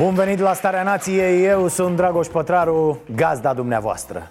Bun 0.00 0.14
venit 0.14 0.38
la 0.38 0.52
Starea 0.52 0.82
Nației, 0.82 1.44
eu 1.44 1.68
sunt 1.68 1.96
Dragoș 1.96 2.26
Pătraru, 2.26 2.98
gazda 3.14 3.54
dumneavoastră. 3.54 4.30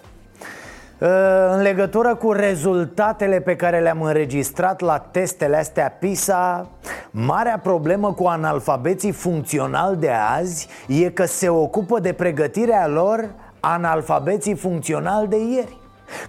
Ă, 1.00 1.52
În 1.54 1.62
legătură 1.62 2.14
cu 2.14 2.32
rezultatele 2.32 3.40
pe 3.40 3.56
care 3.56 3.80
le-am 3.80 4.02
înregistrat 4.02 4.80
la 4.80 4.98
testele 4.98 5.56
astea 5.56 5.96
PISA 5.98 6.68
Marea 7.10 7.60
problemă 7.62 8.12
cu 8.12 8.24
analfabeții 8.24 9.12
funcțional 9.12 9.96
de 9.96 10.10
azi 10.38 10.68
E 10.86 11.10
că 11.10 11.24
se 11.24 11.48
ocupă 11.48 12.00
de 12.00 12.12
pregătirea 12.12 12.86
lor 12.86 13.28
analfabeții 13.60 14.54
funcțional 14.54 15.28
de 15.28 15.36
ieri 15.36 15.76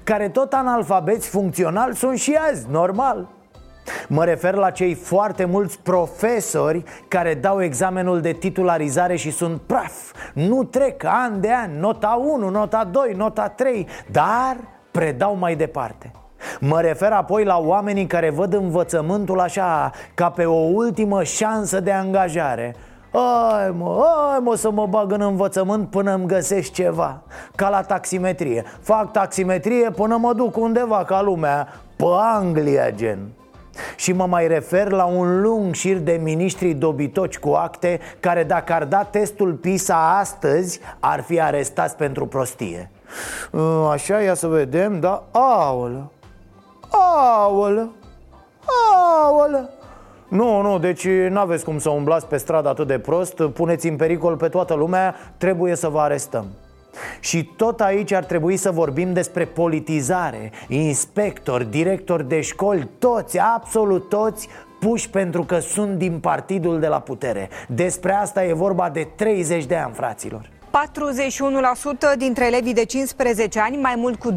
Care 0.03 0.29
tot 0.29 0.53
analfabeți 0.53 1.27
funcțional 1.27 1.93
sunt 1.93 2.17
și 2.17 2.37
azi, 2.49 2.65
normal 2.69 3.27
Mă 4.07 4.25
refer 4.25 4.53
la 4.53 4.69
cei 4.69 4.93
foarte 4.93 5.45
mulți 5.45 5.79
profesori 5.79 6.83
care 7.07 7.33
dau 7.33 7.61
examenul 7.63 8.21
de 8.21 8.31
titularizare 8.31 9.15
și 9.15 9.31
sunt 9.31 9.61
praf. 9.61 10.13
Nu 10.33 10.63
trec 10.63 11.03
an 11.03 11.41
de 11.41 11.53
an, 11.53 11.79
nota 11.79 12.21
1, 12.23 12.49
nota 12.49 12.83
2, 12.91 13.13
nota 13.17 13.47
3 13.47 13.87
Dar 14.11 14.57
predau 14.91 15.35
mai 15.35 15.55
departe. 15.55 16.11
Mă 16.59 16.81
refer 16.81 17.11
apoi 17.11 17.43
la 17.43 17.57
oamenii 17.57 18.07
care 18.07 18.29
văd 18.29 18.53
învățământul 18.53 19.39
așa 19.39 19.91
ca 20.13 20.29
pe 20.29 20.45
o 20.45 20.59
ultimă 20.73 21.23
șansă 21.23 21.79
de 21.79 21.91
angajare. 21.91 22.75
Ai 23.11 23.71
mă, 23.77 24.05
ai 24.33 24.39
mă 24.41 24.55
să 24.55 24.71
mă 24.71 24.85
bag 24.85 25.11
în 25.11 25.21
învățământ 25.21 25.89
până 25.89 26.13
îmi 26.13 26.25
găsesc 26.25 26.71
ceva. 26.71 27.21
Ca 27.55 27.69
la 27.69 27.81
taximetrie. 27.81 28.63
Fac 28.79 29.11
taximetrie 29.11 29.89
până 29.89 30.17
mă 30.17 30.33
duc 30.33 30.57
undeva 30.57 31.03
ca 31.03 31.21
lumea. 31.21 31.67
Pe 31.95 32.05
Anglia 32.35 32.89
gen 32.91 33.19
și 33.95 34.11
mă 34.11 34.25
mai 34.25 34.47
refer 34.47 34.89
la 34.89 35.05
un 35.05 35.41
lung 35.41 35.73
șir 35.73 35.97
de 35.97 36.19
miniștri 36.23 36.73
dobitoci 36.73 37.39
cu 37.39 37.49
acte 37.49 37.99
Care 38.19 38.43
dacă 38.43 38.73
ar 38.73 38.85
da 38.85 39.03
testul 39.03 39.53
PISA 39.53 40.17
astăzi 40.19 40.79
Ar 40.99 41.21
fi 41.21 41.41
arestați 41.41 41.95
pentru 41.95 42.25
prostie. 42.25 42.91
Ă, 43.53 43.89
Așa, 43.91 44.21
ia 44.21 44.33
să 44.33 44.47
vedem, 44.47 44.99
da? 44.99 45.23
Aolă! 45.31 46.11
Aolă! 46.89 47.91
Aolă! 49.23 49.69
Nu, 50.27 50.61
nu, 50.61 50.79
deci 50.79 51.07
nu 51.07 51.39
aveți 51.39 51.63
cum 51.63 51.79
să 51.79 51.89
umblați 51.89 52.25
pe 52.25 52.37
stradă 52.37 52.69
atât 52.69 52.87
de 52.87 52.99
prost. 52.99 53.41
Puneți 53.41 53.87
în 53.87 53.95
pericol 53.95 54.35
pe 54.35 54.47
toată 54.47 54.73
lumea. 54.73 55.15
Trebuie 55.37 55.75
să 55.75 55.87
vă 55.87 55.99
arestăm 55.99 56.45
și 57.19 57.43
tot 57.43 57.81
aici 57.81 58.11
ar 58.11 58.23
trebui 58.23 58.57
să 58.57 58.71
vorbim 58.71 59.13
despre 59.13 59.45
politizare 59.45 60.51
Inspectori, 60.67 61.69
directori 61.69 62.27
de 62.27 62.41
școli, 62.41 62.89
toți, 62.99 63.39
absolut 63.39 64.09
toți 64.09 64.47
puși 64.79 65.09
pentru 65.09 65.43
că 65.43 65.59
sunt 65.59 65.97
din 65.97 66.19
partidul 66.19 66.79
de 66.79 66.87
la 66.87 66.99
putere 66.99 67.49
Despre 67.67 68.13
asta 68.13 68.43
e 68.43 68.53
vorba 68.53 68.89
de 68.89 69.07
30 69.15 69.65
de 69.65 69.75
ani, 69.75 69.93
fraților 69.93 70.49
41% 70.71 72.17
dintre 72.17 72.45
elevii 72.45 72.73
de 72.73 72.85
15 72.85 73.59
ani, 73.59 73.77
mai 73.77 73.93
mult 73.97 74.19
cu 74.19 74.31
2% 74.31 74.35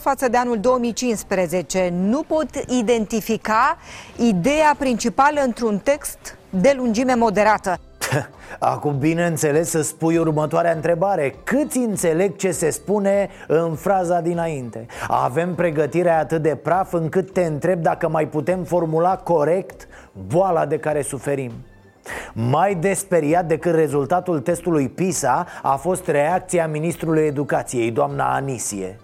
față 0.00 0.28
de 0.28 0.36
anul 0.36 0.58
2015. 0.58 1.92
Nu 1.94 2.22
pot 2.22 2.48
identifica 2.68 3.78
ideea 4.16 4.74
principală 4.78 5.40
într-un 5.40 5.78
text 5.78 6.36
de 6.50 6.74
lungime 6.76 7.14
moderată. 7.14 7.80
Acum, 8.58 8.98
bineînțeles, 8.98 9.70
să 9.70 9.82
spui 9.82 10.16
următoarea 10.16 10.72
întrebare. 10.72 11.34
Câți 11.44 11.78
înțeleg 11.78 12.36
ce 12.36 12.50
se 12.50 12.70
spune 12.70 13.28
în 13.46 13.74
fraza 13.74 14.20
dinainte? 14.20 14.86
Avem 15.08 15.54
pregătirea 15.54 16.18
atât 16.18 16.42
de 16.42 16.54
praf 16.54 16.92
încât 16.92 17.32
te 17.32 17.44
întreb 17.44 17.80
dacă 17.82 18.08
mai 18.08 18.26
putem 18.26 18.62
formula 18.62 19.16
corect 19.16 19.88
boala 20.26 20.66
de 20.66 20.78
care 20.78 21.02
suferim. 21.02 21.52
Mai 22.32 22.74
desperiat 22.74 23.46
decât 23.46 23.74
rezultatul 23.74 24.40
testului 24.40 24.88
PISA 24.88 25.46
a 25.62 25.76
fost 25.76 26.08
reacția 26.08 26.66
ministrului 26.66 27.22
educației, 27.22 27.90
doamna 27.90 28.34
Anisie 28.34 28.96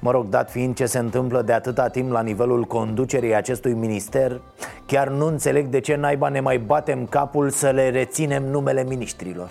Mă 0.00 0.10
rog, 0.10 0.26
dat 0.28 0.50
fiind 0.50 0.76
ce 0.76 0.86
se 0.86 0.98
întâmplă 0.98 1.42
de 1.42 1.52
atâta 1.52 1.88
timp 1.88 2.10
la 2.10 2.22
nivelul 2.22 2.64
conducerii 2.64 3.34
acestui 3.34 3.72
minister 3.72 4.40
Chiar 4.86 5.08
nu 5.08 5.26
înțeleg 5.26 5.66
de 5.66 5.80
ce 5.80 5.94
naiba 5.94 6.28
ne 6.28 6.40
mai 6.40 6.58
batem 6.58 7.06
capul 7.06 7.50
să 7.50 7.70
le 7.70 7.90
reținem 7.90 8.42
numele 8.42 8.84
ministrilor 8.84 9.50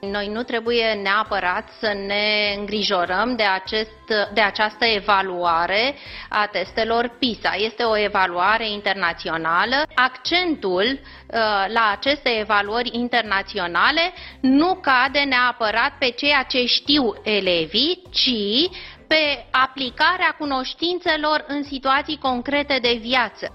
noi 0.00 0.28
nu 0.28 0.42
trebuie 0.42 0.92
neapărat 1.02 1.68
să 1.80 1.92
ne 2.06 2.54
îngrijorăm 2.58 3.36
de, 3.36 3.42
acest, 3.42 4.30
de 4.34 4.40
această 4.40 4.84
evaluare 4.84 5.94
a 6.28 6.48
testelor 6.52 7.10
PISA. 7.18 7.54
Este 7.56 7.82
o 7.82 7.98
evaluare 7.98 8.70
internațională. 8.70 9.76
Accentul 9.94 10.84
uh, 10.84 11.38
la 11.68 11.90
aceste 11.96 12.38
evaluări 12.38 12.90
internaționale 12.92 14.12
nu 14.40 14.74
cade 14.74 15.18
neapărat 15.18 15.92
pe 15.98 16.10
ceea 16.16 16.42
ce 16.42 16.64
știu 16.66 17.14
elevii, 17.22 18.02
ci 18.10 18.68
pe 19.08 19.46
aplicarea 19.50 20.36
cunoștințelor 20.38 21.44
în 21.48 21.62
situații 21.62 22.18
concrete 22.18 22.78
de 22.82 22.98
viață. 23.00 23.46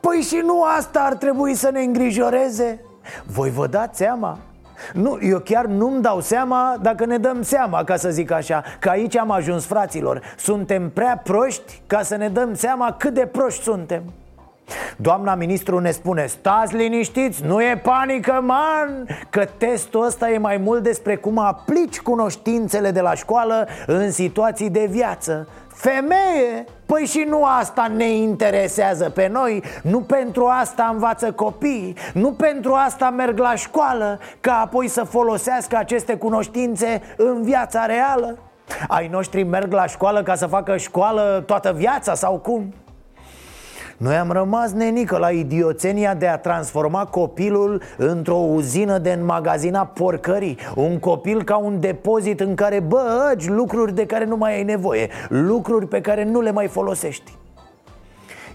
Păi 0.00 0.20
și 0.20 0.40
nu 0.44 0.62
asta 0.62 1.00
ar 1.00 1.14
trebui 1.14 1.54
să 1.54 1.70
ne 1.70 1.80
îngrijoreze? 1.80 2.84
Voi 3.26 3.50
vă 3.50 3.66
dați 3.66 3.98
seama? 3.98 4.38
Nu, 4.92 5.18
eu 5.22 5.38
chiar 5.38 5.64
nu-mi 5.64 6.02
dau 6.02 6.20
seama 6.20 6.76
dacă 6.82 7.04
ne 7.04 7.18
dăm 7.18 7.42
seama, 7.42 7.84
ca 7.84 7.96
să 7.96 8.10
zic 8.10 8.30
așa 8.30 8.64
Că 8.78 8.88
aici 8.88 9.16
am 9.16 9.30
ajuns, 9.30 9.66
fraților 9.66 10.34
Suntem 10.36 10.90
prea 10.90 11.20
proști 11.24 11.80
ca 11.86 12.02
să 12.02 12.16
ne 12.16 12.28
dăm 12.28 12.54
seama 12.54 12.92
cât 12.92 13.14
de 13.14 13.26
proști 13.26 13.62
suntem 13.62 14.02
Doamna 14.96 15.34
ministru 15.34 15.78
ne 15.78 15.90
spune 15.90 16.26
Stați 16.26 16.76
liniștiți, 16.76 17.44
nu 17.44 17.62
e 17.62 17.80
panică, 17.82 18.40
man 18.42 19.06
Că 19.30 19.44
testul 19.58 20.04
ăsta 20.04 20.30
e 20.30 20.38
mai 20.38 20.56
mult 20.56 20.82
despre 20.82 21.16
cum 21.16 21.38
aplici 21.38 22.00
cunoștințele 22.00 22.90
de 22.90 23.00
la 23.00 23.14
școală 23.14 23.68
În 23.86 24.10
situații 24.10 24.70
de 24.70 24.86
viață 24.90 25.48
Femeie? 25.68 26.64
Păi 26.86 27.04
și 27.04 27.26
nu 27.28 27.44
asta 27.44 27.92
ne 27.96 28.10
interesează 28.10 29.10
pe 29.10 29.28
noi 29.32 29.62
Nu 29.82 30.00
pentru 30.00 30.46
asta 30.46 30.90
învață 30.92 31.32
copii 31.32 31.96
Nu 32.14 32.32
pentru 32.32 32.72
asta 32.72 33.10
merg 33.10 33.38
la 33.38 33.54
școală 33.54 34.18
Ca 34.40 34.60
apoi 34.64 34.88
să 34.88 35.04
folosească 35.04 35.76
aceste 35.76 36.16
cunoștințe 36.16 37.02
în 37.16 37.42
viața 37.42 37.86
reală 37.86 38.38
Ai 38.88 39.08
noștri 39.08 39.42
merg 39.42 39.72
la 39.72 39.86
școală 39.86 40.22
ca 40.22 40.34
să 40.34 40.46
facă 40.46 40.76
școală 40.76 41.42
toată 41.46 41.72
viața 41.72 42.14
sau 42.14 42.38
cum? 42.38 42.74
Noi 43.98 44.14
am 44.16 44.30
rămas 44.30 44.72
nenică 44.72 45.16
la 45.16 45.30
idioțenia 45.30 46.14
de 46.14 46.26
a 46.26 46.38
transforma 46.38 47.04
copilul 47.04 47.82
într-o 47.96 48.34
uzină 48.34 48.98
de 48.98 49.12
înmagazina 49.12 49.86
porcării. 49.86 50.58
Un 50.74 50.98
copil 50.98 51.42
ca 51.42 51.56
un 51.56 51.80
depozit 51.80 52.40
în 52.40 52.54
care 52.54 52.80
băgi 52.80 53.50
lucruri 53.50 53.94
de 53.94 54.06
care 54.06 54.24
nu 54.24 54.36
mai 54.36 54.54
ai 54.54 54.64
nevoie 54.64 55.08
Lucruri 55.28 55.86
pe 55.86 56.00
care 56.00 56.24
nu 56.24 56.40
le 56.40 56.50
mai 56.50 56.66
folosești 56.66 57.37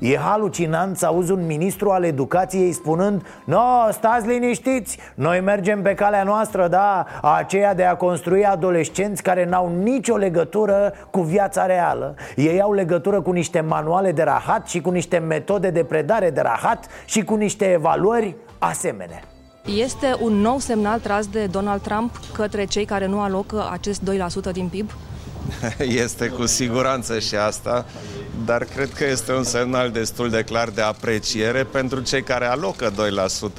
E 0.04 0.18
halucinant 0.18 0.98
să 0.98 1.06
auzi 1.06 1.32
un 1.32 1.46
ministru 1.46 1.90
al 1.90 2.04
educației 2.04 2.72
spunând 2.72 3.26
No, 3.46 3.92
stați 3.92 4.28
liniștiți, 4.28 4.98
noi 5.16 5.40
mergem 5.40 5.82
pe 5.82 5.94
calea 5.94 6.24
noastră, 6.24 6.68
da, 6.68 7.06
aceea 7.22 7.76
de 7.76 7.84
a 7.84 7.96
construi 7.96 8.46
adolescenți 8.46 9.24
care 9.24 9.46
n-au 9.46 9.72
nicio 9.84 10.16
legătură 10.16 10.94
cu 11.10 11.22
viața 11.22 11.66
reală 11.66 12.16
Ei 12.36 12.62
au 12.62 12.74
legătură 12.74 13.22
cu 13.22 13.32
niște 13.32 13.60
manuale 13.60 14.12
de 14.12 14.24
rahat 14.24 14.68
și 14.68 14.82
cu 14.82 14.90
niște 14.90 15.18
metode 15.18 15.70
de 15.70 15.84
predare 15.84 16.30
de 16.30 16.42
rahat 16.42 16.88
și 17.06 17.24
cu 17.24 17.36
niște 17.36 17.66
evaluări 17.66 18.36
asemenea 18.60 19.20
este 19.66 20.16
un 20.22 20.34
nou 20.34 20.60
semnal 20.60 21.00
tras 21.00 21.28
de 21.28 21.46
Donald 21.46 21.82
Trump 21.82 22.20
către 22.34 22.66
cei 22.66 22.86
care 22.86 23.06
nu 23.06 23.22
alocă 23.22 23.70
acest 23.72 24.02
2% 24.50 24.52
din 24.52 24.68
PIB? 24.68 24.90
Este 26.06 26.28
cu 26.28 26.46
siguranță 26.46 27.20
și 27.20 27.36
asta, 27.36 27.86
dar 28.46 28.64
cred 28.64 28.94
că 28.94 29.06
este 29.06 29.34
un 29.34 29.44
semnal 29.44 29.92
destul 29.92 30.30
de 30.30 30.44
clar 30.44 30.70
de 30.70 30.82
apreciere 30.82 31.64
pentru 31.64 32.00
cei 32.02 32.24
care 32.24 32.46
alocă 32.46 32.92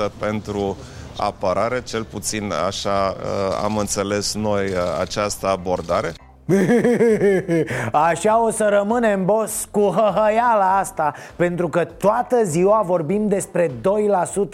2% 0.08 0.10
pentru 0.19 0.76
apărare, 1.16 1.82
cel 1.82 2.04
puțin 2.04 2.52
așa 2.66 3.16
uh, 3.20 3.58
am 3.62 3.76
înțeles 3.76 4.34
noi 4.34 4.64
uh, 4.64 4.76
această 5.00 5.46
abordare. 5.46 6.14
Așa 8.08 8.43
o 8.43 8.50
să 8.50 8.69
rămânem, 8.70 9.25
boss, 9.25 9.69
cu 9.70 9.81
hăhăiala 9.81 10.79
asta 10.79 11.14
Pentru 11.37 11.69
că 11.69 11.85
toată 11.85 12.43
ziua 12.43 12.82
vorbim 12.87 13.29
despre 13.29 13.70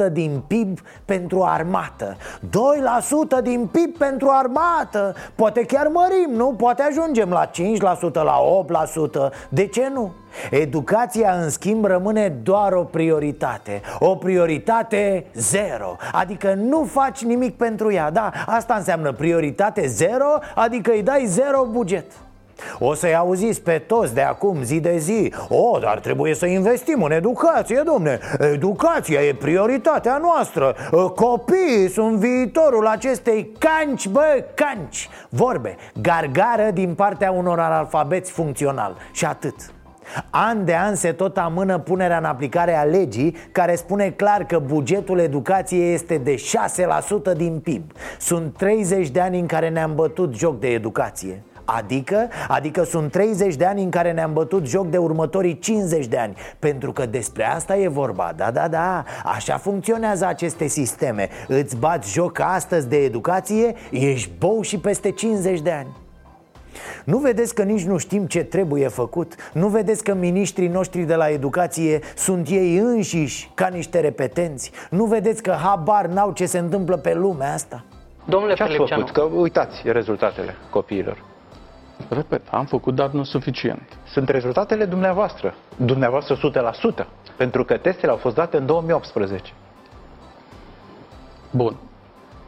2% 0.09 0.13
din 0.13 0.43
PIB 0.47 0.79
pentru 1.05 1.43
armată 1.43 2.17
2% 3.41 3.43
din 3.43 3.67
PIB 3.73 3.97
pentru 3.99 4.29
armată 4.31 5.15
Poate 5.35 5.65
chiar 5.65 5.87
mărim, 5.87 6.37
nu? 6.37 6.55
Poate 6.59 6.83
ajungem 6.83 7.31
la 7.31 7.51
5%, 7.51 8.13
la 8.13 8.39
8% 9.29 9.33
De 9.49 9.67
ce 9.67 9.91
nu? 9.93 10.13
Educația, 10.51 11.33
în 11.33 11.51
schimb, 11.51 11.85
rămâne 11.85 12.29
doar 12.29 12.73
o 12.73 12.85
prioritate. 12.85 13.81
O 13.99 14.17
prioritate 14.17 15.25
zero. 15.35 15.97
Adică 16.13 16.55
nu 16.55 16.85
faci 16.85 17.23
nimic 17.23 17.57
pentru 17.57 17.93
ea 17.93 18.11
Da, 18.11 18.33
asta 18.47 18.75
înseamnă 18.75 19.13
prioritate 19.13 19.87
zero 19.87 20.39
Adică 20.55 20.91
îi 20.91 21.03
dai 21.03 21.25
zero 21.27 21.67
buget. 21.71 22.05
O 22.79 22.95
să-i 22.95 23.15
auziți 23.15 23.61
pe 23.61 23.79
toți 23.79 24.15
de 24.15 24.21
acum, 24.21 24.63
zi 24.63 24.81
de 24.81 24.97
zi. 24.99 25.33
O, 25.49 25.79
dar 25.79 25.99
trebuie 25.99 26.35
să 26.35 26.47
investim 26.47 27.03
în 27.03 27.13
educație, 27.13 27.83
domne. 27.85 28.19
Educația 28.39 29.21
e 29.21 29.35
prioritatea 29.35 30.17
noastră. 30.17 30.75
Copiii 31.15 31.89
sunt 31.93 32.17
viitorul 32.17 32.87
acestei 32.87 33.53
canci, 33.59 34.09
bă, 34.09 34.45
canci. 34.55 35.09
Vorbe, 35.29 35.77
gargară 36.01 36.71
din 36.73 36.95
partea 36.95 37.31
unor 37.31 37.59
analfabeți 37.59 38.31
funcțional 38.31 38.97
Și 39.13 39.25
atât 39.25 39.55
An 40.31 40.65
de 40.65 40.77
an 40.77 40.95
se 40.95 41.13
tot 41.13 41.37
amână 41.37 41.79
punerea 41.79 42.19
în 42.19 42.25
aplicare 42.25 42.77
a 42.77 42.83
legii 42.83 43.37
care 43.53 43.75
spune 43.75 44.11
clar 44.11 44.45
că 44.45 44.59
bugetul 44.59 45.19
educației 45.19 45.95
este 45.95 46.19
de 46.19 46.35
6% 47.33 47.37
din 47.37 47.59
PIB 47.59 47.93
Sunt 48.19 48.57
30 48.57 49.09
de 49.09 49.21
ani 49.21 49.39
în 49.39 49.47
care 49.47 49.69
ne-am 49.69 49.95
bătut 49.95 50.35
joc 50.35 50.61
de 50.61 50.69
educație. 50.69 51.43
Adică? 51.65 52.29
Adică 52.49 52.83
sunt 52.83 53.11
30 53.11 53.55
de 53.55 53.65
ani 53.65 53.83
în 53.83 53.91
care 53.91 54.13
ne-am 54.13 54.33
bătut 54.33 54.67
joc 54.67 54.91
de 54.91 54.97
următorii 54.97 55.59
50 55.59 56.07
de 56.07 56.19
ani. 56.19 56.35
Pentru 56.59 56.93
că 56.93 57.07
despre 57.07 57.47
asta 57.47 57.77
e 57.77 57.89
vorba, 57.89 58.33
da, 58.37 58.51
da, 58.51 58.69
da. 58.69 59.05
Așa 59.25 59.57
funcționează 59.57 60.27
aceste 60.27 60.67
sisteme. 60.67 61.29
Îți 61.49 61.77
bați 61.77 62.13
joc 62.13 62.39
astăzi 62.41 62.89
de 62.89 62.97
educație, 62.97 63.75
ești 63.91 64.31
bou 64.39 64.63
și 64.63 64.79
peste 64.79 65.11
50 65.11 65.61
de 65.61 65.71
ani 65.71 65.89
nu 67.05 67.19
vedeți 67.19 67.55
că 67.55 67.63
nici 67.63 67.85
nu 67.85 67.99
știm 67.99 68.27
ce 68.27 68.45
trebuie 68.45 68.89
făcut? 68.89 69.35
Nu 69.53 69.69
vedeți 69.69 70.05
că 70.05 70.15
miniștrii 70.15 70.69
noștri 70.69 71.01
de 71.01 71.15
la 71.15 71.29
educație 71.29 71.99
sunt 72.17 72.49
ei 72.49 72.77
înșiși 72.77 73.51
ca 73.55 73.67
niște 73.67 74.01
repetenți? 74.01 74.71
Nu 74.91 75.05
vedeți 75.05 75.43
că 75.43 75.51
habar 75.51 76.07
n-au 76.07 76.33
ce 76.33 76.47
se 76.47 76.59
întâmplă 76.59 76.97
pe 76.97 77.15
lumea 77.15 77.53
asta? 77.53 77.85
Domnule 78.25 78.55
ce 78.55 78.63
ați 78.63 78.75
făcut? 78.75 79.11
Că 79.11 79.21
uitați 79.23 79.83
rezultatele 79.85 80.55
copiilor. 80.71 81.29
Repet, 82.09 82.43
am 82.51 82.65
făcut, 82.65 82.95
dar 82.95 83.11
nu 83.11 83.23
suficient. 83.23 83.99
Sunt 84.13 84.29
rezultatele 84.29 84.85
dumneavoastră. 84.85 85.55
Dumneavoastră 85.77 86.37
100%. 87.03 87.07
Pentru 87.37 87.65
că 87.65 87.77
testele 87.77 88.13
au 88.13 88.19
fost 88.19 88.35
date 88.35 88.57
în 88.57 88.67
2018. 88.67 89.53
Bun. 91.51 91.77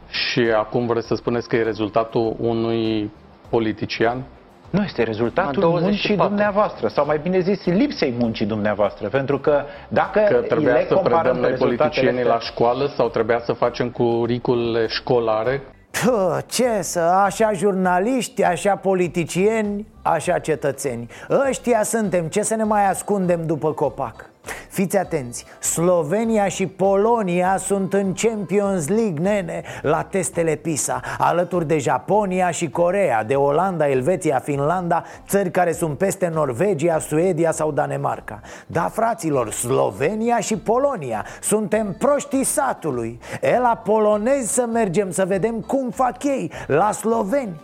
Și 0.09 0.39
acum 0.39 0.85
vreți 0.85 1.07
să 1.07 1.15
spuneți 1.15 1.47
că 1.47 1.55
e 1.55 1.63
rezultatul 1.63 2.35
unui 2.39 3.11
politician? 3.55 4.23
Nu, 4.69 4.83
este 4.83 5.03
rezultatul 5.03 5.63
muncii 5.63 6.17
dumneavoastră, 6.17 6.87
sau 6.87 7.05
mai 7.05 7.17
bine 7.17 7.39
zis, 7.39 7.65
lipsei 7.65 8.13
muncii 8.19 8.45
dumneavoastră, 8.45 9.07
pentru 9.07 9.39
că 9.39 9.63
dacă 9.87 10.19
că 10.29 10.35
trebuia 10.35 10.73
le 10.73 10.85
să 10.87 10.95
predăm 10.95 11.37
noi 11.37 11.51
politicienii 11.51 12.23
la 12.23 12.39
școală 12.39 12.91
sau 12.95 13.09
trebuia 13.09 13.39
să 13.39 13.53
facem 13.53 13.89
curicule 13.89 14.87
școlare 14.87 15.61
Pă, 16.05 16.41
ce 16.47 16.81
să, 16.81 16.99
așa 16.99 17.51
jurnaliști, 17.53 18.43
așa 18.43 18.75
politicieni, 18.75 19.87
așa 20.01 20.39
cetățeni 20.39 21.07
Ăștia 21.49 21.83
suntem, 21.83 22.27
ce 22.27 22.41
să 22.41 22.55
ne 22.55 22.63
mai 22.63 22.89
ascundem 22.89 23.45
după 23.45 23.73
copac? 23.73 24.32
Fiți 24.69 24.97
atenți, 24.97 25.45
Slovenia 25.59 26.47
și 26.47 26.67
Polonia 26.67 27.57
sunt 27.57 27.93
în 27.93 28.13
Champions 28.13 28.87
League, 28.87 29.19
nene, 29.21 29.63
la 29.81 30.03
testele 30.03 30.55
PISA. 30.55 31.01
Alături 31.17 31.67
de 31.67 31.77
Japonia 31.77 32.51
și 32.51 32.69
Corea, 32.69 33.23
de 33.23 33.35
Olanda, 33.35 33.89
Elveția, 33.89 34.39
Finlanda 34.39 35.03
Țări 35.27 35.51
care 35.51 35.71
sunt 35.71 35.97
peste 35.97 36.31
Norvegia, 36.33 36.99
Suedia 36.99 37.51
sau 37.51 37.71
Danemarca. 37.71 38.39
Da, 38.67 38.89
fraților, 38.93 39.51
Slovenia 39.51 40.39
și 40.39 40.57
Polonia 40.57 41.25
Suntem 41.41 41.95
proștii 41.99 42.43
satului. 42.43 43.19
E 43.41 43.59
la 43.59 43.81
polonezi 43.83 44.53
să 44.53 44.65
mergem 44.65 45.11
să 45.11 45.25
vedem 45.25 45.59
cum 45.59 45.89
fac 45.89 46.23
ei 46.23 46.51
La 46.67 46.91
sloveni 46.91 47.61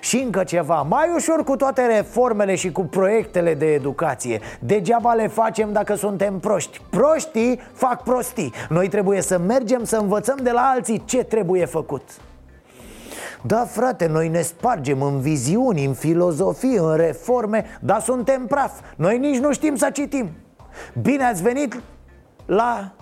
și 0.00 0.16
încă 0.16 0.44
ceva, 0.44 0.82
mai 0.82 1.12
ușor 1.14 1.44
cu 1.44 1.56
toate 1.56 1.86
reformele 1.86 2.54
și 2.54 2.72
cu 2.72 2.82
proiectele 2.82 3.54
de 3.54 3.72
educație. 3.72 4.40
Degeaba 4.60 5.12
le 5.12 5.26
facem 5.26 5.72
dacă 5.72 5.94
suntem 5.94 6.38
proști. 6.38 6.80
Proștii 6.90 7.60
fac 7.72 8.02
prostii. 8.02 8.52
Noi 8.68 8.88
trebuie 8.88 9.20
să 9.20 9.38
mergem 9.38 9.84
să 9.84 9.96
învățăm 9.96 10.38
de 10.42 10.50
la 10.50 10.72
alții 10.74 11.02
ce 11.04 11.24
trebuie 11.24 11.64
făcut. 11.64 12.02
Da, 13.42 13.64
frate, 13.64 14.06
noi 14.06 14.28
ne 14.28 14.40
spargem 14.40 15.02
în 15.02 15.20
viziuni, 15.20 15.84
în 15.84 15.94
filozofii, 15.94 16.76
în 16.76 16.96
reforme 16.96 17.64
Dar 17.80 18.00
suntem 18.00 18.46
praf. 18.46 18.80
Noi 18.96 19.18
nici 19.18 19.38
nu 19.38 19.52
știm 19.52 19.76
să 19.76 19.90
citim. 19.92 20.30
Bine 21.02 21.24
ați 21.24 21.42
venit 21.42 21.80
la 22.46 22.92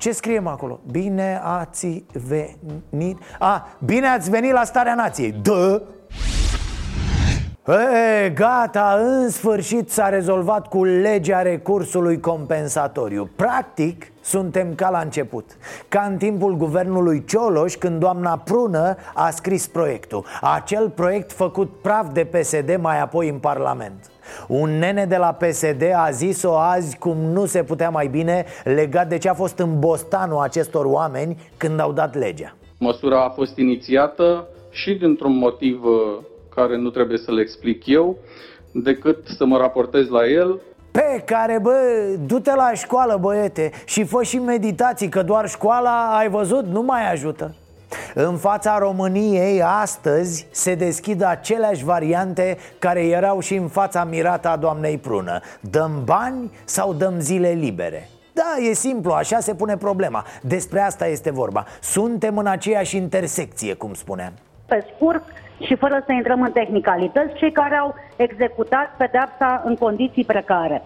ce 0.00 0.12
scriem 0.12 0.46
acolo? 0.46 0.80
Bine 0.90 1.40
ați 1.42 2.04
venit. 2.12 3.18
A, 3.38 3.68
bine 3.78 4.06
ați 4.06 4.30
venit 4.30 4.52
la 4.52 4.64
starea 4.64 4.94
nației. 4.94 5.32
Dă. 5.32 5.82
E, 7.66 8.28
gata, 8.28 8.96
în 9.00 9.28
sfârșit 9.30 9.90
s-a 9.90 10.08
rezolvat 10.08 10.68
cu 10.68 10.84
legea 10.84 11.42
recursului 11.42 12.20
compensatoriu. 12.20 13.30
Practic, 13.36 14.12
suntem 14.20 14.74
ca 14.74 14.90
la 14.90 14.98
început. 14.98 15.56
Ca 15.88 16.06
în 16.10 16.16
timpul 16.16 16.56
guvernului 16.56 17.24
Cioloș 17.24 17.74
când 17.74 17.98
doamna 18.00 18.38
Prună 18.38 18.96
a 19.14 19.30
scris 19.30 19.66
proiectul. 19.66 20.24
Acel 20.40 20.90
proiect 20.90 21.32
făcut 21.32 21.80
praf 21.82 22.12
de 22.12 22.24
PSD 22.24 22.76
mai 22.80 23.00
apoi 23.00 23.28
în 23.28 23.38
Parlament 23.38 24.10
un 24.48 24.78
nene 24.78 25.04
de 25.04 25.16
la 25.16 25.32
PSD 25.32 25.82
a 25.94 26.10
zis-o 26.10 26.56
azi 26.56 26.98
cum 26.98 27.16
nu 27.16 27.46
se 27.46 27.62
putea 27.62 27.90
mai 27.90 28.06
bine 28.06 28.44
legat 28.64 29.08
de 29.08 29.18
ce 29.18 29.28
a 29.28 29.34
fost 29.34 29.58
în 29.58 29.78
bostanul 29.78 30.40
acestor 30.40 30.84
oameni 30.84 31.36
când 31.56 31.80
au 31.80 31.92
dat 31.92 32.14
legea. 32.14 32.54
Măsura 32.78 33.24
a 33.24 33.28
fost 33.28 33.56
inițiată 33.56 34.48
și 34.70 34.94
dintr-un 34.94 35.36
motiv 35.36 35.84
uh, 35.84 36.18
care 36.54 36.76
nu 36.76 36.90
trebuie 36.90 37.18
să-l 37.18 37.38
explic 37.38 37.86
eu, 37.86 38.16
decât 38.72 39.26
să 39.26 39.44
mă 39.44 39.58
raportez 39.58 40.08
la 40.08 40.26
el. 40.26 40.60
Pe 40.90 41.22
care, 41.24 41.58
bă, 41.62 41.72
du-te 42.26 42.54
la 42.54 42.72
școală, 42.74 43.18
băiete 43.20 43.70
Și 43.84 44.04
fă 44.04 44.22
și 44.22 44.38
meditații, 44.38 45.08
că 45.08 45.22
doar 45.22 45.48
școala, 45.48 46.16
ai 46.16 46.28
văzut, 46.28 46.64
nu 46.64 46.82
mai 46.82 47.12
ajută 47.12 47.54
în 48.14 48.36
fața 48.36 48.78
României 48.78 49.62
astăzi 49.62 50.46
se 50.50 50.74
deschid 50.74 51.22
aceleași 51.22 51.84
variante 51.84 52.56
care 52.78 53.06
erau 53.06 53.40
și 53.40 53.54
în 53.54 53.68
fața 53.68 54.04
mirata 54.04 54.56
doamnei 54.56 54.98
Prună 54.98 55.40
Dăm 55.60 56.02
bani 56.04 56.50
sau 56.64 56.92
dăm 56.92 57.14
zile 57.18 57.48
libere? 57.48 58.08
Da, 58.32 58.68
e 58.70 58.72
simplu, 58.72 59.12
așa 59.12 59.38
se 59.38 59.54
pune 59.54 59.76
problema 59.76 60.24
Despre 60.42 60.80
asta 60.80 61.06
este 61.06 61.30
vorba 61.30 61.64
Suntem 61.80 62.38
în 62.38 62.46
aceeași 62.46 62.96
intersecție, 62.96 63.74
cum 63.74 63.94
spuneam 63.94 64.32
Pe 64.66 64.86
scurt, 64.94 65.22
și 65.66 65.74
fără 65.76 66.02
să 66.06 66.12
intrăm 66.12 66.42
în 66.42 66.52
tehnicalități, 66.52 67.34
cei 67.34 67.52
care 67.52 67.76
au 67.76 67.94
executat 68.16 68.94
pedepsa 68.96 69.62
în 69.64 69.76
condiții 69.76 70.24
precare. 70.24 70.82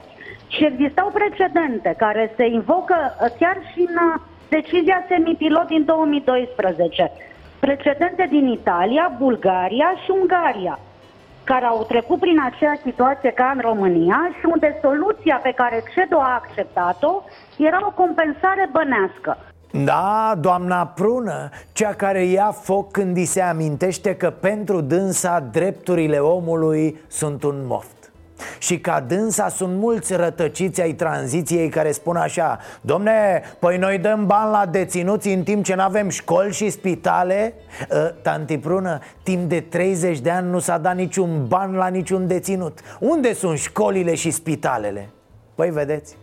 Și 0.49 0.64
existau 0.64 1.12
precedente 1.12 1.94
care 1.99 2.32
se 2.37 2.46
invocă 2.46 2.96
uh, 2.96 3.30
chiar 3.38 3.56
și 3.73 3.80
în 3.88 3.94
uh, 3.94 4.20
decizia 4.58 4.99
semipilot 5.08 5.66
din 5.66 5.84
2012. 5.84 7.11
Precedente 7.61 8.26
din 8.30 8.46
Italia, 8.46 9.04
Bulgaria 9.18 9.90
și 10.02 10.11
Ungaria, 10.20 10.78
care 11.44 11.64
au 11.64 11.84
trecut 11.88 12.18
prin 12.20 12.38
aceeași 12.49 12.87
situație 12.88 13.30
ca 13.30 13.52
în 13.54 13.61
România 13.61 14.20
și 14.38 14.44
unde 14.52 14.78
soluția 14.82 15.37
pe 15.42 15.52
care 15.61 15.82
CEDO 15.94 16.18
a 16.18 16.40
acceptat-o 16.42 17.23
era 17.58 17.80
o 17.87 17.90
compensare 18.02 18.68
bănească. 18.73 19.32
Da, 19.84 20.34
doamna 20.40 20.87
Prună, 20.87 21.49
cea 21.73 21.94
care 21.94 22.25
ia 22.25 22.50
foc 22.50 22.90
când 22.90 23.16
îi 23.16 23.25
se 23.25 23.40
amintește 23.40 24.16
că 24.16 24.30
pentru 24.30 24.80
dânsa 24.80 25.49
drepturile 25.52 26.18
omului 26.18 27.00
sunt 27.08 27.42
un 27.42 27.56
moft 27.66 27.93
și 28.64 28.78
ca 28.78 29.00
dânsa 29.00 29.49
sunt 29.49 29.76
mulți 29.78 30.14
rătăciți 30.14 30.80
ai 30.80 30.92
tranziției 30.92 31.68
care 31.68 31.92
spun 31.92 32.16
așa 32.16 32.59
Domne, 32.80 33.42
păi 33.59 33.76
noi 33.76 33.99
dăm 33.99 34.26
bani 34.26 34.50
la 34.50 34.66
deținuți 34.66 35.28
în 35.28 35.42
timp 35.42 35.64
ce 35.64 35.75
nu 35.75 35.83
avem 35.83 36.09
școli 36.09 36.52
și 36.52 36.71
spitale 36.71 37.54
ă, 37.90 38.14
Tanti 38.23 38.59
Prună, 38.59 38.99
timp 39.23 39.49
de 39.49 39.61
30 39.61 40.21
de 40.21 40.30
ani 40.30 40.50
nu 40.50 40.59
s-a 40.59 40.78
dat 40.78 40.97
niciun 40.97 41.47
ban 41.47 41.75
la 41.75 41.87
niciun 41.87 42.26
deținut 42.26 42.78
Unde 43.00 43.35
sunt 43.35 43.59
școlile 43.59 44.14
și 44.14 44.30
spitalele? 44.30 45.09
Păi 45.54 45.71
vedeți 45.71 46.16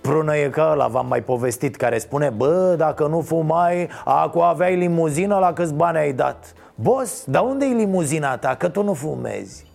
Prună 0.00 0.36
e 0.36 0.48
ca 0.48 0.68
ăla, 0.72 0.86
v-am 0.86 1.06
mai 1.06 1.22
povestit, 1.22 1.76
care 1.76 1.98
spune 1.98 2.28
Bă, 2.28 2.74
dacă 2.78 3.06
nu 3.06 3.20
fumai, 3.20 3.88
acu 4.04 4.38
aveai 4.38 4.76
limuzină, 4.76 5.38
la 5.38 5.52
câți 5.52 5.74
bani 5.74 5.98
ai 5.98 6.12
dat? 6.12 6.52
Boss, 6.74 7.24
dar 7.24 7.42
unde-i 7.42 7.72
limuzina 7.72 8.36
ta? 8.36 8.54
Că 8.54 8.68
tu 8.68 8.82
nu 8.82 8.94
fumezi 8.94 9.67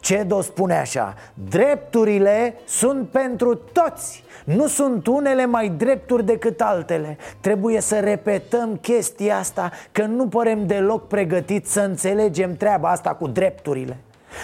CEDO 0.00 0.40
spune 0.40 0.78
așa 0.78 1.14
Drepturile 1.34 2.54
sunt 2.66 3.08
pentru 3.08 3.54
toți 3.54 4.24
nu 4.44 4.66
sunt 4.66 5.06
unele 5.06 5.46
mai 5.46 5.68
drepturi 5.68 6.24
decât 6.24 6.60
altele. 6.60 7.16
Trebuie 7.40 7.80
să 7.80 7.98
repetăm 7.98 8.76
chestia 8.76 9.36
asta 9.36 9.70
Că 9.92 10.04
nu 10.04 10.28
părem 10.28 10.66
deloc 10.66 11.06
pregătiți 11.06 11.72
să 11.72 11.80
înțelegem 11.80 12.56
treaba 12.56 12.90
asta 12.90 13.14
cu 13.14 13.26
drepturile. 13.26 13.96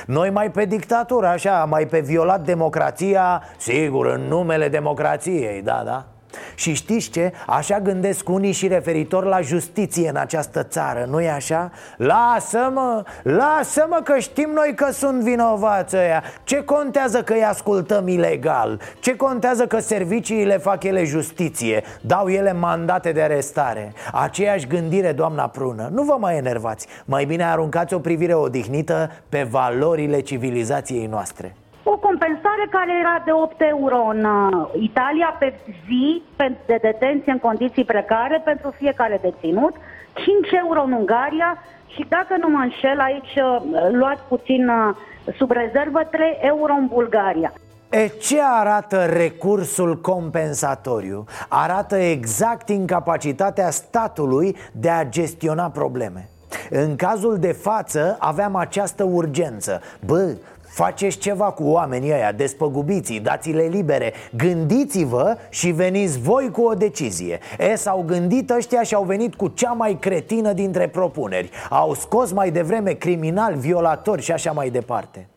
Noi 0.06 0.30
mai 0.30 0.50
pe 0.50 0.64
dictatură, 0.64 1.26
așa, 1.26 1.64
mai 1.64 1.86
pe 1.86 2.00
violat 2.00 2.44
democrația 2.44 3.42
Sigur, 3.56 4.06
în 4.06 4.20
numele 4.20 4.68
democrației, 4.68 5.62
da, 5.62 5.82
da 5.84 6.13
și 6.54 6.74
știți 6.74 7.10
ce? 7.10 7.32
Așa 7.46 7.80
gândesc 7.80 8.28
unii 8.28 8.52
și 8.52 8.66
referitor 8.66 9.24
la 9.24 9.40
justiție 9.40 10.08
în 10.08 10.16
această 10.16 10.62
țară, 10.62 11.06
nu-i 11.10 11.28
așa? 11.28 11.70
Lasă-mă, 11.96 13.02
lasă-mă 13.22 14.00
că 14.04 14.18
știm 14.18 14.50
noi 14.54 14.72
că 14.74 14.92
sunt 14.92 15.22
vinovați 15.22 15.96
ăia 15.96 16.22
Ce 16.44 16.64
contează 16.64 17.22
că 17.22 17.32
îi 17.32 17.44
ascultăm 17.44 18.08
ilegal? 18.08 18.80
Ce 19.00 19.16
contează 19.16 19.66
că 19.66 19.78
serviciile 19.78 20.58
fac 20.58 20.82
ele 20.82 21.04
justiție? 21.04 21.82
Dau 22.00 22.28
ele 22.28 22.52
mandate 22.52 23.12
de 23.12 23.22
arestare? 23.22 23.92
Aceeași 24.12 24.66
gândire, 24.66 25.12
doamna 25.12 25.48
Prună 25.48 25.88
Nu 25.92 26.02
vă 26.02 26.16
mai 26.18 26.36
enervați 26.36 26.86
Mai 27.04 27.24
bine 27.24 27.44
aruncați 27.44 27.94
o 27.94 27.98
privire 27.98 28.34
odihnită 28.34 29.10
pe 29.28 29.42
valorile 29.50 30.20
civilizației 30.20 31.06
noastre 31.06 31.54
o 31.84 31.96
compensare 31.96 32.66
care 32.70 32.92
era 33.00 33.22
de 33.24 33.32
8 33.32 33.54
euro 33.58 34.00
în 34.14 34.24
uh, 34.24 34.68
Italia 34.80 35.36
pe 35.38 35.54
zi 35.86 36.22
de 36.66 36.78
detenție 36.82 37.32
în 37.32 37.38
condiții 37.38 37.84
precare 37.84 38.42
pentru 38.44 38.74
fiecare 38.76 39.18
deținut, 39.22 39.74
5 40.14 40.28
euro 40.64 40.82
în 40.82 40.92
Ungaria 40.92 41.62
și 41.94 42.06
dacă 42.08 42.36
nu 42.40 42.48
mă 42.48 42.60
înșel 42.62 43.00
aici 43.00 43.34
uh, 43.36 43.62
luați 43.92 44.22
puțin 44.28 44.68
uh, 44.68 44.96
sub 45.36 45.50
rezervă 45.50 46.00
3 46.10 46.38
euro 46.40 46.72
în 46.72 46.86
Bulgaria. 46.86 47.52
E, 47.90 48.06
ce 48.06 48.40
arată 48.42 49.04
recursul 49.04 50.00
compensatoriu? 50.00 51.24
Arată 51.48 51.96
exact 51.96 52.68
incapacitatea 52.68 53.70
statului 53.70 54.56
de 54.72 54.88
a 54.88 55.04
gestiona 55.08 55.70
probleme 55.70 56.28
în 56.70 56.96
cazul 56.96 57.38
de 57.38 57.52
față 57.52 58.16
aveam 58.18 58.56
această 58.56 59.04
urgență 59.04 59.80
Bă, 60.06 60.34
Faceți 60.74 61.18
ceva 61.18 61.44
cu 61.44 61.64
oamenii 61.64 62.12
ăia, 62.12 62.32
despăgubiți 62.32 63.12
dați-le 63.12 63.62
libere. 63.62 64.12
Gândiți-vă 64.36 65.36
și 65.48 65.70
veniți 65.70 66.18
voi 66.18 66.50
cu 66.50 66.62
o 66.62 66.74
decizie. 66.74 67.38
E, 67.58 67.74
s-au 67.74 68.02
gândit 68.06 68.50
ăștia 68.50 68.82
și 68.82 68.94
au 68.94 69.04
venit 69.04 69.34
cu 69.34 69.48
cea 69.48 69.72
mai 69.72 69.96
cretină 70.00 70.52
dintre 70.52 70.88
propuneri. 70.88 71.50
Au 71.70 71.94
scos 71.94 72.32
mai 72.32 72.50
devreme 72.50 72.92
criminali, 72.92 73.58
violatori 73.58 74.22
și 74.22 74.32
așa 74.32 74.52
mai 74.52 74.70
departe 74.70 75.28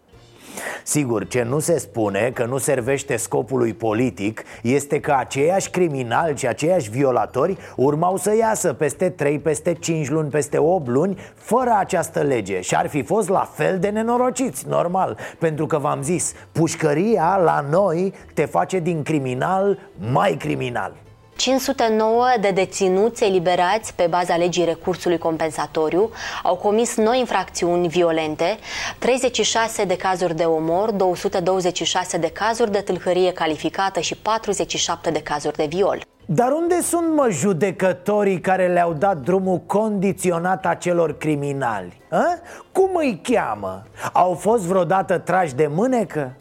Sigur, 0.83 1.27
ce 1.27 1.43
nu 1.43 1.59
se 1.59 1.79
spune, 1.79 2.31
că 2.33 2.45
nu 2.45 2.57
servește 2.57 3.15
scopului 3.15 3.73
politic 3.73 4.43
Este 4.61 4.99
că 4.99 5.15
aceiași 5.17 5.69
criminali 5.69 6.37
și 6.37 6.47
aceiași 6.47 6.89
violatori 6.89 7.57
Urmau 7.75 8.17
să 8.17 8.35
iasă 8.35 8.73
peste 8.73 9.09
3, 9.09 9.39
peste 9.39 9.73
5 9.73 10.09
luni, 10.09 10.29
peste 10.29 10.57
8 10.57 10.87
luni 10.87 11.17
Fără 11.35 11.75
această 11.77 12.19
lege. 12.19 12.61
Și 12.61 12.75
ar 12.75 12.87
fi 12.87 13.03
fost 13.03 13.29
la 13.29 13.49
fel 13.53 13.79
de 13.79 13.89
nenorociți, 13.89 14.67
normal. 14.67 15.17
Pentru 15.39 15.65
că 15.65 15.77
v-am 15.77 16.01
zis, 16.01 16.33
pușcăria 16.51 17.39
la 17.43 17.65
noi 17.69 18.13
te 18.33 18.45
face 18.45 18.79
din 18.79 19.03
criminal 19.03 19.79
mai 20.11 20.35
criminal 20.39 20.93
509 21.37 22.25
de 22.41 22.51
deținuți 22.51 23.23
eliberați 23.23 23.93
pe 23.93 24.07
baza 24.09 24.35
legii 24.35 24.65
recursului 24.65 25.17
compensatoriu 25.17 26.09
au 26.43 26.55
comis 26.55 26.95
noi 26.95 27.19
infracțiuni 27.19 27.87
violente, 27.87 28.57
36 28.99 29.83
de 29.83 29.95
cazuri 29.95 30.35
de 30.35 30.43
omor, 30.43 30.91
226 30.91 32.17
de 32.17 32.29
cazuri 32.29 32.71
de 32.71 32.79
tâlhărie 32.79 33.31
calificată 33.31 33.99
și 33.99 34.15
47 34.15 35.11
de 35.11 35.21
cazuri 35.21 35.55
de 35.55 35.65
viol. 35.69 36.01
Dar 36.25 36.51
unde 36.51 36.81
sunt, 36.81 37.13
mă, 37.15 37.27
judecătorii 37.29 38.39
care 38.39 38.67
le-au 38.67 38.93
dat 38.93 39.17
drumul 39.17 39.57
condiționat 39.57 40.65
acelor 40.65 41.17
criminali? 41.17 42.01
A? 42.09 42.25
Cum 42.71 42.89
îi 42.93 43.21
cheamă? 43.23 43.83
Au 44.13 44.33
fost 44.33 44.63
vreodată 44.63 45.17
trași 45.17 45.55
de 45.55 45.67
mânecă? 45.67 46.35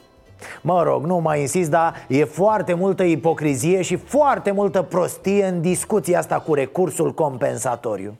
Mă 0.60 0.82
rog, 0.82 1.04
nu 1.04 1.16
mai 1.16 1.40
insist, 1.40 1.70
dar 1.70 1.94
e 2.08 2.24
foarte 2.24 2.74
multă 2.74 3.02
ipocrizie 3.02 3.82
și 3.82 3.96
foarte 3.96 4.50
multă 4.50 4.82
prostie 4.82 5.46
în 5.46 5.60
discuția 5.60 6.18
asta 6.18 6.38
cu 6.38 6.54
recursul 6.54 7.14
compensatoriu. 7.14 8.16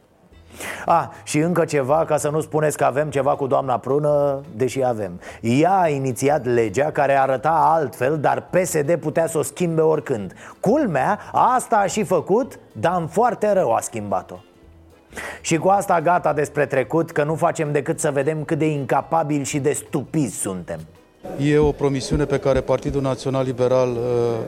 A, 0.87 1.13
și 1.25 1.39
încă 1.39 1.65
ceva, 1.65 2.05
ca 2.05 2.17
să 2.17 2.29
nu 2.29 2.41
spuneți 2.41 2.77
că 2.77 2.85
avem 2.85 3.11
ceva 3.11 3.35
cu 3.35 3.47
doamna 3.47 3.79
Prună, 3.79 4.41
deși 4.55 4.85
avem. 4.85 5.21
Ea 5.41 5.79
a 5.79 5.89
inițiat 5.89 6.45
legea 6.45 6.91
care 6.91 7.19
arăta 7.19 7.73
altfel, 7.75 8.19
dar 8.19 8.49
PSD 8.51 8.95
putea 8.95 9.27
să 9.27 9.39
o 9.39 9.43
schimbe 9.43 9.81
oricând. 9.81 10.33
Culmea, 10.61 11.19
asta 11.33 11.77
a 11.77 11.87
și 11.87 12.05
făcut, 12.05 12.59
dar 12.73 13.01
în 13.01 13.07
foarte 13.07 13.53
rău 13.53 13.73
a 13.73 13.81
schimbat-o. 13.81 14.37
Și 15.41 15.57
cu 15.57 15.69
asta 15.69 16.01
gata 16.01 16.33
despre 16.33 16.67
trecut, 16.67 17.11
că 17.11 17.25
nu 17.25 17.35
facem 17.35 17.73
decât 17.73 18.01
să 18.01 18.11
vedem 18.11 18.45
cât 18.45 18.59
de 18.59 18.71
incapabili 18.71 19.45
și 19.45 19.59
de 19.59 19.73
stupizi 19.73 20.41
suntem 20.41 20.79
E 21.39 21.59
o 21.59 21.73
promisiune 21.73 22.25
pe 22.25 22.39
care 22.39 22.61
Partidul 22.61 23.03
Național 23.03 23.45
Liberal 23.45 23.89
uh, 23.89 23.99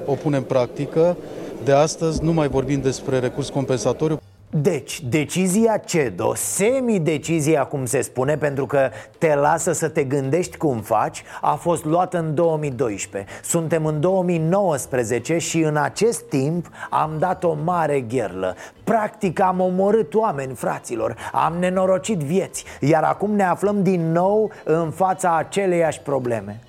o 0.06 0.12
pune 0.12 0.36
în 0.36 0.42
practică. 0.42 1.16
De 1.64 1.72
astăzi 1.72 2.22
nu 2.22 2.32
mai 2.32 2.48
vorbim 2.48 2.80
despre 2.80 3.18
recurs 3.18 3.48
compensatoriu. 3.48 4.20
Deci, 4.50 5.02
decizia 5.02 5.76
CEDO, 5.76 6.34
semi-decizia 6.34 7.64
cum 7.64 7.84
se 7.84 8.00
spune 8.00 8.36
Pentru 8.36 8.66
că 8.66 8.90
te 9.18 9.34
lasă 9.34 9.72
să 9.72 9.88
te 9.88 10.04
gândești 10.04 10.56
cum 10.56 10.80
faci 10.80 11.22
A 11.40 11.54
fost 11.54 11.84
luată 11.84 12.18
în 12.18 12.34
2012 12.34 13.30
Suntem 13.42 13.86
în 13.86 14.00
2019 14.00 15.38
și 15.38 15.58
în 15.58 15.76
acest 15.76 16.22
timp 16.22 16.68
am 16.90 17.10
dat 17.18 17.44
o 17.44 17.56
mare 17.64 18.00
gherlă. 18.00 18.54
Practic 18.84 19.40
am 19.40 19.60
omorât 19.60 20.14
oameni, 20.14 20.54
fraților. 20.54 21.16
Am 21.32 21.56
nenorocit 21.58 22.18
vieți. 22.18 22.64
Iar 22.80 23.02
acum 23.02 23.34
ne 23.34 23.44
aflăm 23.44 23.82
din 23.82 24.12
nou 24.12 24.50
în 24.64 24.90
fața 24.90 25.36
aceleiași 25.36 26.00
probleme 26.00 26.60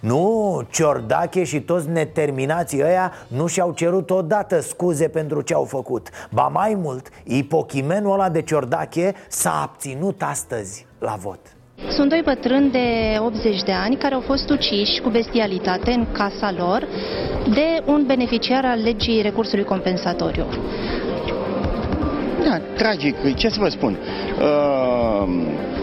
nu, 0.00 0.62
Ciordache 0.70 1.44
și 1.44 1.60
toți 1.60 1.88
neterminații 1.88 2.82
ăia 2.82 3.12
nu 3.28 3.46
și-au 3.46 3.72
cerut 3.72 4.10
odată 4.10 4.60
scuze 4.60 5.08
pentru 5.08 5.40
ce 5.40 5.54
au 5.54 5.64
făcut 5.64 6.08
Ba 6.30 6.50
mai 6.52 6.74
mult, 6.82 7.08
ipochimenul 7.24 8.12
ăla 8.12 8.28
de 8.28 8.42
Ciordache 8.42 9.14
s-a 9.28 9.60
abținut 9.62 10.22
astăzi 10.22 10.86
la 10.98 11.16
vot 11.20 11.40
sunt 11.88 12.08
doi 12.08 12.22
bătrâni 12.24 12.70
de 12.70 13.16
80 13.18 13.62
de 13.62 13.72
ani 13.72 13.96
care 13.96 14.14
au 14.14 14.20
fost 14.20 14.50
uciși 14.50 15.00
cu 15.00 15.08
bestialitate 15.08 15.90
în 15.90 16.06
casa 16.12 16.54
lor 16.56 16.88
de 17.54 17.82
un 17.86 18.04
beneficiar 18.06 18.64
al 18.64 18.82
legii 18.82 19.22
recursului 19.22 19.64
compensatoriu. 19.64 20.46
Da, 22.44 22.58
tragic, 22.76 23.34
ce 23.36 23.48
să 23.48 23.56
vă 23.60 23.68
spun. 23.68 23.98
Uh 24.40 25.77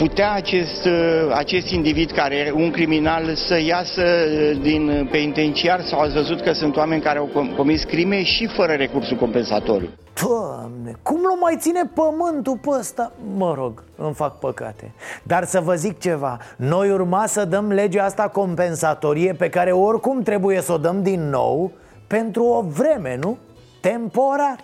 putea 0.00 0.32
acest, 0.32 0.84
uh, 0.84 1.32
acest 1.34 1.68
individ 1.68 2.10
care 2.10 2.34
e 2.34 2.52
un 2.52 2.70
criminal 2.70 3.34
să 3.34 3.60
iasă 3.60 4.02
uh, 4.02 4.60
din 4.62 5.08
penitenciar 5.10 5.80
sau 5.80 6.00
ați 6.00 6.14
văzut 6.14 6.40
că 6.40 6.52
sunt 6.52 6.76
oameni 6.76 7.02
care 7.02 7.18
au 7.18 7.28
comis 7.56 7.84
crime 7.84 8.22
și 8.22 8.46
fără 8.56 8.72
recursul 8.72 9.16
compensatoriu? 9.16 9.88
Doamne, 10.22 10.92
cum 11.02 11.20
nu 11.20 11.36
mai 11.40 11.56
ține 11.58 11.80
pământul 11.94 12.58
pe 12.62 12.68
ăsta? 12.78 13.12
Mă 13.36 13.54
rog, 13.56 13.82
îmi 13.96 14.14
fac 14.14 14.38
păcate 14.38 14.94
Dar 15.22 15.44
să 15.44 15.60
vă 15.60 15.74
zic 15.74 15.98
ceva 15.98 16.38
Noi 16.56 16.90
urma 16.90 17.26
să 17.26 17.44
dăm 17.44 17.72
legea 17.72 18.04
asta 18.04 18.28
compensatorie 18.28 19.32
Pe 19.32 19.48
care 19.48 19.72
oricum 19.72 20.22
trebuie 20.22 20.60
să 20.60 20.72
o 20.72 20.78
dăm 20.78 21.02
din 21.02 21.28
nou 21.28 21.72
Pentru 22.06 22.44
o 22.44 22.62
vreme, 22.62 23.18
nu? 23.20 23.38
Temporar 23.80 24.56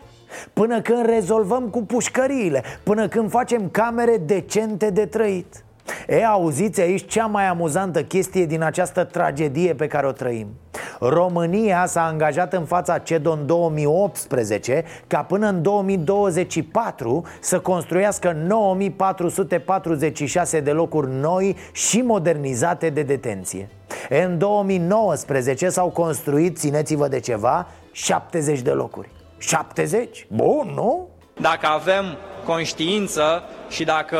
Până 0.52 0.80
când 0.80 1.06
rezolvăm 1.06 1.68
cu 1.68 1.82
pușcăriile 1.82 2.62
Până 2.82 3.08
când 3.08 3.30
facem 3.30 3.68
camere 3.68 4.16
decente 4.16 4.90
de 4.90 5.06
trăit. 5.06 5.64
E, 6.08 6.24
auziți 6.24 6.80
aici 6.80 7.06
cea 7.06 7.26
mai 7.26 7.48
amuzantă 7.48 8.02
chestie 8.02 8.46
din 8.46 8.62
această 8.62 9.04
tragedie 9.04 9.74
pe 9.74 9.86
care 9.86 10.06
o 10.06 10.12
trăim. 10.12 10.46
România 11.00 11.86
s-a 11.86 12.06
angajat 12.06 12.52
în 12.52 12.64
fața 12.64 12.98
CEDO 12.98 13.32
în 13.32 13.46
2018 13.46 14.84
ca 15.06 15.22
până 15.22 15.48
în 15.48 15.62
2024 15.62 17.24
să 17.40 17.60
construiască 17.60 18.36
9446 18.46 20.60
de 20.60 20.70
locuri 20.70 21.10
noi 21.10 21.56
și 21.72 22.00
modernizate 22.00 22.88
de 22.88 23.02
detenție. 23.02 23.68
În 24.24 24.38
2019 24.38 25.68
s-au 25.68 25.88
construit, 25.88 26.58
țineți-vă 26.58 27.08
de 27.08 27.20
ceva, 27.20 27.66
70 27.92 28.60
de 28.60 28.70
locuri 28.70 29.15
70? 29.38 30.26
Bun, 30.28 30.72
nu? 30.74 31.08
Dacă 31.40 31.66
avem 31.66 32.04
conștiință 32.44 33.42
și 33.68 33.84
dacă 33.84 34.18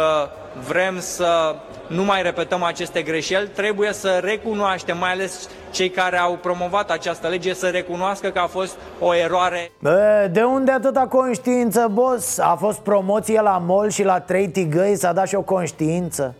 vrem 0.69 1.01
să 1.01 1.55
nu 1.87 2.05
mai 2.05 2.23
repetăm 2.23 2.63
aceste 2.63 3.03
greșeli, 3.03 3.49
trebuie 3.49 3.93
să 3.93 4.21
recunoaștem, 4.23 4.99
mai 4.99 5.13
ales 5.13 5.49
cei 5.71 5.91
care 5.91 6.19
au 6.19 6.33
promovat 6.33 6.91
această 6.91 7.29
lege, 7.29 7.55
să 7.55 7.69
recunoască 7.69 8.29
că 8.29 8.39
a 8.39 8.47
fost 8.47 8.77
o 9.01 9.15
eroare. 9.15 9.73
De 10.31 10.43
unde 10.43 10.73
atâta 10.73 11.07
conștiință, 11.07 11.89
boss? 11.93 12.39
A 12.39 12.57
fost 12.59 12.79
promoție 12.79 13.41
la 13.41 13.63
mall 13.67 13.91
și 13.91 14.05
la 14.05 14.21
trei 14.21 14.49
tigăi 14.49 14.97
s-a 14.97 15.13
dat 15.13 15.29
și 15.29 15.35
o 15.35 15.43
conștiință 15.43 16.35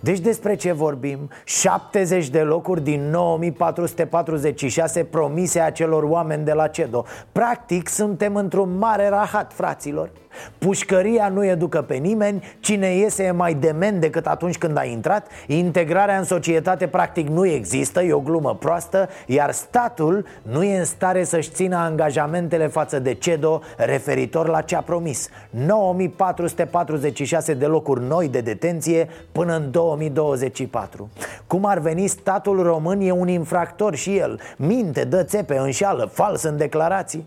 deci 0.00 0.18
despre 0.18 0.54
ce 0.54 0.72
vorbim? 0.72 1.30
70 1.44 2.28
de 2.28 2.40
locuri 2.40 2.82
din 2.82 3.10
9446 3.10 5.04
promise 5.04 5.60
acelor 5.60 6.02
oameni 6.02 6.44
de 6.44 6.52
la 6.52 6.66
CEDO 6.66 7.04
Practic 7.32 7.88
suntem 7.88 8.36
într-un 8.36 8.78
mare 8.78 9.08
rahat, 9.08 9.52
fraților 9.52 10.10
Pușcăria 10.58 11.28
nu 11.28 11.44
educă 11.44 11.82
pe 11.82 11.94
nimeni 11.94 12.56
Cine 12.60 12.86
iese 12.86 13.22
e 13.22 13.30
mai 13.30 13.54
dement 13.54 14.00
decât 14.00 14.26
atunci 14.26 14.58
când 14.58 14.78
a 14.78 14.84
intrat. 14.84 15.26
Integrarea 15.46 16.18
în 16.18 16.24
societate 16.24 16.86
practic 16.86 17.28
nu 17.28 17.46
există 17.46 18.02
E 18.02 18.12
o 18.12 18.20
glumă 18.20 18.54
proastă 18.54 19.08
Iar 19.26 19.52
statul 19.52 20.26
nu 20.42 20.62
e 20.62 20.78
în 20.78 20.84
stare 20.84 21.24
să-și 21.24 21.50
țină 21.50 21.76
angajamentele 21.76 22.66
față 22.66 22.98
de 22.98 23.14
CEDO 23.14 23.60
Referitor 23.76 24.48
la 24.48 24.60
ce 24.60 24.76
a 24.76 24.80
promis. 24.80 25.28
9446 25.50 27.54
de 27.54 27.66
locuri 27.66 28.02
noi 28.02 28.28
de 28.28 28.40
detenție 28.40 29.08
până 29.32 29.56
în 29.56 29.70
2024 29.70 31.08
Cum 31.46 31.64
ar 31.64 31.78
veni 31.78 32.06
statul 32.06 32.62
român 32.62 33.00
e 33.00 33.10
un 33.10 33.28
infractor 33.28 33.94
și 33.94 34.16
el. 34.16 34.40
Minte, 34.56 35.04
dă 35.04 35.22
țepe, 35.22 35.58
înșală, 35.58 36.10
fals 36.12 36.42
în 36.42 36.56
declarații 36.56 37.26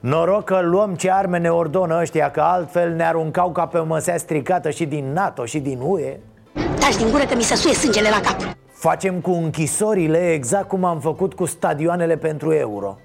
Noroc 0.00 0.44
că 0.44 0.60
luăm 0.60 0.94
ce 0.94 1.10
arme 1.10 1.38
ne 1.38 1.48
ordonă 1.48 1.98
ăștia 2.00 2.30
Că 2.30 2.40
altfel 2.40 2.92
ne 2.94 3.04
aruncau 3.04 3.50
ca 3.50 3.66
pe 3.66 3.78
o 3.78 3.84
măsea 3.84 4.18
stricată 4.18 4.70
și 4.70 4.86
din 4.86 5.12
NATO 5.12 5.44
și 5.44 5.58
din 5.58 5.78
UE 5.82 6.18
Taci 6.52 6.96
din 6.96 7.10
gură 7.10 7.24
că 7.24 7.34
mi 7.34 7.42
se 7.42 7.54
suie 7.54 7.74
sângele 7.74 8.08
la 8.08 8.20
cap. 8.20 8.56
Facem 8.72 9.20
cu 9.20 9.30
închisorile 9.30 10.32
exact 10.32 10.68
cum 10.68 10.84
am 10.84 11.00
făcut 11.00 11.34
cu 11.34 11.44
stadioanele 11.44 12.16
pentru 12.16 12.52
euro. 12.52 12.98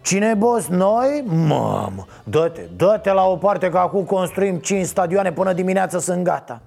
Cine 0.00 0.34
boss? 0.34 0.66
Noi? 0.66 1.24
Mamă, 1.26 2.06
dă-te, 2.24 2.60
dă-te 2.76 3.12
la 3.12 3.24
o 3.24 3.36
parte 3.36 3.68
că 3.68 3.78
acum 3.78 4.04
construim 4.04 4.56
5 4.56 4.86
stadioane 4.86 5.32
până 5.32 5.52
dimineață 5.52 5.98
sunt 5.98 6.24
gata. 6.24 6.60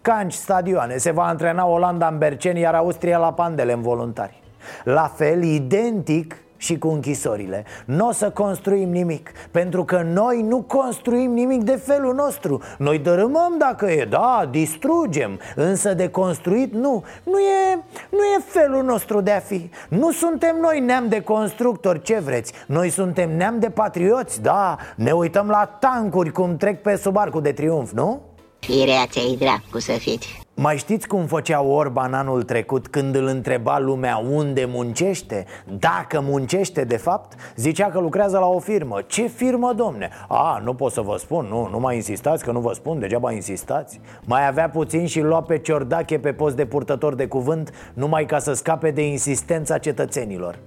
Canci 0.00 0.32
stadioane, 0.32 0.96
se 0.96 1.10
va 1.10 1.24
antrena 1.24 1.66
Olanda 1.66 2.06
în 2.06 2.18
Berceni, 2.18 2.60
iar 2.60 2.74
Austria 2.74 3.18
la 3.18 3.32
Pandele 3.32 3.72
în 3.72 3.82
voluntari. 3.82 4.42
La 4.84 5.12
fel, 5.16 5.42
identic, 5.42 6.36
și 6.62 6.78
cu 6.78 6.88
închisorile. 6.88 7.64
Nu 7.84 8.08
o 8.08 8.12
să 8.12 8.30
construim 8.30 8.90
nimic 8.90 9.30
Pentru 9.50 9.84
că 9.84 10.02
noi 10.12 10.42
nu 10.42 10.62
construim 10.62 11.32
nimic 11.32 11.62
de 11.62 11.80
felul 11.84 12.14
nostru. 12.14 12.62
Noi 12.78 12.98
dărâmăm 12.98 13.54
dacă 13.58 13.90
e, 13.90 14.04
da, 14.04 14.48
distrugem 14.50 15.40
Însă 15.56 15.94
de 15.94 16.08
construit 16.08 16.72
nu. 16.72 17.04
Nu 17.22 17.38
e, 17.38 17.78
nu 18.10 18.18
e 18.18 18.42
felul 18.46 18.84
nostru 18.84 19.20
de 19.20 19.30
a 19.30 19.38
fi. 19.38 19.70
Nu 19.88 20.12
suntem 20.12 20.56
noi 20.60 20.80
neam 20.80 21.08
de 21.08 21.20
constructori, 21.20 22.02
ce 22.02 22.18
vreți? 22.18 22.52
Noi 22.66 22.90
suntem 22.90 23.36
neam 23.36 23.58
de 23.58 23.70
patrioți, 23.70 24.42
da? 24.42 24.76
Ne 24.96 25.12
uităm 25.12 25.48
la 25.48 25.64
tancuri 25.64 26.32
cum 26.32 26.56
trec 26.56 26.82
pe 26.82 26.96
sub 26.96 27.16
arcul 27.16 27.42
de 27.42 27.52
triumf, 27.52 27.92
nu? 27.92 28.20
Firea 28.58 29.06
ți-ai 29.06 29.36
dracu 29.38 29.78
să 29.78 29.92
fiți 29.92 30.41
mai 30.54 30.76
știți 30.76 31.08
cum 31.08 31.26
făcea 31.26 31.62
Orban 31.62 32.14
anul 32.14 32.42
trecut 32.42 32.88
când 32.88 33.14
îl 33.14 33.26
întreba 33.26 33.78
lumea 33.78 34.16
unde 34.30 34.64
muncește? 34.68 35.44
Dacă 35.78 36.20
muncește 36.20 36.84
de 36.84 36.96
fapt, 36.96 37.32
zicea 37.56 37.88
că 37.88 38.00
lucrează 38.00 38.38
la 38.38 38.46
o 38.46 38.58
firmă 38.58 39.02
Ce 39.06 39.26
firmă, 39.26 39.72
domne? 39.76 40.08
A, 40.28 40.60
nu 40.64 40.74
pot 40.74 40.92
să 40.92 41.00
vă 41.00 41.16
spun, 41.18 41.46
nu, 41.50 41.68
nu 41.70 41.78
mai 41.78 41.94
insistați 41.94 42.44
că 42.44 42.52
nu 42.52 42.60
vă 42.60 42.72
spun, 42.72 42.98
degeaba 42.98 43.32
insistați 43.32 44.00
Mai 44.24 44.48
avea 44.48 44.70
puțin 44.70 45.06
și 45.06 45.20
lua 45.20 45.42
pe 45.42 45.58
Ciordache 45.58 46.18
pe 46.18 46.32
post 46.32 46.56
de 46.56 46.64
purtător 46.64 47.14
de 47.14 47.26
cuvânt 47.26 47.70
Numai 47.94 48.26
ca 48.26 48.38
să 48.38 48.52
scape 48.52 48.90
de 48.90 49.06
insistența 49.06 49.78
cetățenilor 49.78 50.58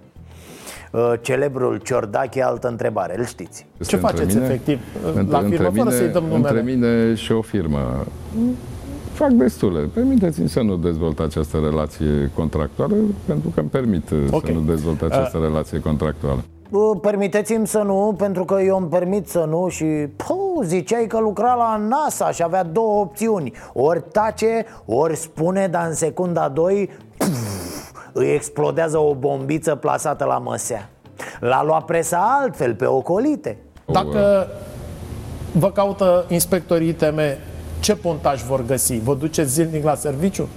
uh, 0.92 1.14
celebrul 1.22 1.78
Ciordache, 1.78 2.44
altă 2.44 2.68
întrebare, 2.68 3.18
îl 3.18 3.26
știți 3.26 3.66
Ce 3.88 3.98
faceți 3.98 4.36
mine, 4.36 4.46
efectiv 4.46 4.80
la 5.30 5.40
firmă, 5.40 5.70
mine, 5.70 5.84
fără 5.84 5.90
să-i 5.90 6.08
dăm 6.08 6.24
numele? 6.24 6.60
Între 6.60 6.74
mine 6.74 7.16
și 7.16 7.32
o 7.32 7.42
firmă 7.42 8.06
fac 9.16 9.30
destule. 9.30 9.80
Permiteți-mi 9.94 10.50
să 10.50 10.62
nu 10.62 10.76
dezvolt 10.76 11.20
această 11.20 11.58
relație 11.58 12.32
contractuală, 12.36 12.96
pentru 13.26 13.50
că 13.50 13.60
îmi 13.60 13.70
permit 13.70 14.12
okay. 14.32 14.42
să 14.46 14.52
nu 14.52 14.60
dezvolt 14.60 15.02
această 15.02 15.38
uh. 15.38 15.44
relație 15.44 15.80
contractuală. 15.80 16.44
Permiteți-mi 17.02 17.68
să 17.68 17.78
nu, 17.78 18.16
pentru 18.18 18.46
că 18.46 18.62
eu 18.62 18.78
îmi 18.78 18.88
permit 18.88 19.28
să 19.28 19.46
nu 19.50 19.68
și 19.68 19.86
pău, 20.28 20.62
ziceai 20.64 21.08
că 21.08 21.20
lucra 21.20 21.54
la 21.54 21.82
NASA 21.88 22.32
și 22.32 22.44
avea 22.44 22.64
două 22.64 23.00
opțiuni 23.00 23.54
Ori 23.74 24.04
tace, 24.12 24.66
ori 24.86 25.16
spune, 25.16 25.68
dar 25.68 25.88
în 25.88 25.94
secunda 25.94 26.50
2 26.50 26.90
îi 28.14 28.34
explodează 28.34 28.98
o 28.98 29.14
bombiță 29.14 29.76
plasată 29.76 30.26
la 30.26 30.38
măsea 30.38 30.90
L-a 31.40 31.64
luat 31.64 31.86
presa 31.86 32.40
altfel, 32.42 32.76
pe 32.76 32.86
ocolite 32.86 33.58
Dacă 33.86 34.48
vă 35.52 35.72
caută 35.72 36.26
inspectorii 36.30 36.88
ITM 36.88 37.20
ce 37.86 37.96
pontaj 37.96 38.44
vor 38.44 38.66
găsi? 38.66 39.00
Vă 39.00 39.16
duceți 39.16 39.52
zilnic 39.52 39.84
la 39.84 39.96
serviciu? 39.96 40.48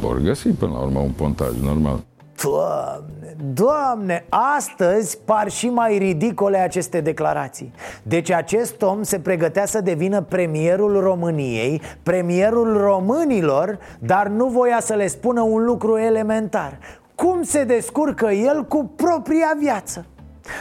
Vor 0.00 0.18
găsi 0.18 0.48
până 0.48 0.72
la 0.72 0.78
urmă 0.78 0.98
un 0.98 1.10
pontaj 1.10 1.50
normal. 1.62 2.04
Doamne, 2.42 3.36
doamne, 3.52 4.24
astăzi 4.56 5.18
par 5.24 5.50
și 5.50 5.68
mai 5.68 5.98
ridicole 5.98 6.58
aceste 6.58 7.00
declarații 7.00 7.72
Deci 8.02 8.30
acest 8.30 8.82
om 8.82 9.02
se 9.02 9.18
pregătea 9.18 9.66
să 9.66 9.80
devină 9.80 10.22
premierul 10.22 11.00
României 11.00 11.80
Premierul 12.02 12.76
românilor, 12.76 13.78
dar 13.98 14.26
nu 14.26 14.46
voia 14.46 14.80
să 14.80 14.94
le 14.94 15.06
spună 15.06 15.40
un 15.40 15.64
lucru 15.64 15.96
elementar 15.96 16.78
Cum 17.14 17.42
se 17.42 17.64
descurcă 17.64 18.30
el 18.30 18.64
cu 18.64 18.90
propria 18.96 19.56
viață? 19.58 20.06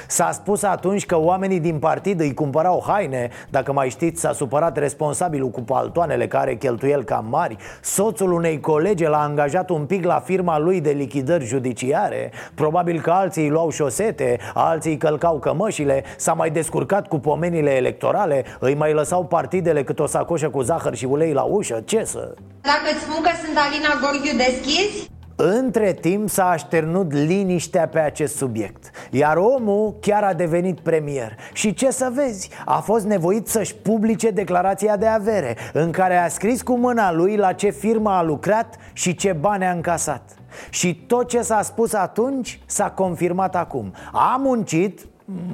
S-a 0.08 0.32
spus 0.32 0.64
atunci 0.64 1.06
că 1.06 1.18
oamenii 1.20 1.60
din 1.60 1.80
partid 1.80 2.20
îi 2.20 2.34
cumpărau 2.34 2.84
haine. 2.88 3.30
Dacă 3.50 3.74
mai 3.74 3.90
știți, 3.90 4.22
s-a 4.22 4.34
supărat 4.34 4.78
responsabilul 4.78 5.50
cu 5.50 5.62
paltoanele 5.62 6.28
care 6.28 6.56
cheltuiel 6.56 7.04
cam 7.04 7.26
mari. 7.30 7.58
Soțul 7.82 8.32
unei 8.32 8.60
colege 8.60 9.08
l-a 9.08 9.22
angajat 9.22 9.70
un 9.70 9.86
pic 9.86 10.06
la 10.06 10.20
firma 10.26 10.60
lui 10.60 10.82
de 10.82 10.92
lichidări 10.92 11.46
judiciare. 11.46 12.32
Probabil 12.54 13.02
că 13.02 13.12
alții 13.12 13.44
îi 13.44 13.50
luau 13.50 13.70
șosete, 13.70 14.40
alții 14.54 14.92
îi 14.92 14.98
călcau 14.98 15.40
cămășile. 15.40 16.04
S-a 16.18 16.34
mai 16.34 16.50
descurcat 16.50 17.08
cu 17.08 17.20
pomenile 17.20 17.72
electorale. 17.76 18.46
Îi 18.60 18.76
mai 18.76 18.94
lăsau 18.94 19.26
partidele 19.26 19.84
cât 19.84 20.00
o 20.00 20.06
sacoșă 20.06 20.50
cu 20.50 20.62
zahăr 20.62 20.96
și 20.96 21.06
ulei 21.06 21.34
la 21.34 21.42
ușă. 21.42 21.82
Ce 21.86 22.04
să... 22.04 22.34
Dacă 22.62 22.88
îți 22.94 23.02
spun 23.02 23.24
că 23.24 23.30
sunt 23.46 23.58
Alina 23.58 24.00
Gorghiu, 24.02 24.38
deschizi? 24.38 25.10
Între 25.36 25.94
timp 25.94 26.30
s-a 26.30 26.50
așternut 26.50 27.14
liniștea 27.14 27.88
pe 27.88 28.00
acest 28.00 28.36
subiect. 28.36 28.92
Iar 29.12 29.38
omul 29.38 29.96
chiar 30.02 30.24
a 30.24 30.34
devenit 30.34 30.80
premier. 30.80 31.38
Și 31.54 31.74
ce 31.74 31.92
să 31.92 32.12
vezi, 32.14 32.50
a 32.66 32.80
fost 32.80 33.06
nevoit 33.06 33.48
să-și 33.48 33.76
publice 33.76 34.30
declarația 34.30 34.98
de 34.98 35.06
avere 35.08 35.58
În 35.74 35.92
care 35.92 36.18
a 36.18 36.28
scris 36.28 36.62
cu 36.62 36.78
mâna 36.78 37.12
lui 37.12 37.36
la 37.36 37.54
ce 37.54 37.70
firmă 37.70 38.10
a 38.10 38.24
lucrat 38.24 38.78
și 38.94 39.16
ce 39.16 39.34
bani 39.34 39.66
a 39.66 39.72
încasat. 39.72 40.22
Și 40.70 40.96
tot 41.08 41.28
ce 41.28 41.42
s-a 41.42 41.62
spus 41.62 41.94
atunci 41.94 42.60
s-a 42.66 42.90
confirmat 42.90 43.56
acum. 43.56 43.94
A 44.12 44.40
muncit, 44.40 45.06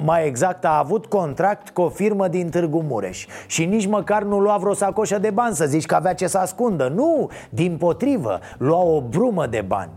mai 0.04 0.26
exact 0.26 0.64
a 0.64 0.78
avut 0.78 1.06
contract 1.06 1.70
cu 1.70 1.80
o 1.80 1.88
firmă 1.88 2.28
din 2.28 2.48
Târgu 2.48 2.84
Mureș 2.88 3.26
Și 3.46 3.64
nici 3.64 3.86
măcar 3.86 4.22
nu 4.22 4.40
lua 4.40 4.56
vreo 4.56 4.74
sacoșă 4.74 5.18
de 5.18 5.30
bani 5.30 5.54
să 5.54 5.66
zici 5.66 5.86
că 5.86 5.94
avea 5.94 6.14
ce 6.14 6.26
să 6.26 6.38
ascundă. 6.38 6.88
Nu, 6.88 7.30
din 7.50 7.76
potrivă, 7.76 8.38
lua 8.58 8.82
o 8.82 9.00
brumă 9.00 9.46
de 9.46 9.64
bani. 9.66 9.90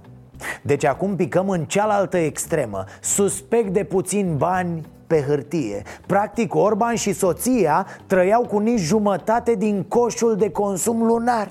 Deci 0.61 0.85
acum 0.85 1.15
picăm 1.15 1.49
în 1.49 1.65
cealaltă 1.65 2.17
extremă. 2.17 2.83
Suspect 3.01 3.73
de 3.73 3.83
puțin 3.83 4.37
bani 4.37 4.85
pe 5.07 5.21
hârtie. 5.21 5.81
Practic 6.05 6.55
Orban 6.55 6.95
și 6.95 7.13
soția 7.13 7.87
trăiau 8.07 8.41
cu 8.41 8.59
nici 8.59 8.79
jumătate 8.79 9.55
din 9.55 9.83
coșul 9.83 10.35
de 10.35 10.51
consum 10.51 11.05
lunar. 11.05 11.47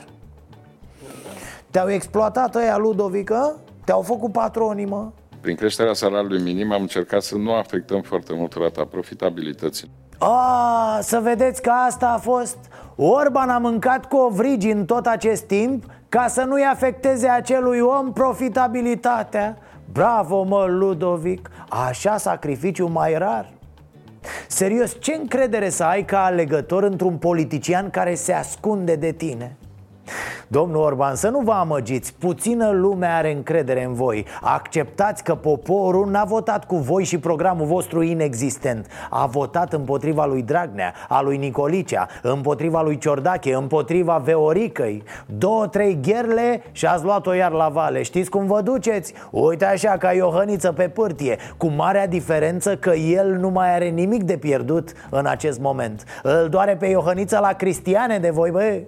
Te-au 1.70 1.90
exploatat 1.90 2.54
ăia, 2.54 2.76
Ludovică? 2.76 3.56
Te-au 3.84 4.00
făcut 4.00 4.32
patronii, 4.32 4.86
mă? 4.86 5.08
Prin 5.42 5.56
creșterea 5.56 5.92
salariului 5.92 6.42
minim 6.42 6.72
am 6.72 6.80
încercat 6.80 7.22
să 7.22 7.36
nu 7.36 7.54
afectăm 7.54 8.00
foarte 8.00 8.34
mult 8.34 8.52
rata 8.54 8.84
profitabilității. 8.84 9.90
A, 10.18 10.98
să 11.00 11.20
vedeți 11.22 11.62
că 11.62 11.70
asta 11.70 12.08
a 12.08 12.18
fost 12.18 12.56
Orban 12.96 13.48
a 13.48 13.58
mâncat 13.58 14.08
cu 14.08 14.16
ovrigi 14.16 14.70
în 14.70 14.84
tot 14.84 15.06
acest 15.06 15.42
timp 15.42 15.84
Ca 16.08 16.28
să 16.28 16.42
nu-i 16.42 16.62
afecteze 16.62 17.28
acelui 17.28 17.80
om 17.80 18.12
profitabilitatea 18.12 19.58
Bravo, 19.92 20.42
mă, 20.42 20.66
Ludovic 20.68 21.50
Așa 21.68 22.16
sacrificiu 22.16 22.86
mai 22.86 23.18
rar 23.18 23.52
Serios, 24.48 24.96
ce 25.00 25.14
încredere 25.14 25.68
să 25.68 25.84
ai 25.84 26.04
ca 26.04 26.24
alegător 26.24 26.82
într-un 26.82 27.16
politician 27.16 27.90
care 27.90 28.14
se 28.14 28.32
ascunde 28.32 28.94
de 28.94 29.12
tine? 29.12 29.56
Domnul 30.48 30.82
Orban, 30.82 31.14
să 31.14 31.28
nu 31.28 31.38
vă 31.38 31.52
amăgiți. 31.52 32.14
Puțină 32.18 32.70
lume 32.70 33.06
are 33.06 33.32
încredere 33.32 33.84
în 33.84 33.94
voi. 33.94 34.26
Acceptați 34.40 35.24
că 35.24 35.34
poporul 35.34 36.10
n-a 36.10 36.24
votat 36.24 36.64
cu 36.64 36.76
voi 36.76 37.04
și 37.04 37.18
programul 37.18 37.66
vostru 37.66 38.02
inexistent. 38.02 38.86
A 39.10 39.26
votat 39.26 39.72
împotriva 39.72 40.26
lui 40.26 40.42
Dragnea, 40.42 40.94
a 41.08 41.20
lui 41.20 41.36
Nicolicea 41.36 42.08
Împotriva 42.22 42.82
lui 42.82 42.98
Ciordache, 42.98 43.54
împotriva 43.54 44.16
Veoricăi. 44.16 45.02
Două, 45.26 45.66
trei 45.66 45.98
gherle 46.02 46.62
și 46.72 46.86
ați 46.86 47.04
luat-o 47.04 47.32
iar 47.32 47.52
la 47.52 47.68
vale. 47.68 48.02
Știți 48.02 48.30
cum 48.30 48.46
vă 48.46 48.60
duceți? 48.60 49.14
Uite 49.30 49.64
așa 49.64 49.90
ca 49.90 50.12
Iohăniță 50.12 50.72
pe 50.72 50.88
pârtie. 50.88 51.38
Cu 51.56 51.66
marea 51.66 52.06
diferență 52.06 52.76
că 52.76 52.90
el 52.90 53.36
nu 53.36 53.48
mai 53.48 53.74
are 53.74 53.88
nimic 53.88 54.22
de 54.22 54.36
pierdut 54.36 54.92
în 55.10 55.26
acest 55.26 55.60
moment. 55.60 56.04
Îl 56.22 56.48
doare 56.50 56.76
pe 56.76 56.86
Iohăniță 56.86 57.38
la 57.38 57.52
Cristiane 57.52 58.18
de 58.18 58.30
voi, 58.30 58.50
băi 58.50 58.86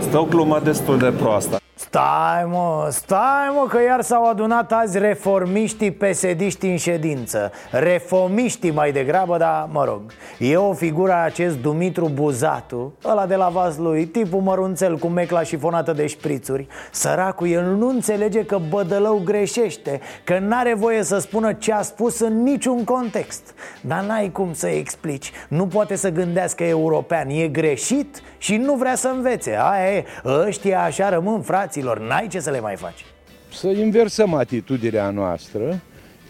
Stă 0.00 0.18
o 0.18 0.24
glumă 0.24 0.60
destul 0.64 0.98
de 0.98 1.12
proastă 1.18 1.60
Stai 1.80 2.44
mă, 2.44 2.88
stai 2.90 3.52
mă 3.54 3.66
că 3.68 3.82
iar 3.82 4.02
s-au 4.02 4.24
adunat 4.24 4.72
azi 4.72 4.98
reformiștii 4.98 5.90
pesediști 5.90 6.66
în 6.66 6.76
ședință. 6.76 7.52
Reformiștii 7.70 8.70
mai 8.70 8.92
degrabă, 8.92 9.36
dar 9.36 9.68
mă 9.72 9.84
rog 9.84 10.00
E 10.38 10.56
o 10.56 10.72
figură 10.72 11.14
acest 11.24 11.58
Dumitru 11.58 12.10
Buzatu 12.14 12.94
Ăla 13.04 13.26
de 13.26 13.34
la 13.34 13.48
vas 13.48 13.76
lui, 13.76 14.06
tipul 14.06 14.40
mărunțel 14.40 14.96
cu 14.98 15.06
mecla 15.06 15.42
șifonată 15.42 15.92
de 15.92 16.06
șprițuri. 16.06 16.66
Săracul, 16.90 17.48
el 17.48 17.64
nu 17.64 17.88
înțelege 17.88 18.44
că 18.44 18.58
Bădălău 18.68 19.20
greșește 19.24 20.00
Că 20.24 20.38
n-are 20.38 20.74
voie 20.74 21.02
să 21.02 21.18
spună 21.18 21.52
ce 21.52 21.72
a 21.72 21.82
spus 21.82 22.18
în 22.18 22.42
niciun 22.42 22.84
context. 22.84 23.54
Dar 23.80 24.02
n-ai 24.02 24.30
cum 24.32 24.52
să 24.52 24.66
explici. 24.66 25.32
Nu 25.48 25.66
poate 25.66 25.96
să 25.96 26.08
gândească 26.10 26.64
european, 26.64 27.28
e 27.28 27.48
greșit 27.48 28.22
și 28.38 28.56
nu 28.56 28.74
vrea 28.74 28.94
să 28.94 29.08
învețe. 29.08 29.58
Aia 29.60 29.96
e, 29.96 30.04
ăștia 30.46 30.82
așa 30.82 31.08
rămân 31.08 31.40
fraților, 31.68 32.00
n-ai 32.00 32.28
ce 32.28 32.40
să 32.40 32.50
le 32.50 32.60
mai 32.60 32.76
faci 32.76 33.04
Să 33.52 33.68
inversăm 33.68 34.34
atitudinea 34.34 35.10
noastră 35.10 35.80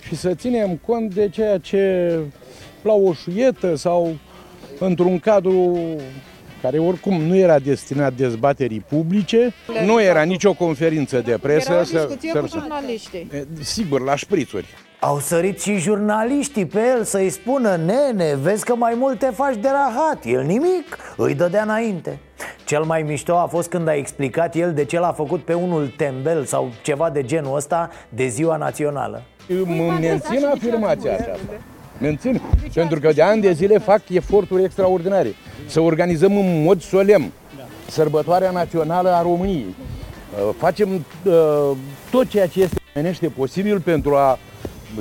și 0.07 0.16
să 0.16 0.35
ținem 0.35 0.77
cont 0.87 1.14
de 1.14 1.29
ceea 1.29 1.59
ce 1.59 2.14
la 2.83 2.92
o 2.92 3.12
șuietă 3.12 3.74
sau 3.74 4.16
într-un 4.79 5.18
cadru 5.18 5.79
care 6.62 6.79
oricum 6.79 7.22
nu 7.22 7.37
era 7.37 7.59
destinat 7.59 8.12
dezbaterii 8.12 8.81
publice, 8.81 9.55
nu 9.85 10.03
era 10.03 10.22
nicio 10.22 10.53
conferință 10.53 11.20
de 11.20 11.38
presă. 11.42 11.72
Era 11.72 11.81
o 11.81 11.83
discuție 11.83 12.31
să, 12.33 12.40
cu 12.40 12.46
jurnaliștii. 12.46 13.29
Sigur, 13.61 14.01
la 14.01 14.16
șprițuri. 14.16 14.66
Au 15.01 15.19
sărit 15.19 15.61
și 15.61 15.77
jurnaliștii 15.77 16.67
pe 16.67 16.81
el 16.97 17.05
să-i 17.05 17.31
spună 17.31 17.77
Nene, 17.77 18.35
vezi 18.43 18.65
că 18.65 18.75
mai 18.75 18.95
mult 18.97 19.19
te 19.19 19.31
faci 19.35 19.57
de 19.57 19.69
rahat 19.69 20.25
El 20.25 20.43
nimic, 20.43 20.99
îi 21.17 21.35
dădea 21.35 21.63
înainte. 21.63 22.19
Cel 22.65 22.83
mai 22.83 23.03
mișto 23.03 23.37
a 23.37 23.47
fost 23.47 23.69
când 23.69 23.89
a 23.89 23.95
explicat 23.95 24.55
el 24.55 24.73
de 24.73 24.85
ce 24.85 24.99
l-a 24.99 25.13
făcut 25.13 25.41
pe 25.41 25.53
unul 25.53 25.93
tembel 25.97 26.45
Sau 26.45 26.71
ceva 26.83 27.11
de 27.11 27.23
genul 27.23 27.57
ăsta 27.57 27.91
de 28.09 28.27
ziua 28.27 28.57
națională. 28.57 29.23
Mă 29.65 29.97
mențin 30.01 30.47
afirmația 30.55 31.13
aceasta. 31.13 31.53
Mențin, 32.01 32.41
pentru 32.75 33.01
că 33.01 33.13
de 33.13 33.23
ani 33.23 33.41
de 33.41 33.53
zile 33.53 33.79
fac 33.79 34.09
eforturi 34.09 34.65
extraordinare. 34.65 35.35
Să 35.67 35.81
organizăm 35.81 36.37
în 36.37 36.63
mod 36.63 36.83
solemn 36.83 37.33
Sărbătoarea 37.89 38.51
națională 38.51 39.13
a 39.13 39.23
României. 39.23 39.75
Facem 40.57 40.89
uh, 41.25 41.71
tot 42.11 42.29
ceea 42.29 42.47
ce 42.47 42.69
este 42.93 43.29
posibil 43.29 43.81
pentru 43.81 44.15
a 44.15 44.39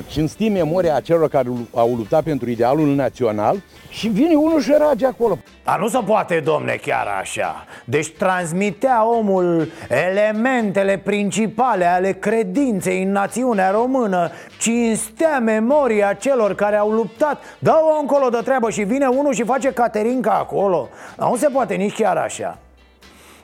cinsti 0.06 0.48
memoria 0.48 1.00
celor 1.00 1.28
care 1.28 1.48
au 1.74 1.94
luptat 1.94 2.22
pentru 2.22 2.50
idealul 2.50 2.94
național 2.94 3.62
și 3.88 4.08
vine 4.08 4.34
unul 4.34 4.60
și 4.60 4.74
rage 4.78 5.06
acolo. 5.06 5.38
Dar 5.64 5.78
nu 5.78 5.88
se 5.88 5.98
poate, 6.06 6.40
domne, 6.40 6.78
chiar 6.82 7.06
așa. 7.20 7.64
Deci 7.84 8.08
transmitea 8.10 9.08
omul 9.08 9.68
elementele 9.88 10.98
principale 10.98 11.84
ale 11.84 12.12
credinței 12.12 13.02
în 13.02 13.12
națiunea 13.12 13.70
română 13.70 14.30
Cinstea 14.58 15.38
memoria 15.38 16.12
celor 16.12 16.54
care 16.54 16.76
au 16.76 16.90
luptat. 16.90 17.42
Dă-o 17.58 18.00
încolo 18.00 18.28
de 18.28 18.38
treabă 18.44 18.70
și 18.70 18.82
vine 18.82 19.06
unul 19.06 19.32
și 19.32 19.44
face 19.44 19.72
Caterinca 19.72 20.32
acolo. 20.32 20.88
Dar 21.16 21.28
nu 21.28 21.36
se 21.36 21.48
poate 21.48 21.74
nici 21.74 21.94
chiar 21.94 22.16
așa 22.16 22.58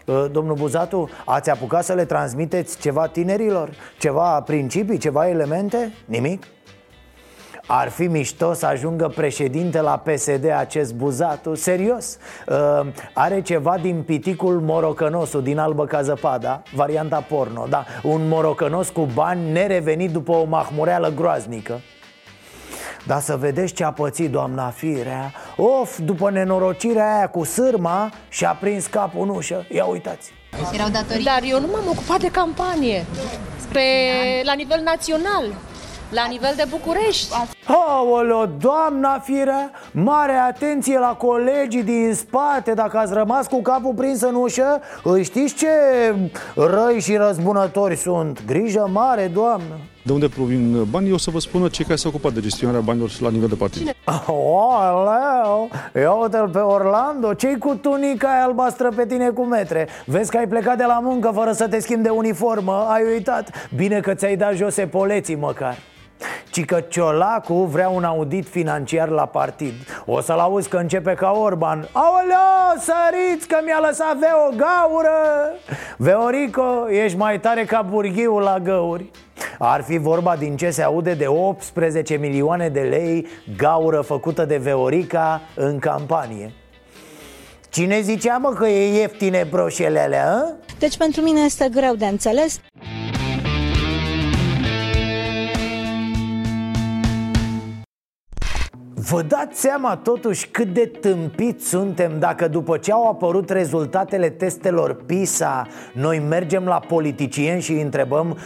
Domnul 0.05 0.55
Buzatu, 0.55 1.09
ați 1.25 1.51
apucat 1.51 1.85
să 1.85 1.93
le 1.93 2.05
transmiteți 2.05 2.79
ceva 2.79 3.07
tinerilor? 3.07 3.71
Ceva 3.99 4.40
principii, 4.40 4.99
ceva 4.99 5.29
elemente? 5.29 5.93
Nimic? 6.05 6.47
Ar 7.67 7.88
fi 7.88 8.07
mișto 8.07 8.53
să 8.53 8.67
ajungă 8.67 9.12
președinte 9.14 9.81
la 9.81 9.99
PSD 9.99 10.51
acest 10.59 10.95
Buzatu 10.95 11.55
Serios 11.55 12.19
uh, 12.49 12.87
Are 13.12 13.43
ceva 13.43 13.79
din 13.79 14.03
piticul 14.03 14.61
morocănosul 14.61 15.43
din 15.43 15.59
Albă 15.59 15.87
ca 15.87 16.03
zăpada 16.03 16.62
Varianta 16.75 17.25
porno, 17.29 17.67
da 17.69 17.85
Un 18.03 18.29
morocănos 18.29 18.88
cu 18.88 19.09
bani 19.14 19.53
nerevenit 19.53 20.11
după 20.11 20.33
o 20.33 20.45
mahmureală 20.45 21.12
groaznică 21.14 21.81
dar 23.07 23.21
să 23.21 23.37
vedeți 23.37 23.73
ce 23.73 23.85
a 23.85 23.93
pățit 23.93 24.31
doamna 24.31 24.71
Firea. 24.71 25.33
Of, 25.57 25.99
după 25.99 26.31
nenorocirea 26.31 27.17
aia 27.17 27.29
cu 27.29 27.45
sârma 27.45 28.12
Și-a 28.29 28.57
prins 28.61 28.87
capul 28.87 29.23
în 29.23 29.29
ușă. 29.29 29.67
Ia 29.71 29.85
uitați. 29.85 30.33
Erau 30.73 30.88
datorii. 30.88 31.25
Dar 31.25 31.40
eu 31.45 31.61
nu 31.61 31.67
m-am 31.67 31.88
ocupat 31.88 32.21
de 32.21 32.29
campanie. 32.29 33.05
Pe, 33.73 33.81
la 34.45 34.53
nivel 34.53 34.81
național 34.85 35.45
la 36.14 36.27
nivel 36.29 36.53
de 36.57 36.64
București. 36.70 37.35
Aoleo, 37.66 38.46
doamna 38.46 39.18
firea, 39.18 39.70
mare 39.92 40.33
atenție 40.33 40.98
la 40.98 41.16
colegii 41.18 41.83
din 41.83 42.12
spate 42.14 42.72
Dacă 42.72 42.98
ați 42.98 43.12
rămas 43.12 43.46
cu 43.46 43.62
capul 43.62 43.94
prins 43.94 44.20
în 44.20 44.35
ușă 44.35 44.81
Îi 45.03 45.24
știți 45.24 45.55
ce 45.55 45.68
răi 46.55 47.00
și 47.00 47.16
răzbunători 47.16 47.96
sunt 47.96 48.44
Grijă 48.46 48.88
mare, 48.92 49.31
doamnă 49.35 49.79
de 50.07 50.12
unde 50.12 50.29
provin 50.29 50.85
banii, 50.90 51.12
o 51.12 51.18
să 51.18 51.31
vă 51.31 51.38
spună 51.38 51.68
cei 51.68 51.85
care 51.85 51.96
s-au 51.96 52.11
ocupat 52.11 52.33
de 52.33 52.40
gestionarea 52.40 52.81
banilor 52.81 53.11
la 53.20 53.31
nivel 53.31 53.48
de 53.48 53.55
partid. 53.55 53.94
Oleu, 54.27 55.70
ia 55.94 56.12
uite 56.12 56.44
pe 56.53 56.59
Orlando, 56.59 57.35
ce 57.35 57.57
cu 57.59 57.74
tunica 57.74 58.29
aia 58.29 58.44
albastră 58.44 58.92
pe 58.96 59.07
tine 59.07 59.29
cu 59.29 59.44
metre? 59.44 59.88
Vezi 60.07 60.31
că 60.31 60.37
ai 60.37 60.48
plecat 60.48 60.77
de 60.77 60.85
la 60.85 61.00
muncă 61.03 61.31
fără 61.35 61.53
să 61.53 61.68
te 61.68 61.81
schimbi 61.81 62.03
de 62.03 62.09
uniformă, 62.09 62.87
ai 62.88 63.03
uitat? 63.12 63.50
Bine 63.77 64.00
că 64.00 64.14
ți-ai 64.14 64.37
dat 64.37 64.55
jos 64.55 64.77
epoleții 64.77 65.37
măcar 65.37 65.77
ci 66.55 66.64
că 66.64 66.81
Ciolacu 66.81 67.55
vrea 67.55 67.88
un 67.88 68.05
audit 68.05 68.49
financiar 68.49 69.09
la 69.09 69.27
partid. 69.27 69.73
O 70.07 70.21
să-l 70.21 70.38
auzi 70.38 70.69
că 70.69 70.77
începe 70.77 71.14
ca 71.14 71.31
Orban. 71.31 71.88
Aoleo, 71.93 72.79
săriți 72.79 73.49
că 73.49 73.57
mi-a 73.64 73.79
lăsat 73.87 74.17
Veo 74.17 74.57
gaură! 74.57 75.53
Veorico, 75.97 76.90
ești 76.90 77.17
mai 77.17 77.40
tare 77.40 77.64
ca 77.64 77.83
burghiul 77.83 78.43
la 78.43 78.59
găuri. 78.59 79.11
Ar 79.59 79.83
fi 79.83 79.99
vorba 79.99 80.37
din 80.37 80.57
ce 80.57 80.71
se 80.71 80.83
aude 80.83 81.14
de 81.14 81.27
18 81.27 82.17
milioane 82.17 82.69
de 82.69 82.81
lei 82.81 83.27
gaură 83.57 84.01
făcută 84.01 84.45
de 84.45 84.57
Veorica 84.57 85.40
în 85.55 85.79
campanie. 85.79 86.53
Cine 87.69 88.01
zicea 88.01 88.37
mă 88.37 88.49
că 88.49 88.67
e 88.67 88.99
ieftine 88.99 89.47
broșelele, 89.51 90.17
a? 90.17 90.43
Deci 90.79 90.97
pentru 90.97 91.21
mine 91.21 91.40
este 91.40 91.69
greu 91.73 91.95
de 91.95 92.07
înțeles 92.07 92.61
Vă 99.11 99.23
dați 99.23 99.61
seama 99.61 99.97
totuși 99.97 100.49
cât 100.49 100.67
de 100.67 100.87
tâmpiți 101.01 101.69
suntem 101.69 102.19
dacă 102.19 102.49
după 102.49 102.77
ce 102.77 102.93
au 102.93 103.09
apărut 103.09 103.51
rezultatele 103.51 104.31
testelor 104.31 104.95
PISA 105.07 105.67
Noi 105.93 106.19
mergem 106.29 106.64
la 106.64 106.81
politicieni 106.88 107.61
și 107.61 107.73
îi 107.73 107.81
întrebăm 107.81 108.38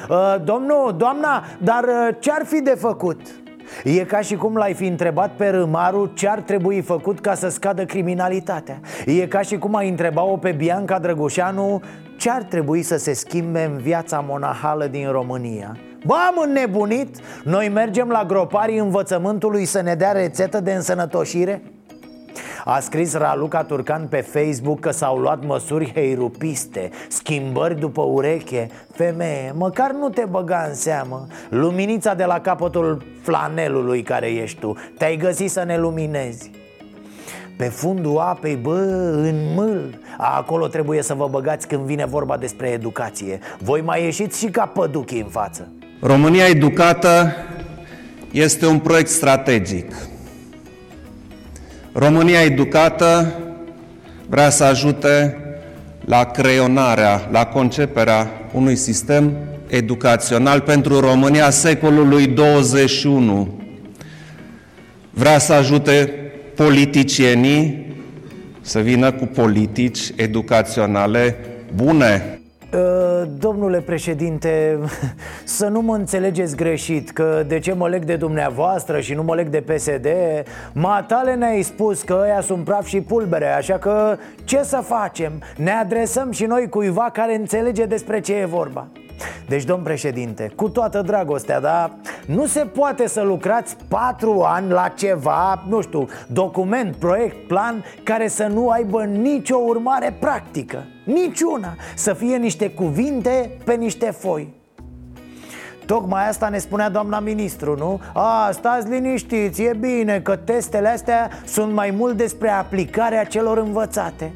Domnul, 0.45 0.95
doamna, 0.97 1.45
dar 1.63 1.85
ce 2.19 2.31
ar 2.31 2.45
fi 2.47 2.63
de 2.63 2.75
făcut? 2.79 3.21
E 3.85 4.05
ca 4.05 4.21
și 4.21 4.35
cum 4.35 4.57
l-ai 4.57 4.75
fi 4.75 4.87
întrebat 4.87 5.37
pe 5.37 5.49
Râmaru 5.49 6.11
ce 6.15 6.29
ar 6.29 6.41
trebui 6.41 6.81
făcut 6.81 7.21
ca 7.21 7.35
să 7.35 7.49
scadă 7.49 7.85
criminalitatea 7.85 8.81
E 9.07 9.27
ca 9.27 9.41
și 9.41 9.59
cum 9.59 9.75
ai 9.75 9.89
întreba-o 9.89 10.37
pe 10.37 10.53
Bianca 10.53 10.99
Drăgușanu 10.99 11.83
ce 12.17 12.31
ar 12.31 12.43
trebui 12.43 12.83
să 12.83 12.97
se 12.97 13.13
schimbe 13.13 13.65
în 13.65 13.77
viața 13.77 14.25
monahală 14.29 14.87
din 14.87 15.11
România 15.11 15.77
Bă, 16.09 16.15
am 16.29 16.43
înnebunit? 16.45 17.17
Noi 17.45 17.69
mergem 17.69 18.09
la 18.09 18.25
groparii 18.25 18.79
învățământului 18.79 19.65
să 19.65 19.81
ne 19.81 19.95
dea 19.95 20.13
rețetă 20.13 20.61
de 20.61 20.73
însănătoșire? 20.73 21.63
A 22.65 22.81
scris 22.81 23.15
Raluca 23.15 23.63
Turcan 23.63 24.07
pe 24.07 24.21
Facebook 24.21 24.81
că 24.81 24.91
s-au 24.91 25.19
luat 25.19 25.45
măsuri 25.45 25.93
heirupiste 25.95 26.91
Schimbări 27.09 27.79
după 27.79 28.03
ureche. 28.03 28.71
Femeie, 28.93 29.53
măcar 29.57 29.91
nu 29.91 30.09
te 30.09 30.25
băga 30.31 30.65
în 30.69 30.75
seamă. 30.75 31.27
Luminița 31.49 32.15
de 32.15 32.25
la 32.25 32.41
capătul 32.41 33.03
flanelului 33.23 34.03
care 34.03 34.27
ești 34.27 34.59
tu. 34.59 34.77
Te-ai 34.99 35.17
găsit 35.17 35.51
să 35.51 35.65
ne 35.67 35.79
luminezi. 35.79 36.51
Pe 37.57 37.65
fundul 37.65 38.19
apei, 38.19 38.57
bă, 38.57 38.79
în 39.15 39.55
mâl. 39.55 39.99
Acolo 40.19 40.67
trebuie 40.67 41.03
să 41.03 41.15
vă 41.15 41.29
băgați 41.31 41.67
când 41.69 41.83
vine 41.83 42.07
vorba 42.07 42.37
despre 42.37 42.69
educație. 42.69 43.39
Voi 43.59 43.81
mai 43.81 44.03
ieșiți 44.03 44.39
și 44.39 44.47
ca 44.47 44.67
păduchii 44.67 45.21
în 45.21 45.29
față 45.29 45.69
România 46.01 46.47
educată 46.47 47.37
este 48.31 48.67
un 48.67 48.79
proiect 48.79 49.09
strategic. 49.09 49.95
România 51.93 52.41
educată 52.41 53.35
vrea 54.29 54.51
să 54.51 54.65
ajute 54.65 55.39
la 56.05 56.25
creionarea, 56.25 57.29
la 57.31 57.45
conceperea 57.47 58.31
unui 58.53 58.77
sistem 58.77 59.37
educațional 59.67 60.61
pentru 60.61 61.01
România 61.01 61.51
secolului 61.51 62.27
21. 62.27 63.61
Vrea 65.11 65.39
să 65.39 65.53
ajute 65.53 66.13
politicienii 66.55 67.87
să 68.61 68.81
vină 68.81 69.13
cu 69.13 69.25
politici 69.25 70.01
educaționale 70.17 71.37
bune, 71.75 72.38
Uh, 72.38 72.38
domnule 73.39 73.81
președinte, 73.81 74.79
să 75.45 75.67
nu 75.69 75.81
mă 75.81 75.95
înțelegeți 75.95 76.57
greșit 76.57 77.11
Că 77.11 77.45
de 77.47 77.59
ce 77.59 77.73
mă 77.73 77.89
leg 77.89 78.05
de 78.05 78.17
dumneavoastră 78.17 79.01
și 79.01 79.15
nu 79.15 79.23
mă 79.23 79.35
leg 79.35 79.49
de 79.49 79.61
PSD 79.61 80.07
Matale 80.73 81.35
ne-ai 81.35 81.63
spus 81.63 82.03
că 82.03 82.19
ăia 82.23 82.41
sunt 82.41 82.65
praf 82.65 82.87
și 82.87 83.01
pulbere 83.01 83.47
Așa 83.47 83.79
că 83.79 84.17
ce 84.45 84.63
să 84.63 84.83
facem? 84.85 85.33
Ne 85.57 85.71
adresăm 85.71 86.31
și 86.31 86.45
noi 86.45 86.69
cuiva 86.69 87.11
care 87.13 87.35
înțelege 87.35 87.85
despre 87.85 88.21
ce 88.21 88.35
e 88.35 88.45
vorba. 88.45 88.87
Deci, 89.49 89.65
domn 89.65 89.83
președinte, 89.83 90.53
cu 90.57 90.69
toată 90.69 91.03
dragostea, 91.03 91.61
dar 91.61 91.93
nu 92.27 92.47
se 92.47 92.61
poate 92.61 93.09
să 93.09 93.23
lucrați 93.23 93.77
patru 93.89 94.43
ani 94.47 94.71
la 94.71 94.93
ceva, 94.97 95.65
nu 95.69 95.81
știu, 95.81 96.09
document, 96.27 96.97
proiect, 96.97 97.47
plan 97.47 97.85
Care 98.03 98.29
să 98.29 98.47
nu 98.47 98.69
aibă 98.69 99.05
nicio 99.05 99.57
urmare 99.57 100.17
practică 100.21 100.85
Niciuna. 101.13 101.77
Să 101.95 102.13
fie 102.13 102.37
niște 102.37 102.71
cuvinte 102.71 103.59
pe 103.65 103.75
niște 103.75 104.11
foi. 104.11 104.55
Tocmai 105.87 106.29
asta 106.29 106.49
ne 106.49 106.59
spunea 106.59 106.89
doamna 106.89 107.21
ministru, 107.21 107.77
nu? 107.77 108.01
A, 108.13 108.51
stați 108.53 108.89
liniștiți, 108.89 109.63
e 109.63 109.77
bine 109.81 110.21
că 110.21 110.37
testele 110.37 110.89
astea 110.89 111.31
sunt 111.45 111.73
mai 111.73 111.91
mult 111.91 112.17
despre 112.17 112.51
aplicarea 112.51 113.25
celor 113.25 113.59
învățate. 113.59 114.33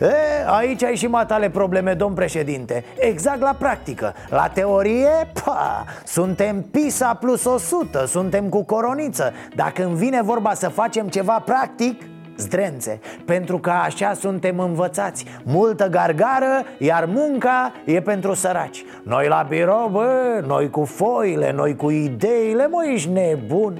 E, 0.00 0.06
aici 0.46 0.82
ai 0.82 0.96
și 0.96 1.06
matale 1.06 1.50
probleme, 1.50 1.94
domn 1.94 2.14
președinte. 2.14 2.84
Exact 2.98 3.40
la 3.40 3.56
practică. 3.58 4.14
La 4.28 4.48
teorie, 4.48 5.30
pa, 5.44 5.84
suntem 6.04 6.62
PISA 6.62 7.14
plus 7.14 7.44
100 7.44 8.06
Suntem 8.06 8.48
cu 8.48 8.64
coroniță. 8.64 9.32
Dacă 9.54 9.82
când 9.82 9.94
vine 9.94 10.22
vorba 10.22 10.54
să 10.54 10.68
facem 10.68 11.08
ceva 11.08 11.42
practic 11.44 12.02
zdrențe. 12.38 13.00
Pentru 13.24 13.58
că 13.58 13.70
așa 13.70 14.12
suntem 14.12 14.58
învățați. 14.58 15.24
Multă 15.44 15.88
gargară, 15.88 16.62
iar 16.78 17.08
munca 17.12 17.72
e 17.84 18.00
pentru 18.00 18.34
săraci. 18.34 18.84
Noi 19.02 19.28
la 19.28 19.46
birou, 19.48 19.88
bă, 19.92 20.42
noi 20.46 20.70
cu 20.70 20.84
foile, 20.84 21.52
noi 21.52 21.76
cu 21.76 21.90
ideile 21.90 22.66
Mă, 22.66 22.84
ești 22.92 23.10
nebun. 23.10 23.78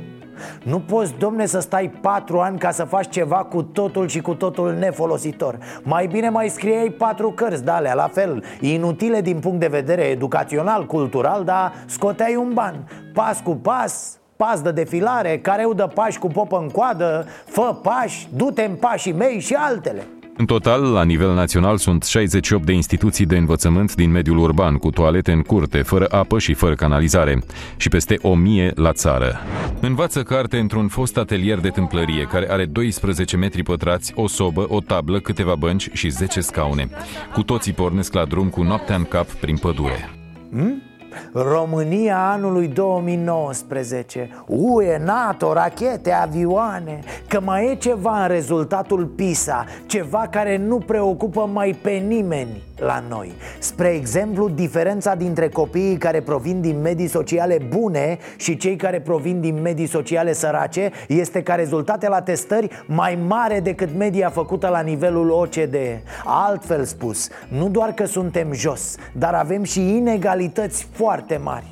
Nu 0.62 0.80
poți, 0.80 1.14
domne, 1.18 1.46
să 1.46 1.60
stai 1.60 1.90
patru 2.00 2.38
ani 2.38 2.58
ca 2.58 2.70
să 2.70 2.84
faci 2.84 3.08
ceva 3.08 3.36
cu 3.36 3.62
totul 3.62 4.08
și 4.08 4.20
cu 4.20 4.34
totul 4.34 4.74
nefolositor. 4.74 5.58
Mai 5.82 6.06
bine 6.06 6.28
mai 6.28 6.48
scriei 6.48 6.90
patru 6.90 7.30
cărți 7.30 7.64
de 7.64 7.70
alea, 7.70 7.94
la 7.94 8.08
fel 8.12 8.44
Inutile 8.60 9.20
din 9.20 9.38
punct 9.38 9.60
de 9.60 9.66
vedere 9.66 10.02
educațional, 10.02 10.86
cultural, 10.86 11.44
dar 11.44 11.72
scoteai 11.86 12.36
un 12.36 12.52
ban. 12.54 12.88
Pas 13.14 13.40
cu 13.40 13.56
pas, 13.56 14.18
pas 14.38 14.60
de 14.60 14.70
defilare, 14.70 15.38
careu 15.38 15.74
de 15.74 15.88
pași 15.94 16.18
cu 16.18 16.26
popă 16.26 16.58
în 16.60 16.68
coadă 16.68 17.26
Fă 17.44 17.78
pași, 17.82 18.28
du-te 18.36 18.62
în 18.62 18.74
pașii 18.74 19.12
mei 19.12 19.40
și 19.40 19.54
altele 19.54 20.06
în 20.40 20.46
total, 20.46 20.82
la 20.82 21.04
nivel 21.04 21.34
național, 21.34 21.76
sunt 21.76 22.02
68 22.02 22.64
de 22.64 22.72
instituții 22.72 23.26
de 23.26 23.36
învățământ 23.36 23.94
din 23.94 24.10
mediul 24.10 24.38
urban, 24.38 24.76
cu 24.76 24.90
toalete 24.90 25.32
în 25.32 25.42
curte, 25.42 25.82
fără 25.82 26.06
apă 26.10 26.38
și 26.38 26.54
fără 26.54 26.74
canalizare, 26.74 27.42
și 27.76 27.88
peste 27.88 28.18
1000 28.22 28.72
la 28.74 28.92
țară. 28.92 29.40
Învață 29.80 30.22
carte 30.22 30.58
într-un 30.58 30.88
fost 30.88 31.16
atelier 31.16 31.58
de 31.58 31.68
tâmplărie, 31.68 32.24
care 32.24 32.50
are 32.50 32.64
12 32.64 33.36
metri 33.36 33.62
pătrați, 33.62 34.12
o 34.14 34.26
sobă, 34.26 34.66
o 34.68 34.80
tablă, 34.80 35.20
câteva 35.20 35.54
bănci 35.54 35.88
și 35.92 36.08
10 36.08 36.40
scaune. 36.40 36.88
Cu 37.32 37.42
toții 37.42 37.72
pornesc 37.72 38.12
la 38.12 38.24
drum 38.24 38.48
cu 38.48 38.62
noaptea 38.62 38.96
în 38.96 39.04
cap 39.04 39.26
prin 39.26 39.56
pădure. 39.56 40.10
Hmm? 40.50 40.87
România 41.32 42.30
anului 42.30 42.66
2019 42.68 44.30
UE, 44.46 44.98
NATO, 45.04 45.52
rachete, 45.52 46.12
avioane. 46.12 47.00
Că 47.28 47.40
mai 47.40 47.70
e 47.70 47.74
ceva 47.74 48.22
în 48.22 48.28
rezultatul 48.28 49.04
PISA 49.04 49.64
Ceva 49.86 50.28
care 50.30 50.56
nu 50.56 50.78
preocupă 50.78 51.50
mai 51.52 51.78
pe 51.82 51.90
nimeni 51.90 52.62
la 52.78 53.02
noi. 53.08 53.32
Spre 53.58 53.88
exemplu, 53.88 54.48
diferența 54.48 55.14
dintre 55.14 55.48
copiii 55.48 55.96
care 55.96 56.20
provin 56.20 56.60
din 56.60 56.80
medii 56.80 57.06
sociale 57.06 57.58
bune 57.68 58.18
Și 58.36 58.56
cei 58.56 58.76
care 58.76 59.00
provin 59.00 59.40
din 59.40 59.60
medii 59.62 59.86
sociale 59.86 60.32
sărace 60.32 60.90
Este 61.08 61.42
ca 61.42 61.54
rezultate 61.54 62.08
la 62.08 62.22
testări 62.22 62.68
mai 62.86 63.18
mare 63.26 63.60
decât 63.60 63.88
media 63.96 64.28
făcută 64.30 64.68
la 64.68 64.80
nivelul 64.80 65.30
OCDE 65.30 66.02
Altfel 66.24 66.84
spus, 66.84 67.28
nu 67.48 67.68
doar 67.68 67.92
că 67.92 68.04
suntem 68.04 68.52
jos 68.52 68.96
Dar 69.12 69.34
avem 69.34 69.62
și 69.62 69.96
inegalități 69.96 70.88
foarte 70.98 71.36
mari. 71.36 71.66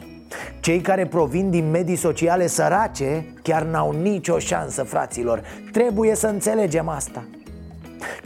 Cei 0.60 0.80
care 0.80 1.06
provin 1.06 1.50
din 1.50 1.70
medii 1.70 1.96
sociale 1.96 2.46
sărace 2.46 3.24
chiar 3.42 3.62
n-au 3.62 3.92
nicio 3.92 4.38
șansă, 4.38 4.82
fraților. 4.82 5.42
Trebuie 5.72 6.14
să 6.14 6.26
înțelegem 6.26 6.88
asta 6.88 7.24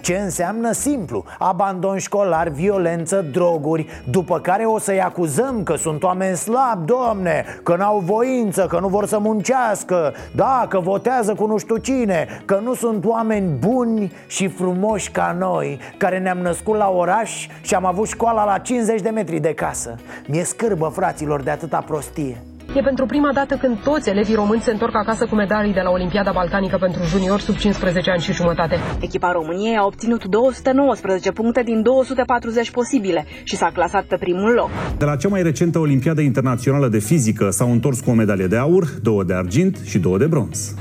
ce 0.01 0.17
înseamnă 0.17 0.73
simplu? 0.73 1.25
Abandon 1.39 1.99
școlar, 1.99 2.49
violență, 2.49 3.25
droguri 3.33 3.87
După 4.11 4.41
care 4.41 4.65
o 4.65 4.79
să-i 4.79 5.01
acuzăm 5.01 5.63
că 5.63 5.77
sunt 5.77 6.03
oameni 6.03 6.37
slabi, 6.37 6.85
domne 6.85 7.45
Că 7.63 7.77
n-au 7.77 7.99
voință, 7.99 8.67
că 8.67 8.79
nu 8.81 8.89
vor 8.89 9.07
să 9.07 9.19
muncească 9.19 10.15
Da, 10.35 10.67
că 10.69 10.79
votează 10.79 11.35
cu 11.35 11.47
nu 11.47 11.59
știu 11.59 11.77
cine 11.77 12.43
Că 12.45 12.61
nu 12.63 12.75
sunt 12.75 13.05
oameni 13.05 13.59
buni 13.59 14.13
și 14.27 14.49
frumoși 14.49 15.11
ca 15.11 15.37
noi 15.39 15.79
Care 15.97 16.19
ne-am 16.19 16.39
născut 16.39 16.77
la 16.77 16.89
oraș 16.89 17.47
și 17.63 17.75
am 17.75 17.85
avut 17.85 18.09
școala 18.09 18.45
la 18.45 18.59
50 18.59 19.01
de 19.01 19.11
metri 19.11 19.39
de 19.39 19.55
casă 19.55 19.95
Mi-e 20.27 20.45
scârbă, 20.45 20.91
fraților, 20.95 21.43
de 21.43 21.51
atâta 21.51 21.85
prostie 21.87 22.43
E 22.77 22.81
pentru 22.81 23.07
prima 23.07 23.33
dată 23.33 23.55
când 23.55 23.83
toți 23.83 24.09
elevii 24.09 24.35
români 24.35 24.61
se 24.61 24.71
întorc 24.71 24.95
acasă 24.95 25.27
cu 25.27 25.35
medalii 25.35 25.73
de 25.73 25.81
la 25.81 25.91
Olimpiada 25.91 26.33
Balcanică 26.33 26.77
pentru 26.81 27.03
juniori 27.05 27.43
sub 27.43 27.57
15 27.57 28.11
ani 28.11 28.21
și 28.21 28.33
jumătate. 28.33 28.79
Echipa 29.01 29.33
României 29.33 29.77
a 29.77 29.85
obținut 29.85 30.25
219 30.25 31.33
puncte 31.33 31.63
din 31.63 31.83
240 31.83 32.71
posibile 32.71 33.27
și 33.43 33.57
s-a 33.57 33.71
clasat 33.75 34.05
pe 34.05 34.17
primul 34.17 34.53
loc. 34.53 34.71
De 34.99 35.05
la 35.05 35.17
cea 35.17 35.29
mai 35.29 35.43
recentă 35.43 35.79
Olimpiadă 35.79 36.21
Internațională 36.21 36.89
de 36.89 36.99
Fizică 36.99 37.49
s-au 37.51 37.71
întors 37.71 38.01
cu 38.01 38.11
o 38.11 38.15
medalie 38.15 38.47
de 38.47 38.57
aur, 38.57 38.85
două 39.03 39.23
de 39.25 39.35
argint 39.35 39.79
și 39.85 39.99
două 39.99 40.19
de 40.19 40.27
bronz. 40.27 40.75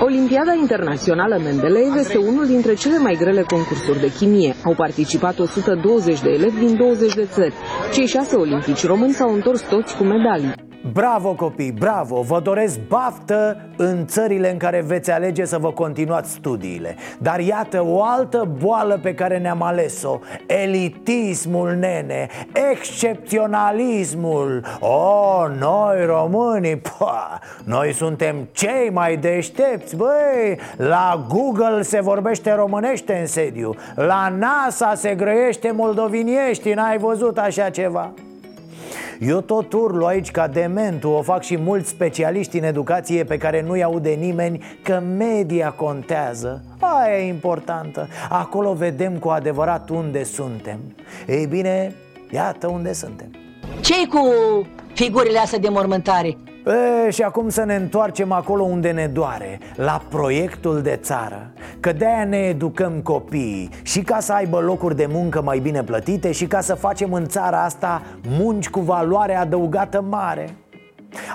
Olimpiada 0.00 0.52
Internațională 0.60 1.40
Mendeleev 1.42 1.94
este 1.98 2.18
unul 2.18 2.46
dintre 2.46 2.74
cele 2.74 2.98
mai 2.98 3.16
grele 3.18 3.42
concursuri 3.42 4.00
de 4.00 4.12
chimie. 4.12 4.54
Au 4.64 4.74
participat 4.74 5.38
120 5.38 6.20
de 6.20 6.30
elevi 6.30 6.58
din 6.66 6.76
20 6.76 7.14
de 7.14 7.26
țări. 7.32 7.54
Cei 7.92 8.06
șase 8.06 8.36
olimpici 8.36 8.86
români 8.86 9.12
s-au 9.12 9.34
întors 9.34 9.62
toți 9.62 9.96
cu 9.96 10.04
medalii. 10.04 10.68
Bravo 10.82 11.34
copii, 11.34 11.72
bravo! 11.72 12.22
Vă 12.22 12.40
doresc 12.40 12.78
baftă 12.88 13.56
în 13.76 14.06
țările 14.06 14.50
în 14.50 14.56
care 14.56 14.80
veți 14.80 15.10
alege 15.10 15.44
să 15.44 15.58
vă 15.58 15.72
continuați 15.72 16.32
studiile. 16.32 16.96
Dar 17.18 17.40
iată 17.40 17.84
o 17.86 18.02
altă 18.02 18.48
boală 18.58 18.98
pe 19.02 19.14
care 19.14 19.38
ne-am 19.38 19.62
ales-o. 19.62 20.18
Elitismul, 20.46 21.70
nene, 21.70 22.28
excepționalismul. 22.70 24.64
Oh, 24.80 25.44
noi 25.58 26.04
românii, 26.06 26.76
pa, 26.76 27.38
noi 27.64 27.92
suntem 27.92 28.48
cei 28.52 28.90
mai 28.92 29.16
deștepți, 29.16 29.96
băi! 29.96 30.58
La 30.76 31.26
Google 31.28 31.82
se 31.82 32.00
vorbește 32.00 32.52
românește 32.52 33.18
în 33.20 33.26
sediu. 33.26 33.74
La 33.94 34.34
NASA 34.38 34.94
se 34.94 35.14
grăiește 35.14 35.70
moldoviniești, 35.70 36.72
n-ai 36.72 36.98
văzut 36.98 37.38
așa 37.38 37.70
ceva? 37.70 38.12
Eu 39.20 39.40
tot 39.40 39.72
urlu 39.72 40.04
aici 40.04 40.30
ca 40.30 40.48
dementul 40.48 41.10
O 41.10 41.22
fac 41.22 41.42
și 41.42 41.56
mulți 41.58 41.88
specialiști 41.88 42.58
în 42.58 42.64
educație 42.64 43.24
pe 43.24 43.36
care 43.36 43.62
nu-i 43.62 43.82
aude 43.82 44.10
nimeni 44.10 44.64
Că 44.82 45.02
media 45.16 45.70
contează. 45.70 46.64
Aia 46.78 47.18
e 47.18 47.28
importantă. 47.28 48.08
Acolo 48.28 48.72
vedem 48.72 49.18
cu 49.18 49.28
adevărat 49.28 49.88
unde 49.88 50.24
suntem. 50.24 50.78
Ei 51.26 51.46
bine, 51.46 51.94
iată 52.30 52.66
unde 52.66 52.92
suntem. 52.92 53.30
Ce 53.80 54.06
cu 54.08 54.20
figurile 54.94 55.38
astea 55.38 55.58
de 55.58 55.68
mormântare? 55.68 56.36
E, 56.66 57.10
și 57.10 57.22
acum 57.22 57.48
să 57.48 57.64
ne 57.64 57.74
întoarcem 57.74 58.32
acolo 58.32 58.62
unde 58.62 58.90
ne 58.90 59.06
doare 59.06 59.58
La 59.74 60.02
proiectul 60.08 60.82
de 60.82 60.98
țară. 61.02 61.50
Că 61.80 61.92
de-aia 61.92 62.24
ne 62.24 62.36
educăm 62.36 62.92
copiii 63.02 63.70
Și 63.82 64.02
ca 64.02 64.20
să 64.20 64.32
aibă 64.32 64.58
locuri 64.58 64.96
de 64.96 65.06
muncă 65.10 65.42
mai 65.42 65.58
bine 65.58 65.82
plătite 65.82 66.32
Și 66.32 66.46
ca 66.46 66.60
să 66.60 66.74
facem 66.74 67.12
în 67.12 67.26
țara 67.26 67.64
asta 67.64 68.02
munci 68.38 68.70
cu 68.70 68.80
valoare 68.80 69.36
adăugată 69.36 70.04
mare. 70.08 70.54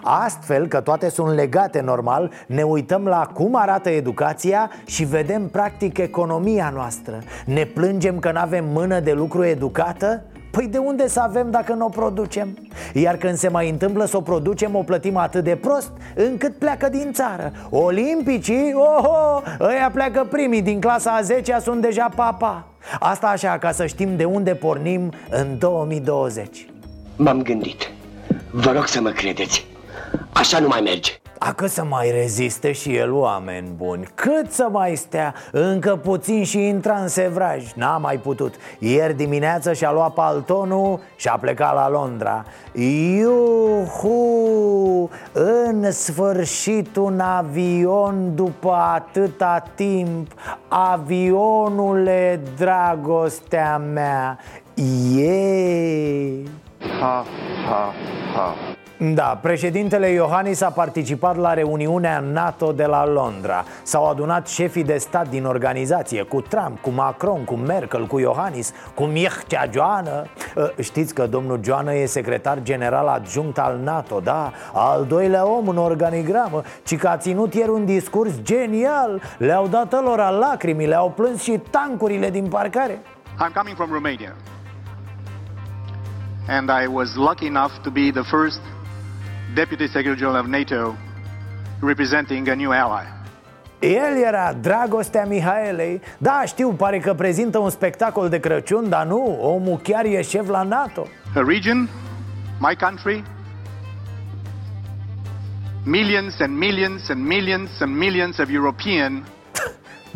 Astfel 0.04 0.68
că 0.68 0.80
toate 0.82 1.10
sunt 1.10 1.34
legate 1.34 1.82
normal, 1.82 2.32
ne 2.48 2.64
uităm 2.64 3.06
la 3.06 3.30
cum 3.34 3.56
arată 3.56 3.90
educația 3.90 4.72
și 4.86 5.04
vedem 5.04 5.48
practic 5.48 5.98
economia 5.98 6.72
noastră. 6.74 7.20
Ne 7.46 7.66
plângem 7.66 8.20
că 8.20 8.32
nu 8.32 8.40
avem 8.40 8.66
mână 8.66 9.00
de 9.00 9.12
lucru 9.12 9.44
educată? 9.44 10.24
Păi 10.56 10.68
de 10.68 10.78
unde 10.78 11.08
să 11.08 11.20
avem 11.20 11.52
dacă 11.52 11.74
nu 11.74 11.86
o 11.86 11.90
producem? 11.90 12.58
Iar 12.94 13.16
când 13.16 13.38
se 13.38 13.48
mai 13.48 13.70
întâmplă 13.70 14.06
să 14.06 14.18
o 14.18 14.22
producem, 14.22 14.76
o 14.76 14.84
plătim 14.84 15.18
atât 15.18 15.44
de 15.44 15.56
prost 15.56 15.92
încât 16.16 16.58
pleacă 16.58 16.90
din 16.90 17.12
țară. 17.14 17.52
Olimpicii, 17.70 18.74
oho, 18.74 19.42
ăia 19.60 19.92
pleacă 19.94 20.28
primii 20.30 20.62
din 20.62 20.80
clasa 20.80 21.12
a 21.12 21.22
10 21.22 21.58
sunt 21.62 21.82
deja 21.82 22.10
papa. 22.16 22.68
Asta 23.00 23.28
așa, 23.28 23.58
ca 23.58 23.72
să 23.72 23.86
știm 23.86 24.16
de 24.16 24.24
unde 24.24 24.56
pornim 24.56 25.12
în 25.30 25.58
2020 25.58 26.68
M-am 27.16 27.42
gândit. 27.42 27.92
Vă 28.52 28.72
rog 28.72 28.88
să 28.88 29.02
mă 29.02 29.10
credeți 29.10 29.66
Așa 30.34 30.60
nu 30.60 30.68
mai 30.68 30.82
merge 30.82 31.20
a, 31.46 31.54
cât 31.54 31.70
să 31.70 31.84
mai 31.84 32.12
reziste 32.12 32.72
și 32.72 32.96
el, 32.96 33.14
oameni 33.14 33.68
buni 33.76 34.08
Cât 34.16 34.52
să 34.52 34.68
mai 34.72 34.96
stea? 34.96 35.34
Încă 35.52 35.96
puțin 35.96 36.44
și 36.44 36.68
intra 36.68 36.96
în 36.96 37.08
sevraj 37.08 37.74
N-a 37.74 37.98
mai 37.98 38.18
putut 38.18 38.56
Ieri 38.80 39.14
dimineață 39.14 39.74
și-a 39.74 39.92
luat 39.92 40.14
paltonul 40.14 41.00
și 41.16 41.28
a 41.28 41.38
plecat 41.38 41.74
la 41.74 41.90
Londra 41.90 42.46
Iuhu! 42.74 44.20
În 45.32 45.92
sfârșit 45.92 46.96
un 46.96 47.20
avion 47.20 48.36
după 48.36 48.74
atâta 48.94 49.64
timp 49.76 50.32
Avionule, 50.68 52.42
dragostea 52.58 53.78
mea 53.78 54.40
Yeah! 55.16 56.40
Ha, 57.00 57.26
ha, 57.68 57.94
ha 58.34 58.56
da, 58.98 59.40
președintele 59.42 60.08
Iohannis 60.08 60.62
a 60.62 60.70
participat 60.70 61.38
la 61.38 61.54
reuniunea 61.54 62.20
NATO 62.20 62.72
de 62.72 62.86
la 62.86 63.08
Londra. 63.08 63.64
S-au 63.84 64.10
adunat 64.10 64.48
șefii 64.48 64.84
de 64.84 64.98
stat 64.98 65.30
din 65.30 65.46
organizație 65.46 66.22
Cu 66.22 66.42
Trump, 66.42 66.80
cu 66.82 66.90
Macron, 66.90 67.44
cu 67.44 67.54
Merkel, 67.54 68.06
cu 68.06 68.20
Iohannis 68.20 68.74
Cu 68.94 69.04
Mircea 69.04 69.66
Joană. 69.72 70.24
Ă, 70.58 70.72
Știți 70.82 71.14
că 71.14 71.28
domnul 71.28 71.60
Joană 71.64 71.94
e 71.94 72.06
secretar 72.06 72.62
general 72.62 73.08
adjunct 73.08 73.60
al 73.60 73.80
NATO, 73.84 74.20
da? 74.20 74.52
Al 74.74 75.06
doilea 75.06 75.48
om 75.48 75.68
în 75.68 75.78
organigramă. 75.78 76.62
Ci 76.84 76.98
că 76.98 77.08
a 77.08 77.18
ținut 77.18 77.54
ieri 77.54 77.70
un 77.70 77.86
discurs 77.86 78.42
genial. 78.42 79.22
Le-au 79.38 79.68
dat 79.68 80.04
lor 80.04 80.30
lacrimii, 80.40 80.88
le-au 80.88 81.10
plâns 81.16 81.42
și 81.42 81.62
tancurile 81.70 82.30
din 82.30 82.48
parcare. 82.48 83.02
I'm 83.38 83.54
coming 83.54 83.76
from 83.76 83.92
Romania. 83.92 84.36
And 86.48 86.70
I 86.70 86.88
was 86.88 87.16
lucky 87.16 87.46
enough 87.46 87.72
to 87.84 87.90
be 87.90 88.12
the 88.12 88.24
first 88.24 88.60
Deputy 89.56 89.88
Secretary 89.88 90.18
General 90.18 90.42
of 90.42 90.48
NATO, 90.48 90.98
representing 91.80 92.50
a 92.50 92.56
new 92.56 92.72
ally. 92.72 93.06
El 93.80 94.24
era 94.26 94.54
dragostea 94.54 95.26
Mihaelei 95.26 96.02
Da, 96.18 96.44
știu, 96.46 96.74
pare 96.74 97.00
că 97.00 97.14
prezintă 97.14 97.58
un 97.58 97.70
spectacol 97.70 98.30
de 98.30 98.40
Crăciun 98.40 98.90
Dar 98.90 99.06
nu, 99.06 99.38
omul 99.42 99.78
chiar 99.78 100.06
e 100.06 100.22
șef 100.22 100.48
la 100.48 100.64
NATO 100.64 101.08
A 101.36 101.44
region, 101.48 101.90
my 102.60 102.76
country 102.80 103.24
Millions 105.84 106.40
and 106.40 106.58
millions 106.58 107.10
and 107.10 107.26
millions 107.26 107.70
and 107.80 107.96
millions 107.96 108.38
of 108.38 108.50
European 108.50 109.24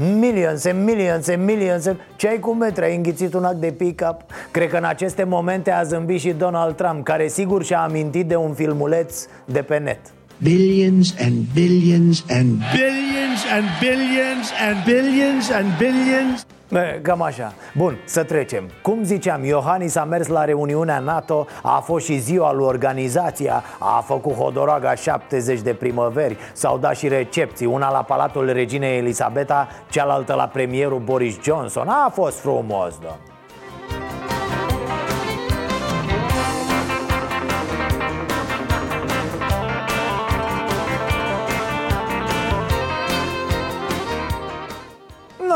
Millions 0.01 0.65
and 0.65 0.85
millions 0.85 1.27
and 1.27 1.43
millions 1.45 1.85
and... 1.85 1.97
Ce 2.15 2.27
ai 2.27 2.39
cu 2.39 2.53
metre? 2.53 2.85
Ai 2.85 2.95
înghițit 2.95 3.33
un 3.33 3.43
act 3.43 3.59
de 3.59 3.71
pick-up? 3.71 4.21
Cred 4.51 4.69
că 4.69 4.77
în 4.77 4.83
aceste 4.83 5.23
momente 5.23 5.71
a 5.71 5.83
zâmbit 5.83 6.19
și 6.19 6.31
Donald 6.31 6.75
Trump 6.75 7.03
Care 7.03 7.27
sigur 7.27 7.63
și-a 7.63 7.79
amintit 7.79 8.25
de 8.25 8.35
un 8.35 8.53
filmuleț 8.53 9.25
de 9.45 9.62
pe 9.62 9.77
net 9.77 9.99
Billions 10.43 11.15
and 11.21 11.35
billions 11.53 12.23
and 12.29 12.57
billions 12.73 13.41
and 13.51 13.65
billions 13.79 14.51
and 14.67 14.83
billions 14.85 15.49
and 15.49 15.77
billions 15.77 16.45
E, 16.45 16.59
cam 17.01 17.21
așa. 17.21 17.53
Bun, 17.75 17.97
să 18.05 18.23
trecem. 18.23 18.69
Cum 18.82 19.03
ziceam, 19.03 19.43
Iohannis 19.43 19.95
a 19.95 20.03
mers 20.03 20.27
la 20.27 20.45
reuniunea 20.45 20.99
NATO, 20.99 21.45
a 21.63 21.79
fost 21.79 22.05
și 22.05 22.17
ziua 22.17 22.53
lui 22.53 22.65
organizația, 22.65 23.63
a 23.79 24.03
făcut 24.05 24.34
Hodoraga 24.34 24.95
70 24.95 25.60
de 25.60 25.73
primăveri, 25.73 26.38
s-au 26.53 26.77
dat 26.77 26.95
și 26.95 27.08
recepții, 27.08 27.65
una 27.65 27.91
la 27.91 28.03
Palatul 28.03 28.51
Reginei 28.51 28.97
Elisabeta, 28.97 29.67
cealaltă 29.89 30.34
la 30.34 30.47
premierul 30.47 30.99
Boris 30.99 31.41
Johnson. 31.41 31.88
A 31.88 32.10
fost 32.13 32.39
frumos, 32.39 32.97
domn. 32.97 33.28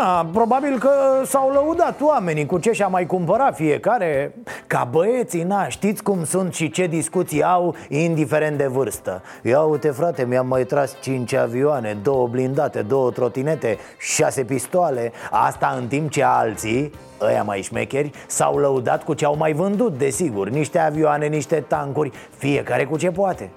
Na, 0.04 0.30
probabil 0.34 0.80
că 0.80 0.92
s-au 1.26 1.50
lăudat 1.50 2.02
oamenii 2.02 2.46
cu 2.46 2.60
ce 2.60 2.72
și-a 2.72 2.88
mai 2.88 3.06
cumpărat 3.06 3.56
fiecare 3.56 4.36
Ca 4.68 4.88
băieții, 4.92 5.44
na, 5.44 5.68
știți 5.68 6.04
cum 6.04 6.24
sunt 6.24 6.54
și 6.54 6.70
ce 6.70 6.88
discuții 6.88 7.44
au, 7.44 7.76
indiferent 7.89 8.58
de 8.58 8.68
vârstă. 8.68 9.22
Ia 9.44 9.62
uite 9.62 9.89
frate, 9.89 10.26
mi-am 10.26 10.48
mai 10.48 10.63
tras 10.63 10.96
5 11.02 11.34
avioane, 11.34 11.98
două 12.02 12.28
blindate, 12.28 12.82
două 12.82 13.12
trotinete, 13.12 13.78
șase 14.00 14.44
pistoale 14.44 15.12
Asta 15.32 15.76
în 15.80 15.88
timp 15.88 16.12
ce 16.12 16.24
alții, 16.24 16.92
ăia 17.22 17.44
mai 17.44 17.62
șmecheri, 17.62 18.12
s-au 18.28 18.58
lăudat 18.58 19.04
cu 19.04 19.13
ce 19.13 19.26
au 19.26 19.36
mai 19.38 19.54
vândut, 19.54 19.98
desigur 19.98 20.50
Niște 20.50 20.80
avioane, 20.80 21.28
niște 21.28 21.63
tancuri, 21.68 22.12
fiecare 22.38 22.86
cu 22.86 22.98
ce 22.98 23.12
poate 23.12 23.52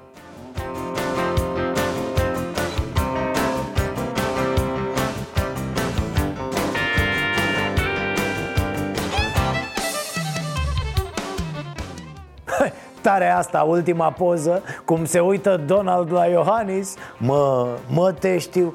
tare 13.18 13.30
asta, 13.30 13.62
ultima 13.62 14.10
poză 14.10 14.62
Cum 14.84 15.04
se 15.04 15.20
uită 15.20 15.60
Donald 15.66 16.12
la 16.12 16.24
Iohannis 16.24 16.94
Mă, 17.16 17.68
mă 17.88 18.12
te 18.12 18.38
știu 18.38 18.72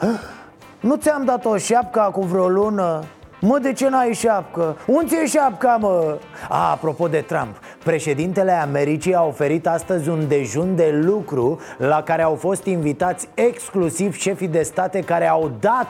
Nu 0.79 0.95
ți-am 0.95 1.25
dat 1.25 1.45
o 1.45 1.57
șapcă 1.57 2.09
cu 2.11 2.21
vreo 2.21 2.47
lună? 2.47 3.03
Mă, 3.41 3.59
de 3.59 3.73
ce 3.73 3.89
n-ai 3.89 4.13
șapcă? 4.13 4.77
Unde 4.87 5.15
e 5.23 5.25
șapca, 5.25 5.77
mă? 5.79 6.17
A, 6.49 6.71
apropo 6.71 7.07
de 7.07 7.19
Trump 7.19 7.55
Președintele 7.83 8.51
Americii 8.51 9.15
a 9.15 9.23
oferit 9.23 9.67
astăzi 9.67 10.09
un 10.09 10.27
dejun 10.27 10.75
de 10.75 10.99
lucru 11.03 11.59
La 11.77 12.03
care 12.03 12.21
au 12.21 12.35
fost 12.35 12.65
invitați 12.65 13.27
exclusiv 13.33 14.15
șefii 14.15 14.47
de 14.47 14.61
state 14.61 14.99
care 14.99 15.27
au 15.27 15.51
dat 15.59 15.87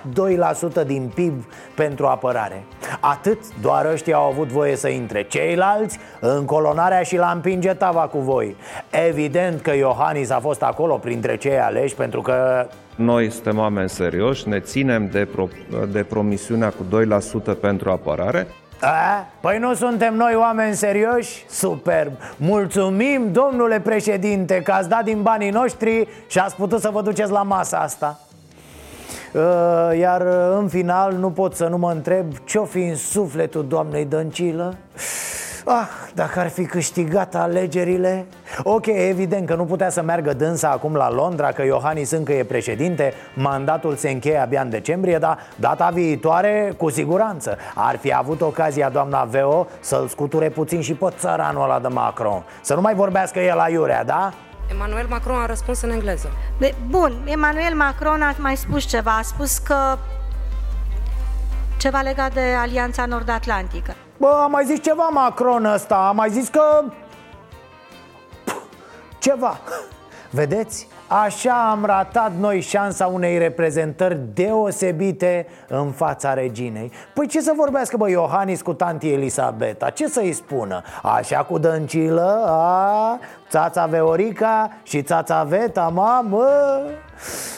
2% 0.83 0.85
din 0.85 1.11
PIB 1.15 1.45
pentru 1.75 2.05
apărare. 2.05 2.63
Atât, 2.99 3.37
doar 3.61 3.85
ăștia 3.85 4.15
au 4.15 4.29
avut 4.29 4.47
voie 4.47 4.75
să 4.75 4.87
intre. 4.87 5.23
Ceilalți, 5.23 5.97
în 6.19 6.45
colonarea 6.45 7.01
și 7.01 7.17
la 7.17 7.31
împinge 7.31 7.73
tava 7.73 8.01
cu 8.01 8.17
voi. 8.17 8.55
Evident 9.07 9.61
că 9.61 9.75
Iohannis 9.75 10.29
a 10.29 10.39
fost 10.39 10.61
acolo 10.61 10.97
printre 10.97 11.37
cei 11.37 11.59
aleși 11.59 11.95
Pentru 11.95 12.21
că 12.21 12.67
noi 12.95 13.29
suntem 13.29 13.57
oameni 13.57 13.89
serioși, 13.89 14.47
ne 14.47 14.59
ținem 14.59 15.09
de, 15.11 15.27
pro, 15.31 15.47
de 15.91 16.03
promisiunea 16.03 16.69
cu 16.69 16.85
2% 17.53 17.59
pentru 17.61 17.89
apărare. 17.89 18.47
A? 18.81 19.25
Păi 19.39 19.57
nu 19.57 19.73
suntem 19.73 20.15
noi 20.15 20.35
oameni 20.35 20.75
serioși? 20.75 21.45
Superb! 21.49 22.11
Mulțumim, 22.37 23.31
domnule 23.31 23.79
președinte, 23.79 24.61
că 24.61 24.71
ați 24.71 24.89
dat 24.89 25.03
din 25.03 25.21
banii 25.21 25.49
noștri 25.49 26.07
și 26.27 26.39
ați 26.39 26.55
putut 26.55 26.81
să 26.81 26.89
vă 26.89 27.01
duceți 27.01 27.31
la 27.31 27.43
masa 27.43 27.77
asta 27.77 28.19
Iar 29.99 30.21
în 30.57 30.67
final 30.67 31.13
nu 31.13 31.31
pot 31.31 31.55
să 31.55 31.67
nu 31.67 31.77
mă 31.77 31.91
întreb 31.91 32.25
ce-o 32.43 32.65
fi 32.65 32.79
în 32.79 32.95
sufletul 32.95 33.67
doamnei 33.67 34.05
Dăncilă 34.05 34.75
Ah, 35.65 35.87
dacă 36.13 36.39
ar 36.39 36.49
fi 36.49 36.65
câștigat 36.65 37.35
alegerile? 37.35 38.25
Ok, 38.63 38.85
evident 38.85 39.47
că 39.47 39.55
nu 39.55 39.65
putea 39.65 39.89
să 39.89 40.01
meargă 40.01 40.33
dânsa 40.33 40.69
acum 40.69 40.95
la 40.95 41.11
Londra 41.11 41.51
Că 41.51 41.63
Iohannis 41.63 42.11
încă 42.11 42.33
e 42.33 42.43
președinte 42.43 43.13
Mandatul 43.35 43.95
se 43.95 44.09
încheie 44.09 44.37
abia 44.37 44.61
în 44.61 44.69
decembrie 44.69 45.17
Dar 45.17 45.37
data 45.55 45.89
viitoare, 45.89 46.73
cu 46.77 46.89
siguranță 46.89 47.57
Ar 47.75 47.97
fi 47.97 48.13
avut 48.13 48.41
ocazia 48.41 48.89
doamna 48.89 49.23
Veo 49.23 49.67
Să-l 49.79 50.07
scuture 50.07 50.49
puțin 50.49 50.81
și 50.81 50.93
pe 50.93 51.07
țăranul 51.17 51.63
ăla 51.63 51.79
de 51.79 51.87
Macron. 51.87 52.43
Să 52.61 52.73
nu 52.73 52.81
mai 52.81 52.93
vorbească 52.93 53.39
el 53.39 53.55
la 53.55 53.69
iurea, 53.69 54.03
da? 54.03 54.33
Emmanuel 54.71 55.05
Macron 55.09 55.41
a 55.41 55.45
răspuns 55.45 55.81
în 55.81 55.89
engleză. 55.89 56.29
De, 56.59 56.75
Bun, 56.89 57.13
Emmanuel 57.25 57.75
Macron 57.75 58.21
a 58.21 58.35
mai 58.37 58.57
spus 58.57 58.83
ceva 58.83 59.11
A 59.11 59.21
spus 59.21 59.57
că 59.57 59.97
ceva 61.77 62.01
legat 62.01 62.33
de 62.33 62.41
Alianța 62.61 63.05
Nord-Atlantică 63.05 63.95
Bă, 64.21 64.39
a 64.43 64.47
mai 64.47 64.65
zis 64.65 64.81
ceva 64.81 65.07
Macron 65.07 65.65
ăsta 65.65 65.95
A 65.95 66.11
mai 66.11 66.29
zis 66.29 66.47
că... 66.47 66.83
Ceva 69.19 69.59
Vedeți? 70.33 70.87
Așa 71.07 71.69
am 71.69 71.85
ratat 71.85 72.31
noi 72.39 72.61
șansa 72.61 73.05
unei 73.05 73.37
reprezentări 73.37 74.19
deosebite 74.33 75.45
în 75.67 75.91
fața 75.91 76.33
reginei 76.33 76.91
Păi 77.13 77.27
ce 77.27 77.41
să 77.41 77.53
vorbească, 77.55 77.97
bă, 77.97 78.09
Iohannis 78.09 78.61
cu 78.61 78.73
tanti 78.73 79.11
Elisabeta? 79.11 79.89
Ce 79.89 80.07
să-i 80.07 80.33
spună? 80.33 80.81
Așa 81.01 81.37
cu 81.37 81.57
dăncilă? 81.57 82.43
A? 82.45 83.19
Țața 83.49 83.85
Veorica 83.85 84.71
și 84.83 85.01
țața 85.01 85.43
Veta, 85.43 85.91
mamă? 85.93 86.47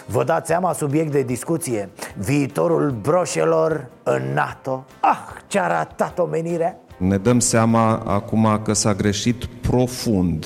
Vă 0.06 0.24
dați 0.24 0.48
seama, 0.48 0.74
subiect 0.74 1.12
de 1.12 1.22
discuție 1.22 1.90
Viitorul 2.18 2.90
broșelor 3.02 3.86
în 4.04 4.22
NATO 4.34 4.86
Ah, 5.00 5.18
ce-a 5.48 5.68
ratat 5.68 6.20
omenirea 6.20 6.78
Ne 6.98 7.18
dăm 7.18 7.40
seama 7.40 7.96
acum 8.08 8.62
că 8.64 8.74
s-a 8.74 8.94
greșit 8.94 9.46
profund. 9.46 10.46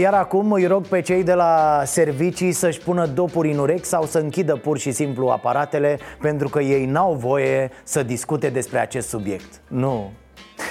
Iar 0.00 0.14
acum 0.14 0.52
îi 0.52 0.66
rog 0.66 0.86
pe 0.86 1.00
cei 1.00 1.22
de 1.22 1.34
la 1.34 1.82
servicii 1.84 2.52
să-și 2.52 2.78
pună 2.78 3.06
dopuri 3.06 3.50
în 3.50 3.58
urechi 3.58 3.84
sau 3.84 4.04
să 4.04 4.18
închidă 4.18 4.56
pur 4.56 4.78
și 4.78 4.90
simplu 4.90 5.28
aparatele 5.28 5.98
Pentru 6.20 6.48
că 6.48 6.60
ei 6.60 6.86
n-au 6.86 7.12
voie 7.12 7.70
să 7.84 8.02
discute 8.02 8.48
despre 8.48 8.78
acest 8.78 9.08
subiect. 9.08 9.60
Nu, 9.68 10.10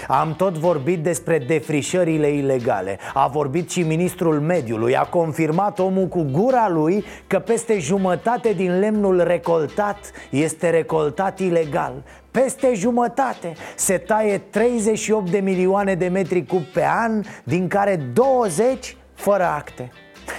am 0.08 0.36
tot 0.36 0.58
vorbit 0.58 1.04
despre 1.04 1.38
defrișările 1.38 2.28
ilegale. 2.28 2.98
A 3.14 3.28
vorbit 3.28 3.70
și 3.70 3.82
ministrul 3.82 4.40
mediului. 4.40 4.96
A 4.96 5.04
confirmat 5.04 5.80
omul 5.80 6.08
cu 6.08 6.26
gura 6.32 6.70
lui 6.70 7.06
Că 7.28 7.40
peste 7.40 7.80
jumătate 7.80 8.54
din 8.54 8.80
lemnul 8.80 9.24
recoltat 9.24 10.12
Este 10.30 10.70
recoltat 10.70 11.40
ilegal 11.40 11.94
peste 12.32 12.74
jumătate. 12.74 13.54
Se 13.76 13.98
taie 13.98 14.38
38 14.38 15.30
de 15.30 15.40
milioane 15.40 15.96
de 15.96 16.08
metri 16.08 16.46
cub 16.46 16.64
pe 16.64 16.86
an 16.86 17.24
Din 17.44 17.68
care 17.68 17.96
20 18.14 18.98
fără 19.14 19.44
acte. 19.44 19.92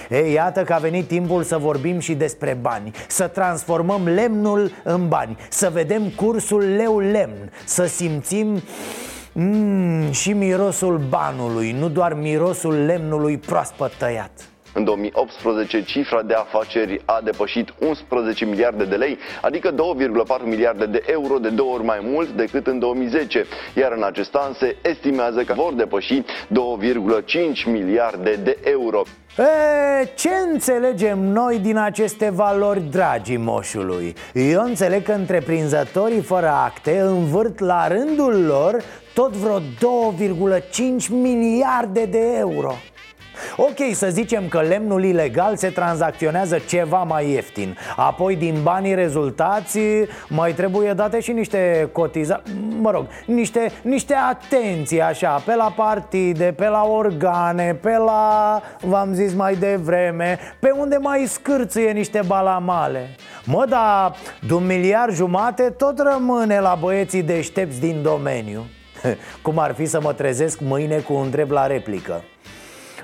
Ei, 0.09 0.33
iată 0.33 0.63
că 0.63 0.73
a 0.73 0.77
venit 0.77 1.07
timpul 1.07 1.43
să 1.43 1.57
vorbim 1.57 1.99
și 1.99 2.13
despre 2.13 2.57
bani 2.61 2.91
Să 3.07 3.27
transformăm 3.27 4.07
lemnul 4.07 4.71
în 4.83 5.07
bani 5.07 5.37
Să 5.49 5.69
vedem 5.69 6.09
cursul 6.09 6.75
leu-lemn 6.75 7.51
Să 7.65 7.85
simțim 7.85 8.61
mm, 9.31 10.11
și 10.11 10.33
mirosul 10.33 10.97
banului 11.09 11.71
Nu 11.71 11.89
doar 11.89 12.13
mirosul 12.13 12.85
lemnului 12.85 13.37
proaspăt 13.37 13.95
tăiat 13.97 14.50
în 14.73 14.83
2018, 14.83 15.83
cifra 15.83 16.21
de 16.21 16.33
afaceri 16.33 17.01
a 17.05 17.21
depășit 17.23 17.73
11 17.79 18.45
miliarde 18.45 18.83
de 18.83 18.95
lei, 18.95 19.17
adică 19.41 19.73
2,4 19.73 20.43
miliarde 20.43 20.85
de 20.85 21.03
euro, 21.05 21.37
de 21.37 21.49
două 21.49 21.73
ori 21.73 21.83
mai 21.83 21.99
mult 22.03 22.29
decât 22.29 22.67
în 22.67 22.79
2010. 22.79 23.45
Iar 23.75 23.91
în 23.91 24.03
acest 24.03 24.35
an 24.35 24.53
se 24.53 24.75
estimează 24.81 25.43
că 25.43 25.53
vor 25.53 25.73
depăși 25.73 26.21
2,5 26.21 26.23
miliarde 27.65 28.35
de 28.43 28.57
euro. 28.63 29.01
E, 29.37 30.05
ce 30.15 30.29
înțelegem 30.51 31.19
noi 31.19 31.59
din 31.59 31.77
aceste 31.77 32.29
valori, 32.29 32.81
dragi 32.81 33.37
moșului? 33.37 34.15
Eu 34.33 34.61
înțeleg 34.63 35.03
că 35.03 35.11
întreprinzătorii 35.11 36.21
fără 36.21 36.47
acte 36.47 36.99
învârt 36.99 37.59
la 37.59 37.87
rândul 37.87 38.45
lor 38.45 38.83
tot 39.13 39.31
vreo 39.31 39.59
2,5 39.59 39.63
miliarde 41.09 42.05
de 42.05 42.35
euro 42.37 42.75
Ok, 43.55 43.93
să 43.93 44.07
zicem 44.09 44.47
că 44.47 44.59
lemnul 44.59 45.03
ilegal 45.03 45.55
se 45.55 45.69
tranzacționează 45.69 46.57
ceva 46.67 47.03
mai 47.03 47.29
ieftin. 47.29 47.77
Apoi 47.95 48.35
din 48.35 48.55
banii 48.63 48.95
rezultați 48.95 49.79
mai 50.27 50.53
trebuie 50.53 50.93
date 50.93 51.19
și 51.19 51.31
niște 51.31 51.89
cotiza... 51.91 52.41
Mă 52.79 52.91
rog, 52.91 53.07
niște, 53.25 53.71
niște 53.81 54.13
atenții 54.13 55.01
așa 55.01 55.41
Pe 55.45 55.55
la 55.55 55.73
partide, 55.75 56.53
pe 56.57 56.67
la 56.67 56.83
organe, 56.83 57.73
pe 57.73 57.97
la... 57.97 58.61
V-am 58.81 59.13
zis 59.13 59.33
mai 59.33 59.55
devreme 59.55 60.39
Pe 60.59 60.69
unde 60.77 60.97
mai 60.97 61.25
scârțâie 61.27 61.91
niște 61.91 62.21
balamale. 62.27 63.09
Mă, 63.45 63.65
dar 63.69 64.15
de 64.47 64.53
un 64.53 64.65
miliard 64.65 65.13
jumate 65.13 65.63
tot 65.63 65.99
rămâne 65.99 66.59
la 66.59 66.77
băieții 66.79 67.23
deștepți 67.23 67.79
din 67.79 68.01
domeniu. 68.01 68.65
Cum 69.41 69.59
ar 69.59 69.73
fi 69.73 69.85
să 69.85 70.01
mă 70.01 70.13
trezesc 70.13 70.59
mâine 70.59 70.97
cu 70.97 71.13
un 71.13 71.29
drept 71.29 71.51
la 71.51 71.67
replică 71.67 72.23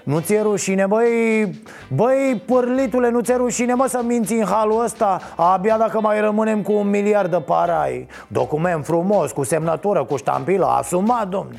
nu 0.08 0.20
ți-e 0.20 0.41
rușine, 0.41 0.86
băi, 0.86 1.49
băi, 1.88 2.41
pârlitule, 2.45 3.10
nu 3.10 3.20
ți-e 3.20 3.36
rușine, 3.36 3.74
mă, 3.74 3.86
să 3.88 4.01
minți 4.05 4.34
în 4.34 4.45
halul 4.45 4.84
ăsta? 4.84 5.22
Abia 5.36 5.78
dacă 5.78 5.99
mai 6.01 6.20
rămânem 6.20 6.62
cu 6.62 6.72
un 6.72 6.89
miliard 6.89 7.32
de 7.32 7.38
parai. 7.38 8.08
Document 8.28 8.86
frumos, 8.86 9.32
cu 9.32 9.43
semnătură, 9.43 10.03
cu 10.03 10.16
ștampilă, 10.16 10.66
asumat, 10.66 11.28
domne 11.28 11.58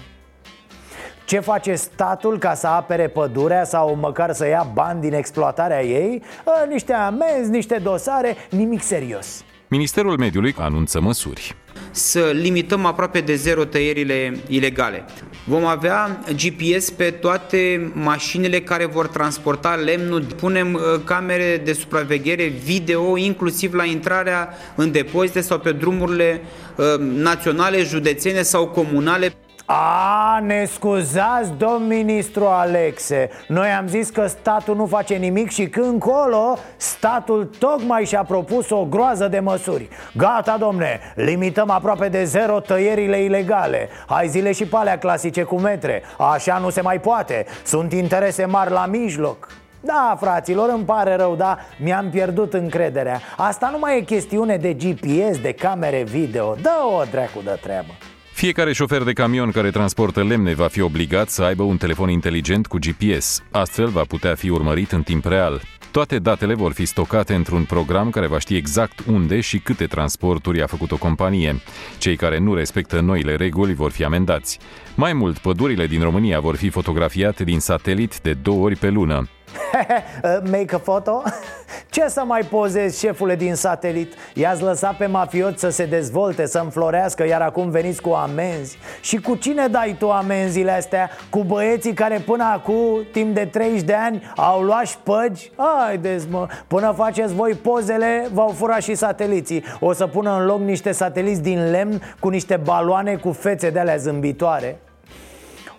ce 1.24 1.38
face 1.38 1.74
statul 1.74 2.38
ca 2.38 2.54
să 2.54 2.66
apere 2.66 3.08
pădurea 3.08 3.64
sau 3.64 3.96
măcar 4.00 4.32
să 4.32 4.46
ia 4.46 4.66
bani 4.74 5.00
din 5.00 5.12
exploatarea 5.12 5.84
ei? 5.84 6.22
Niște 6.68 6.92
amenzi, 6.92 7.50
niște 7.50 7.80
dosare, 7.82 8.36
nimic 8.50 8.82
serios. 8.82 9.44
Ministerul 9.68 10.18
Mediului 10.18 10.54
anunță 10.58 11.00
măsuri 11.00 11.56
să 11.90 12.30
limităm 12.32 12.84
aproape 12.84 13.20
de 13.20 13.34
zero 13.34 13.64
tăierile 13.64 14.36
ilegale. 14.48 15.04
Vom 15.44 15.64
avea 15.64 16.24
GPS 16.44 16.90
pe 16.90 17.10
toate 17.10 17.90
mașinile 17.94 18.60
care 18.60 18.86
vor 18.86 19.06
transporta 19.06 19.74
lemnul. 19.74 20.22
Punem 20.22 20.74
uh, 20.74 20.80
camere 21.04 21.60
de 21.64 21.72
supraveghere 21.72 22.44
video, 22.44 23.16
inclusiv 23.16 23.74
la 23.74 23.84
intrarea 23.84 24.54
în 24.74 24.92
depozite 24.92 25.40
sau 25.40 25.58
pe 25.58 25.72
drumurile 25.72 26.42
uh, 26.76 26.84
naționale, 26.98 27.82
județene 27.82 28.42
sau 28.42 28.66
comunale. 28.66 29.32
A, 29.70 30.38
ne 30.42 30.64
scuzați, 30.64 31.52
domn 31.56 31.86
ministru 31.86 32.44
Alexe. 32.46 33.30
Noi 33.48 33.68
am 33.68 33.86
zis 33.86 34.10
că 34.10 34.26
statul 34.26 34.76
nu 34.76 34.86
face 34.86 35.14
nimic 35.14 35.50
și 35.50 35.68
când 35.68 36.00
colo 36.00 36.58
Statul 36.76 37.50
tocmai 37.58 38.04
și-a 38.04 38.22
propus 38.22 38.70
o 38.70 38.84
groază 38.84 39.28
de 39.28 39.38
măsuri. 39.38 39.88
Gata, 40.16 40.56
domne, 40.58 41.00
limităm 41.14 41.70
aproape 41.70 42.08
de 42.08 42.24
zero 42.24 42.60
tăierile 42.60 43.22
ilegale. 43.22 43.88
Hai 44.06 44.28
zile 44.28 44.52
și 44.52 44.66
palea 44.66 44.98
clasice 44.98 45.42
cu 45.42 45.60
metre. 45.60 46.02
Așa 46.18 46.58
nu 46.58 46.70
se 46.70 46.80
mai 46.80 47.00
poate. 47.00 47.46
Sunt 47.64 47.92
interese 47.92 48.44
mari 48.44 48.70
la 48.70 48.86
mijloc. 48.86 49.48
Da, 49.80 50.16
fraților, 50.20 50.68
îmi 50.68 50.84
pare 50.84 51.16
rău, 51.16 51.34
dar 51.34 51.58
mi-am 51.78 52.10
pierdut 52.10 52.54
încrederea. 52.54 53.20
Asta 53.36 53.68
nu 53.72 53.78
mai 53.78 53.96
e 53.98 54.00
chestiune 54.00 54.56
de 54.56 54.72
GPS, 54.72 55.40
de 55.40 55.52
camere 55.52 56.02
video. 56.02 56.54
Dă-o 56.54 57.02
dracu 57.10 57.40
de 57.44 57.58
treabă 57.62 57.92
fiecare 58.38 58.72
șofer 58.72 59.02
de 59.02 59.12
camion 59.12 59.50
care 59.50 59.70
transportă 59.70 60.22
lemne 60.22 60.54
va 60.54 60.66
fi 60.66 60.80
obligat 60.80 61.28
să 61.28 61.42
aibă 61.42 61.62
un 61.62 61.76
telefon 61.76 62.08
inteligent 62.08 62.66
cu 62.66 62.78
GPS. 62.78 63.42
Astfel 63.50 63.88
va 63.88 64.02
putea 64.02 64.34
fi 64.34 64.48
urmărit 64.48 64.92
în 64.92 65.02
timp 65.02 65.24
real. 65.24 65.62
Toate 65.90 66.18
datele 66.18 66.54
vor 66.54 66.72
fi 66.72 66.84
stocate 66.84 67.34
într-un 67.34 67.64
program 67.64 68.10
care 68.10 68.26
va 68.26 68.38
ști 68.38 68.56
exact 68.56 69.04
unde 69.06 69.40
și 69.40 69.58
câte 69.58 69.86
transporturi 69.86 70.62
a 70.62 70.66
făcut 70.66 70.92
o 70.92 70.96
companie. 70.96 71.60
Cei 71.98 72.16
care 72.16 72.38
nu 72.38 72.54
respectă 72.54 73.00
noile 73.00 73.36
reguli 73.36 73.74
vor 73.74 73.90
fi 73.90 74.04
amendați. 74.04 74.58
Mai 74.94 75.12
mult, 75.12 75.38
pădurile 75.38 75.86
din 75.86 76.02
România 76.02 76.40
vor 76.40 76.56
fi 76.56 76.68
fotografiate 76.68 77.44
din 77.44 77.58
satelit 77.60 78.20
de 78.20 78.32
două 78.32 78.64
ori 78.64 78.76
pe 78.76 78.88
lună. 78.88 79.28
Make 80.50 80.74
a 80.74 80.78
photo? 80.78 81.22
Ce 81.90 82.08
să 82.08 82.22
mai 82.26 82.40
pozezi, 82.40 82.98
șefule 82.98 83.36
din 83.36 83.54
satelit? 83.54 84.12
I-ați 84.34 84.62
lăsat 84.62 84.96
pe 84.96 85.06
mafiot 85.06 85.58
să 85.58 85.68
se 85.68 85.84
dezvolte, 85.84 86.46
să 86.46 86.58
înflorească, 86.58 87.26
iar 87.26 87.40
acum 87.40 87.70
veniți 87.70 88.00
cu 88.00 88.10
amenzi 88.10 88.78
Și 89.00 89.16
cu 89.16 89.34
cine 89.34 89.66
dai 89.66 89.96
tu 89.98 90.10
amenziile 90.10 90.70
astea? 90.70 91.10
Cu 91.30 91.44
băieții 91.44 91.92
care 91.92 92.22
până 92.26 92.44
acum, 92.44 93.06
timp 93.12 93.34
de 93.34 93.44
30 93.44 93.82
de 93.82 93.94
ani, 93.94 94.32
au 94.36 94.62
luat 94.62 94.86
șpăgi? 94.86 95.52
Haideți 95.56 96.26
mă, 96.30 96.46
până 96.66 96.92
faceți 96.96 97.34
voi 97.34 97.52
pozele, 97.52 98.28
v-au 98.32 98.48
furat 98.48 98.82
și 98.82 98.94
sateliții 98.94 99.64
O 99.80 99.92
să 99.92 100.06
pună 100.06 100.36
în 100.38 100.44
loc 100.44 100.60
niște 100.60 100.92
sateliți 100.92 101.42
din 101.42 101.70
lemn 101.70 102.02
cu 102.20 102.28
niște 102.28 102.56
baloane 102.56 103.16
cu 103.16 103.32
fețe 103.32 103.70
de 103.70 103.78
alea 103.78 103.96
zâmbitoare 103.96 104.80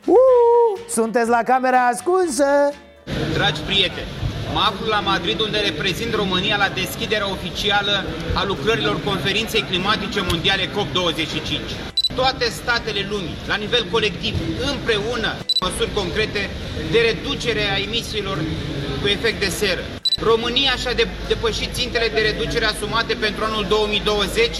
Uh, 0.05 0.79
sunteți 0.87 1.29
la 1.29 1.43
camera 1.43 1.87
ascunsă? 1.87 2.45
Dragi 3.33 3.59
prieteni, 3.59 4.07
mă 4.53 4.59
aflu 4.59 4.87
la 4.87 4.99
Madrid 4.99 5.39
unde 5.39 5.57
reprezint 5.57 6.13
România 6.13 6.57
la 6.57 6.69
deschiderea 6.81 7.29
oficială 7.29 8.05
a 8.33 8.43
lucrărilor 8.43 9.03
conferinței 9.03 9.61
climatice 9.61 10.21
mondiale 10.29 10.65
COP25. 10.65 11.89
Toate 12.15 12.45
statele 12.49 13.07
lumii, 13.09 13.35
la 13.47 13.55
nivel 13.55 13.85
colectiv, 13.91 14.35
împreună, 14.71 15.35
măsuri 15.59 15.93
concrete 15.93 16.49
de 16.91 16.99
reducere 16.99 17.63
a 17.71 17.77
emisiilor 17.77 18.37
cu 19.01 19.07
efect 19.07 19.39
de 19.39 19.49
seră. 19.49 19.83
România 20.21 20.75
și-a 20.75 20.93
depășit 21.27 21.73
țintele 21.73 22.07
de 22.13 22.21
reducere 22.21 22.65
asumate 22.65 23.13
pentru 23.13 23.43
anul 23.43 23.65
2020 23.69 24.57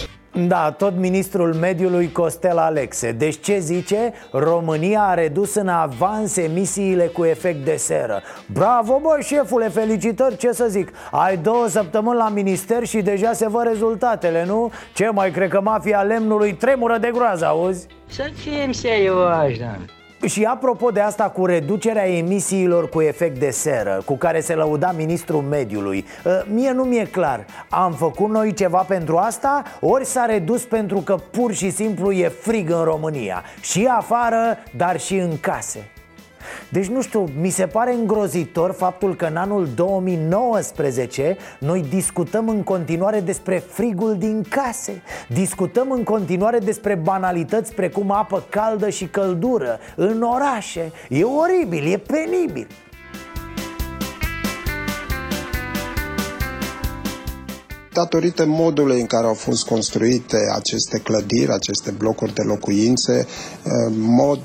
da, 0.48 0.72
tot 0.72 0.94
ministrul 0.96 1.54
mediului 1.54 2.12
Costel 2.12 2.58
Alexe 2.58 3.12
Deci 3.12 3.40
ce 3.40 3.60
zice? 3.60 4.14
România 4.32 5.02
a 5.02 5.14
redus 5.14 5.56
în 5.56 5.68
avans 5.68 6.38
emisiile 6.38 7.06
cu 7.06 7.26
efect 7.26 7.66
de 7.66 7.76
seră 7.76 8.22
Bravo, 8.54 9.00
bă, 9.02 9.18
șefule, 9.22 9.68
felicitări, 9.68 10.38
ce 10.38 10.52
să 10.52 10.66
zic 10.70 10.92
Ai 11.12 11.38
două 11.38 11.68
săptămâni 11.68 12.18
la 12.18 12.30
minister 12.30 12.86
și 12.86 13.02
deja 13.02 13.34
se 13.34 13.50
văd 13.50 13.64
rezultatele, 13.64 14.46
nu? 14.46 14.72
Ce 14.94 15.10
mai 15.10 15.32
cred 15.32 15.50
că 15.50 15.62
mafia 15.62 16.02
lemnului 16.02 16.54
tremură 16.54 16.98
de 16.98 17.10
groază, 17.14 17.46
auzi? 17.46 17.88
Să 18.10 18.30
fim 18.36 18.72
serioși, 18.72 19.60
da 19.60 19.76
și 20.26 20.44
apropo 20.44 20.90
de 20.90 21.00
asta 21.00 21.24
cu 21.24 21.46
reducerea 21.46 22.08
emisiilor 22.08 22.90
cu 22.90 23.02
efect 23.02 23.40
de 23.40 23.50
seră 23.50 24.02
Cu 24.06 24.18
care 24.18 24.40
se 24.40 24.54
lăuda 24.54 24.92
ministrul 24.92 25.42
mediului 25.42 26.06
ă, 26.26 26.44
Mie 26.54 26.72
nu 26.72 26.84
mi-e 26.84 27.06
clar. 27.06 27.46
Am 27.70 27.94
făcut 27.94 28.30
noi 28.30 28.54
ceva 28.54 28.86
pentru 28.88 29.18
asta? 29.18 29.64
Ori 29.80 30.06
s-a 30.06 30.26
redus 30.26 30.64
pentru 30.64 30.98
că 31.00 31.16
pur 31.32 31.54
și 31.54 31.70
simplu 31.70 32.12
e 32.12 32.28
frig 32.28 32.70
în 32.70 32.84
România. 32.84 33.44
Și 33.62 33.88
afară, 33.92 34.58
dar 34.76 35.00
și 35.00 35.16
în 35.16 35.40
case 35.40 35.90
Deci 36.72 36.86
nu 36.86 37.02
știu, 37.02 37.28
mi 37.40 37.50
se 37.50 37.66
pare 37.66 37.94
îngrozitor 37.94 38.72
faptul 38.72 39.16
că 39.16 39.26
în 39.26 39.36
anul 39.36 39.68
2019 39.76 41.38
Noi 41.60 41.86
discutăm 41.90 42.50
în 42.50 42.64
continuare 42.64 43.20
despre 43.20 43.64
frigul 43.68 44.16
din 44.18 44.46
case. 44.50 45.02
Discutăm 45.28 45.92
în 45.92 46.04
continuare 46.04 46.58
despre 46.58 46.96
banalități 46.96 47.74
precum 47.74 48.12
apă 48.12 48.44
caldă 48.50 48.90
și 48.90 49.06
căldură 49.06 49.80
În 49.96 50.22
orașe. 50.22 50.92
E 51.10 51.24
oribil, 51.24 51.92
e 51.92 51.98
penibil. 51.98 52.68
Datorită 57.94 58.46
modului 58.46 59.00
în 59.00 59.06
care 59.06 59.28
au 59.28 59.34
fost 59.34 59.66
construite 59.66 60.38
aceste 60.56 61.00
clădiri, 61.00 61.52
aceste 61.52 61.92
blocuri 61.98 62.34
de 62.34 62.42
locuințe, 62.42 63.28
mod 63.92 64.44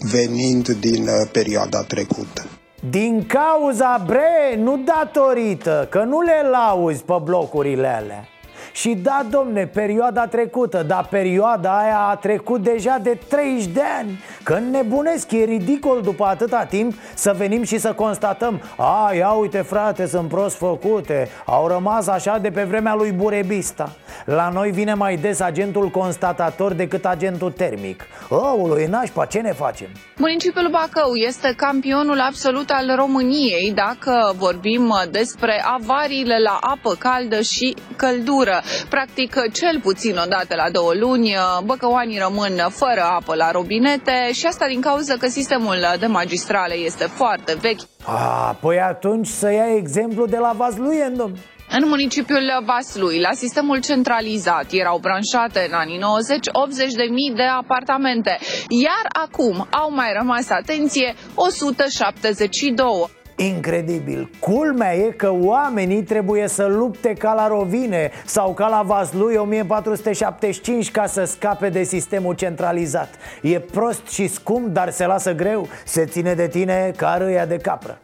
venind 0.00 0.68
din 0.68 1.02
uh, 1.02 1.28
perioada 1.32 1.82
trecută. 1.82 2.46
Din 2.90 3.26
cauza 3.26 4.02
bre, 4.06 4.56
nu 4.56 4.76
datorită, 4.84 5.86
că 5.90 6.02
nu 6.02 6.20
le 6.20 6.48
lauzi 6.50 7.02
pe 7.02 7.14
blocurile 7.24 7.86
alea 7.86 8.28
și 8.76 8.94
da, 8.94 9.26
domne, 9.30 9.66
perioada 9.66 10.26
trecută 10.26 10.82
Dar 10.82 11.06
perioada 11.10 11.78
aia 11.78 11.98
a 11.98 12.14
trecut 12.14 12.62
deja 12.62 12.98
de 13.02 13.18
30 13.28 13.66
de 13.66 13.82
ani. 13.98 14.20
Că 14.42 14.58
nebunesc, 14.70 15.32
e 15.32 15.44
ridicol 15.44 16.00
după 16.02 16.24
atâta 16.24 16.64
timp 16.64 16.94
Să 17.14 17.34
venim 17.36 17.62
și 17.62 17.78
să 17.78 17.92
constatăm 17.92 18.62
A, 18.76 19.12
ia 19.14 19.30
uite 19.30 19.58
frate, 19.58 20.06
sunt 20.06 20.28
prost 20.28 20.56
făcute. 20.56 21.28
Au 21.44 21.66
rămas 21.66 22.06
așa 22.06 22.38
de 22.38 22.50
pe 22.50 22.62
vremea 22.62 22.94
lui 22.94 23.12
Burebista. 23.12 23.92
La 24.24 24.48
noi 24.48 24.70
vine 24.70 24.94
mai 24.94 25.16
des 25.16 25.40
agentul 25.40 25.88
constatator 25.88 26.72
decât 26.72 27.04
agentul 27.04 27.50
termic. 27.50 28.04
Ăulu, 28.30 28.76
e 28.76 28.86
nașpa, 28.86 29.24
ce 29.24 29.38
ne 29.38 29.52
facem? 29.52 29.88
Municipiul 30.16 30.68
Bacău 30.70 31.14
este 31.14 31.54
campionul 31.56 32.20
absolut 32.20 32.70
al 32.70 32.96
României 32.96 33.72
Dacă 33.74 34.34
vorbim 34.36 34.94
despre 35.10 35.64
avariile 35.64 36.38
la 36.38 36.58
apă 36.60 36.94
caldă 36.98 37.40
și 37.40 37.76
căldură 37.96 38.60
Practic, 38.88 39.34
cel 39.52 39.80
puțin 39.82 40.16
o 40.16 40.28
dată 40.28 40.54
la 40.54 40.70
două 40.70 40.92
luni, 40.94 41.34
băcăoanii 41.64 42.18
rămân 42.18 42.66
fără 42.70 43.02
apă 43.02 43.34
la 43.34 43.50
robinete 43.50 44.32
și 44.32 44.46
asta 44.46 44.66
din 44.66 44.80
cauza 44.80 45.14
că 45.14 45.26
sistemul 45.26 45.76
de 45.98 46.06
magistrale 46.06 46.74
este 46.74 47.04
foarte 47.04 47.56
vechi. 47.60 47.80
A, 48.04 48.56
păi 48.60 48.78
atunci 48.80 49.26
să 49.26 49.50
ia 49.52 49.74
exemplu 49.76 50.26
de 50.26 50.36
la 50.36 50.52
Vazluien, 50.56 51.16
domnule. 51.16 51.40
În 51.70 51.88
municipiul 51.88 52.62
Vaslui, 52.64 53.20
la 53.20 53.32
sistemul 53.32 53.80
centralizat, 53.80 54.66
erau 54.70 54.98
branșate 54.98 55.66
în 55.68 55.74
anii 55.74 55.98
90 55.98 56.46
80 56.52 56.92
de 56.92 57.06
mii 57.10 57.32
de 57.36 57.42
apartamente, 57.42 58.38
iar 58.68 59.24
acum 59.24 59.66
au 59.70 59.92
mai 59.94 60.12
rămas, 60.18 60.50
atenție, 60.50 61.14
172. 61.34 63.15
Incredibil. 63.36 64.30
Culmea 64.40 64.94
e 64.94 65.10
că 65.10 65.32
oamenii 65.32 66.02
trebuie 66.02 66.48
să 66.48 66.66
lupte 66.66 67.12
ca 67.12 67.34
la 67.34 67.48
Rovine 67.48 68.10
Sau 68.24 68.54
ca 68.54 68.68
la 68.68 68.82
Vaslui 68.82 69.36
1475 69.36 70.90
Ca 70.90 71.06
să 71.06 71.24
scape 71.24 71.68
de 71.68 71.82
sistemul 71.82 72.34
centralizat. 72.34 73.08
E 73.42 73.58
prost 73.58 74.06
și 74.06 74.26
scump, 74.26 74.66
dar 74.66 74.90
se 74.90 75.06
lasă 75.06 75.34
greu. 75.34 75.68
Se 75.84 76.04
ține 76.04 76.34
de 76.34 76.48
tine 76.48 76.92
ca 76.96 77.16
râia 77.18 77.46
de 77.46 77.56
capră 77.56 77.98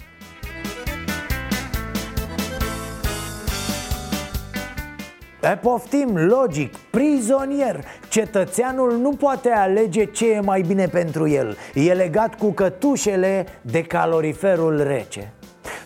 E, 5.43 5.57
poftim, 5.57 6.17
logic, 6.17 6.77
prizonier 6.77 7.85
Cetățeanul 8.09 8.99
nu 8.99 9.11
poate 9.11 9.51
alege 9.51 10.05
ce 10.05 10.31
e 10.31 10.41
mai 10.41 10.61
bine 10.61 10.87
pentru 10.87 11.29
el. 11.29 11.57
E 11.75 11.93
legat 11.93 12.35
cu 12.35 12.53
cătușele 12.53 13.47
de 13.63 13.83
caloriferul 13.83 14.83
rece. 14.83 15.33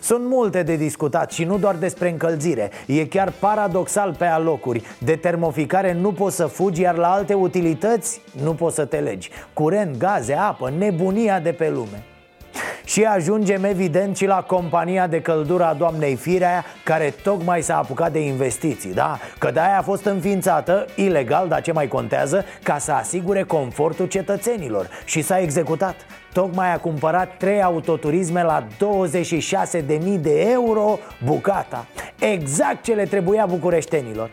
Sunt 0.01 0.25
multe 0.25 0.63
de 0.63 0.75
discutat 0.75 1.31
și 1.31 1.43
nu 1.43 1.57
doar 1.57 1.75
despre 1.75 2.09
încălzire. 2.09 2.71
E 2.85 3.05
chiar 3.05 3.33
paradoxal 3.39 4.15
pe 4.17 4.25
alocuri. 4.25 4.83
De 4.99 5.15
termoficare 5.15 5.93
nu 5.93 6.11
poți 6.11 6.35
să 6.35 6.45
fugi, 6.45 6.81
iar 6.81 6.95
la 6.95 7.11
alte 7.11 7.33
utilități 7.33 8.21
nu 8.43 8.53
poți 8.53 8.75
să 8.75 8.85
te 8.85 8.97
legi. 8.97 9.29
Curent, 9.53 9.97
gaze, 9.97 10.33
apă, 10.33 10.73
nebunia 10.77 11.39
de 11.39 11.51
pe 11.51 11.69
lume 11.69 12.03
și 12.85 13.03
ajungem 13.03 13.63
evident 13.63 14.17
și 14.17 14.25
la 14.25 14.41
compania 14.41 15.07
de 15.07 15.21
căldură 15.21 15.63
a 15.63 15.73
doamnei 15.73 16.15
Firea 16.15 16.65
Care 16.83 17.13
tocmai 17.23 17.61
s-a 17.61 17.77
apucat 17.77 18.11
de 18.11 18.19
investiții, 18.19 18.93
da? 18.93 19.19
Că 19.37 19.51
de-aia 19.51 19.77
a 19.77 19.81
fost 19.81 20.05
înființată, 20.05 20.85
ilegal, 20.95 21.47
dar 21.47 21.61
ce 21.61 21.71
mai 21.71 21.87
contează 21.87 22.45
Ca 22.63 22.77
să 22.77 22.91
asigure 22.91 23.43
confortul 23.43 24.07
cetățenilor. 24.07 24.89
Și 25.05 25.21
s-a 25.21 25.39
executat. 25.39 25.95
Tocmai 26.33 26.73
a 26.73 26.77
cumpărat 26.77 27.37
trei 27.37 27.61
autoturisme 27.61 28.43
la 28.43 28.67
26.000 29.83 29.87
de 30.21 30.41
euro 30.51 30.99
bucata. 31.25 31.85
Exact 32.19 32.83
ce 32.83 32.93
le 32.93 33.03
trebuia 33.03 33.45
bucureștenilor 33.45 34.29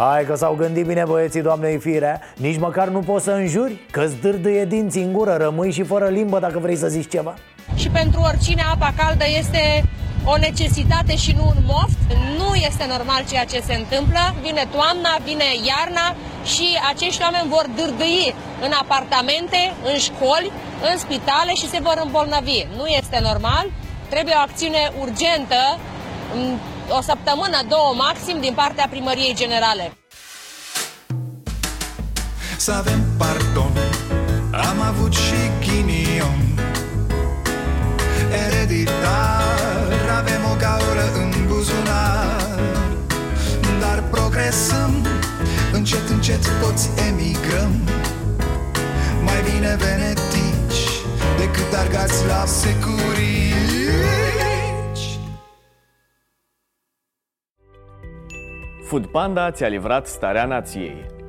Hai 0.00 0.24
că 0.24 0.34
s-au 0.34 0.54
gândit 0.54 0.86
bine 0.86 1.04
băieții 1.06 1.42
doamnei 1.42 1.78
Firea 1.78 2.20
Nici 2.36 2.58
măcar 2.58 2.88
nu 2.88 2.98
poți 2.98 3.24
să 3.24 3.30
înjuri 3.30 3.80
Că-ți 3.90 4.20
dârdâie 4.20 4.64
dinții 4.64 5.02
în 5.02 5.12
gură 5.12 5.36
Rămâi 5.40 5.72
și 5.72 5.82
fără 5.82 6.08
limbă 6.08 6.38
dacă 6.38 6.58
vrei 6.58 6.76
să 6.76 6.88
zici 6.88 7.10
ceva 7.10 7.34
Și 7.76 7.88
pentru 7.88 8.20
oricine 8.20 8.62
apa 8.72 8.92
caldă 8.96 9.24
este 9.38 9.84
o 10.24 10.36
necesitate 10.36 11.16
și 11.16 11.32
nu 11.38 11.44
un 11.54 11.62
moft. 11.66 11.98
Nu 12.38 12.54
este 12.54 12.84
normal 12.94 13.22
ceea 13.30 13.44
ce 13.52 13.60
se 13.68 13.74
întâmplă. 13.74 14.22
Vine 14.46 14.64
toamna, 14.76 15.12
vine 15.24 15.48
iarna 15.70 16.06
și 16.52 16.66
acești 16.92 17.22
oameni 17.22 17.52
vor 17.54 17.66
dârdâi 17.78 18.34
în 18.66 18.72
apartamente, 18.82 19.60
în 19.90 19.96
școli, 20.06 20.52
în 20.90 20.96
spitale 21.04 21.52
și 21.60 21.70
se 21.72 21.78
vor 21.86 22.00
îmbolnăvi. 22.04 22.66
Nu 22.78 22.86
este 23.00 23.18
normal. 23.28 23.66
Trebuie 24.12 24.34
o 24.36 24.44
acțiune 24.48 24.82
urgentă 25.04 25.62
o 26.98 27.00
săptămână, 27.00 27.58
două 27.68 27.94
maxim 27.96 28.40
din 28.40 28.54
partea 28.54 28.86
primăriei 28.90 29.34
generale. 29.34 29.92
Să 32.56 32.72
avem 32.72 33.00
pardon, 33.18 33.72
am 34.52 34.80
avut 34.80 35.12
și 35.12 35.40
ghinion. 35.60 36.40
Ereditar, 38.46 39.92
avem 40.18 40.42
o 40.52 40.54
gaură 40.58 41.12
în 41.14 41.46
buzunar. 41.46 42.58
Dar 43.80 44.02
progresăm, 44.10 45.06
încet, 45.72 46.08
încet 46.08 46.42
toți 46.60 46.88
emigrăm. 47.08 47.88
Mai 49.24 49.42
bine 49.52 49.76
venetici 49.78 50.82
decât 51.38 51.72
argați 51.78 52.26
la 52.26 52.44
securii 52.46 53.50
Food 58.90 59.06
Panda 59.06 59.50
ți-a 59.50 59.68
livrat 59.68 60.06
starea 60.06 60.44
nației. 60.44 61.19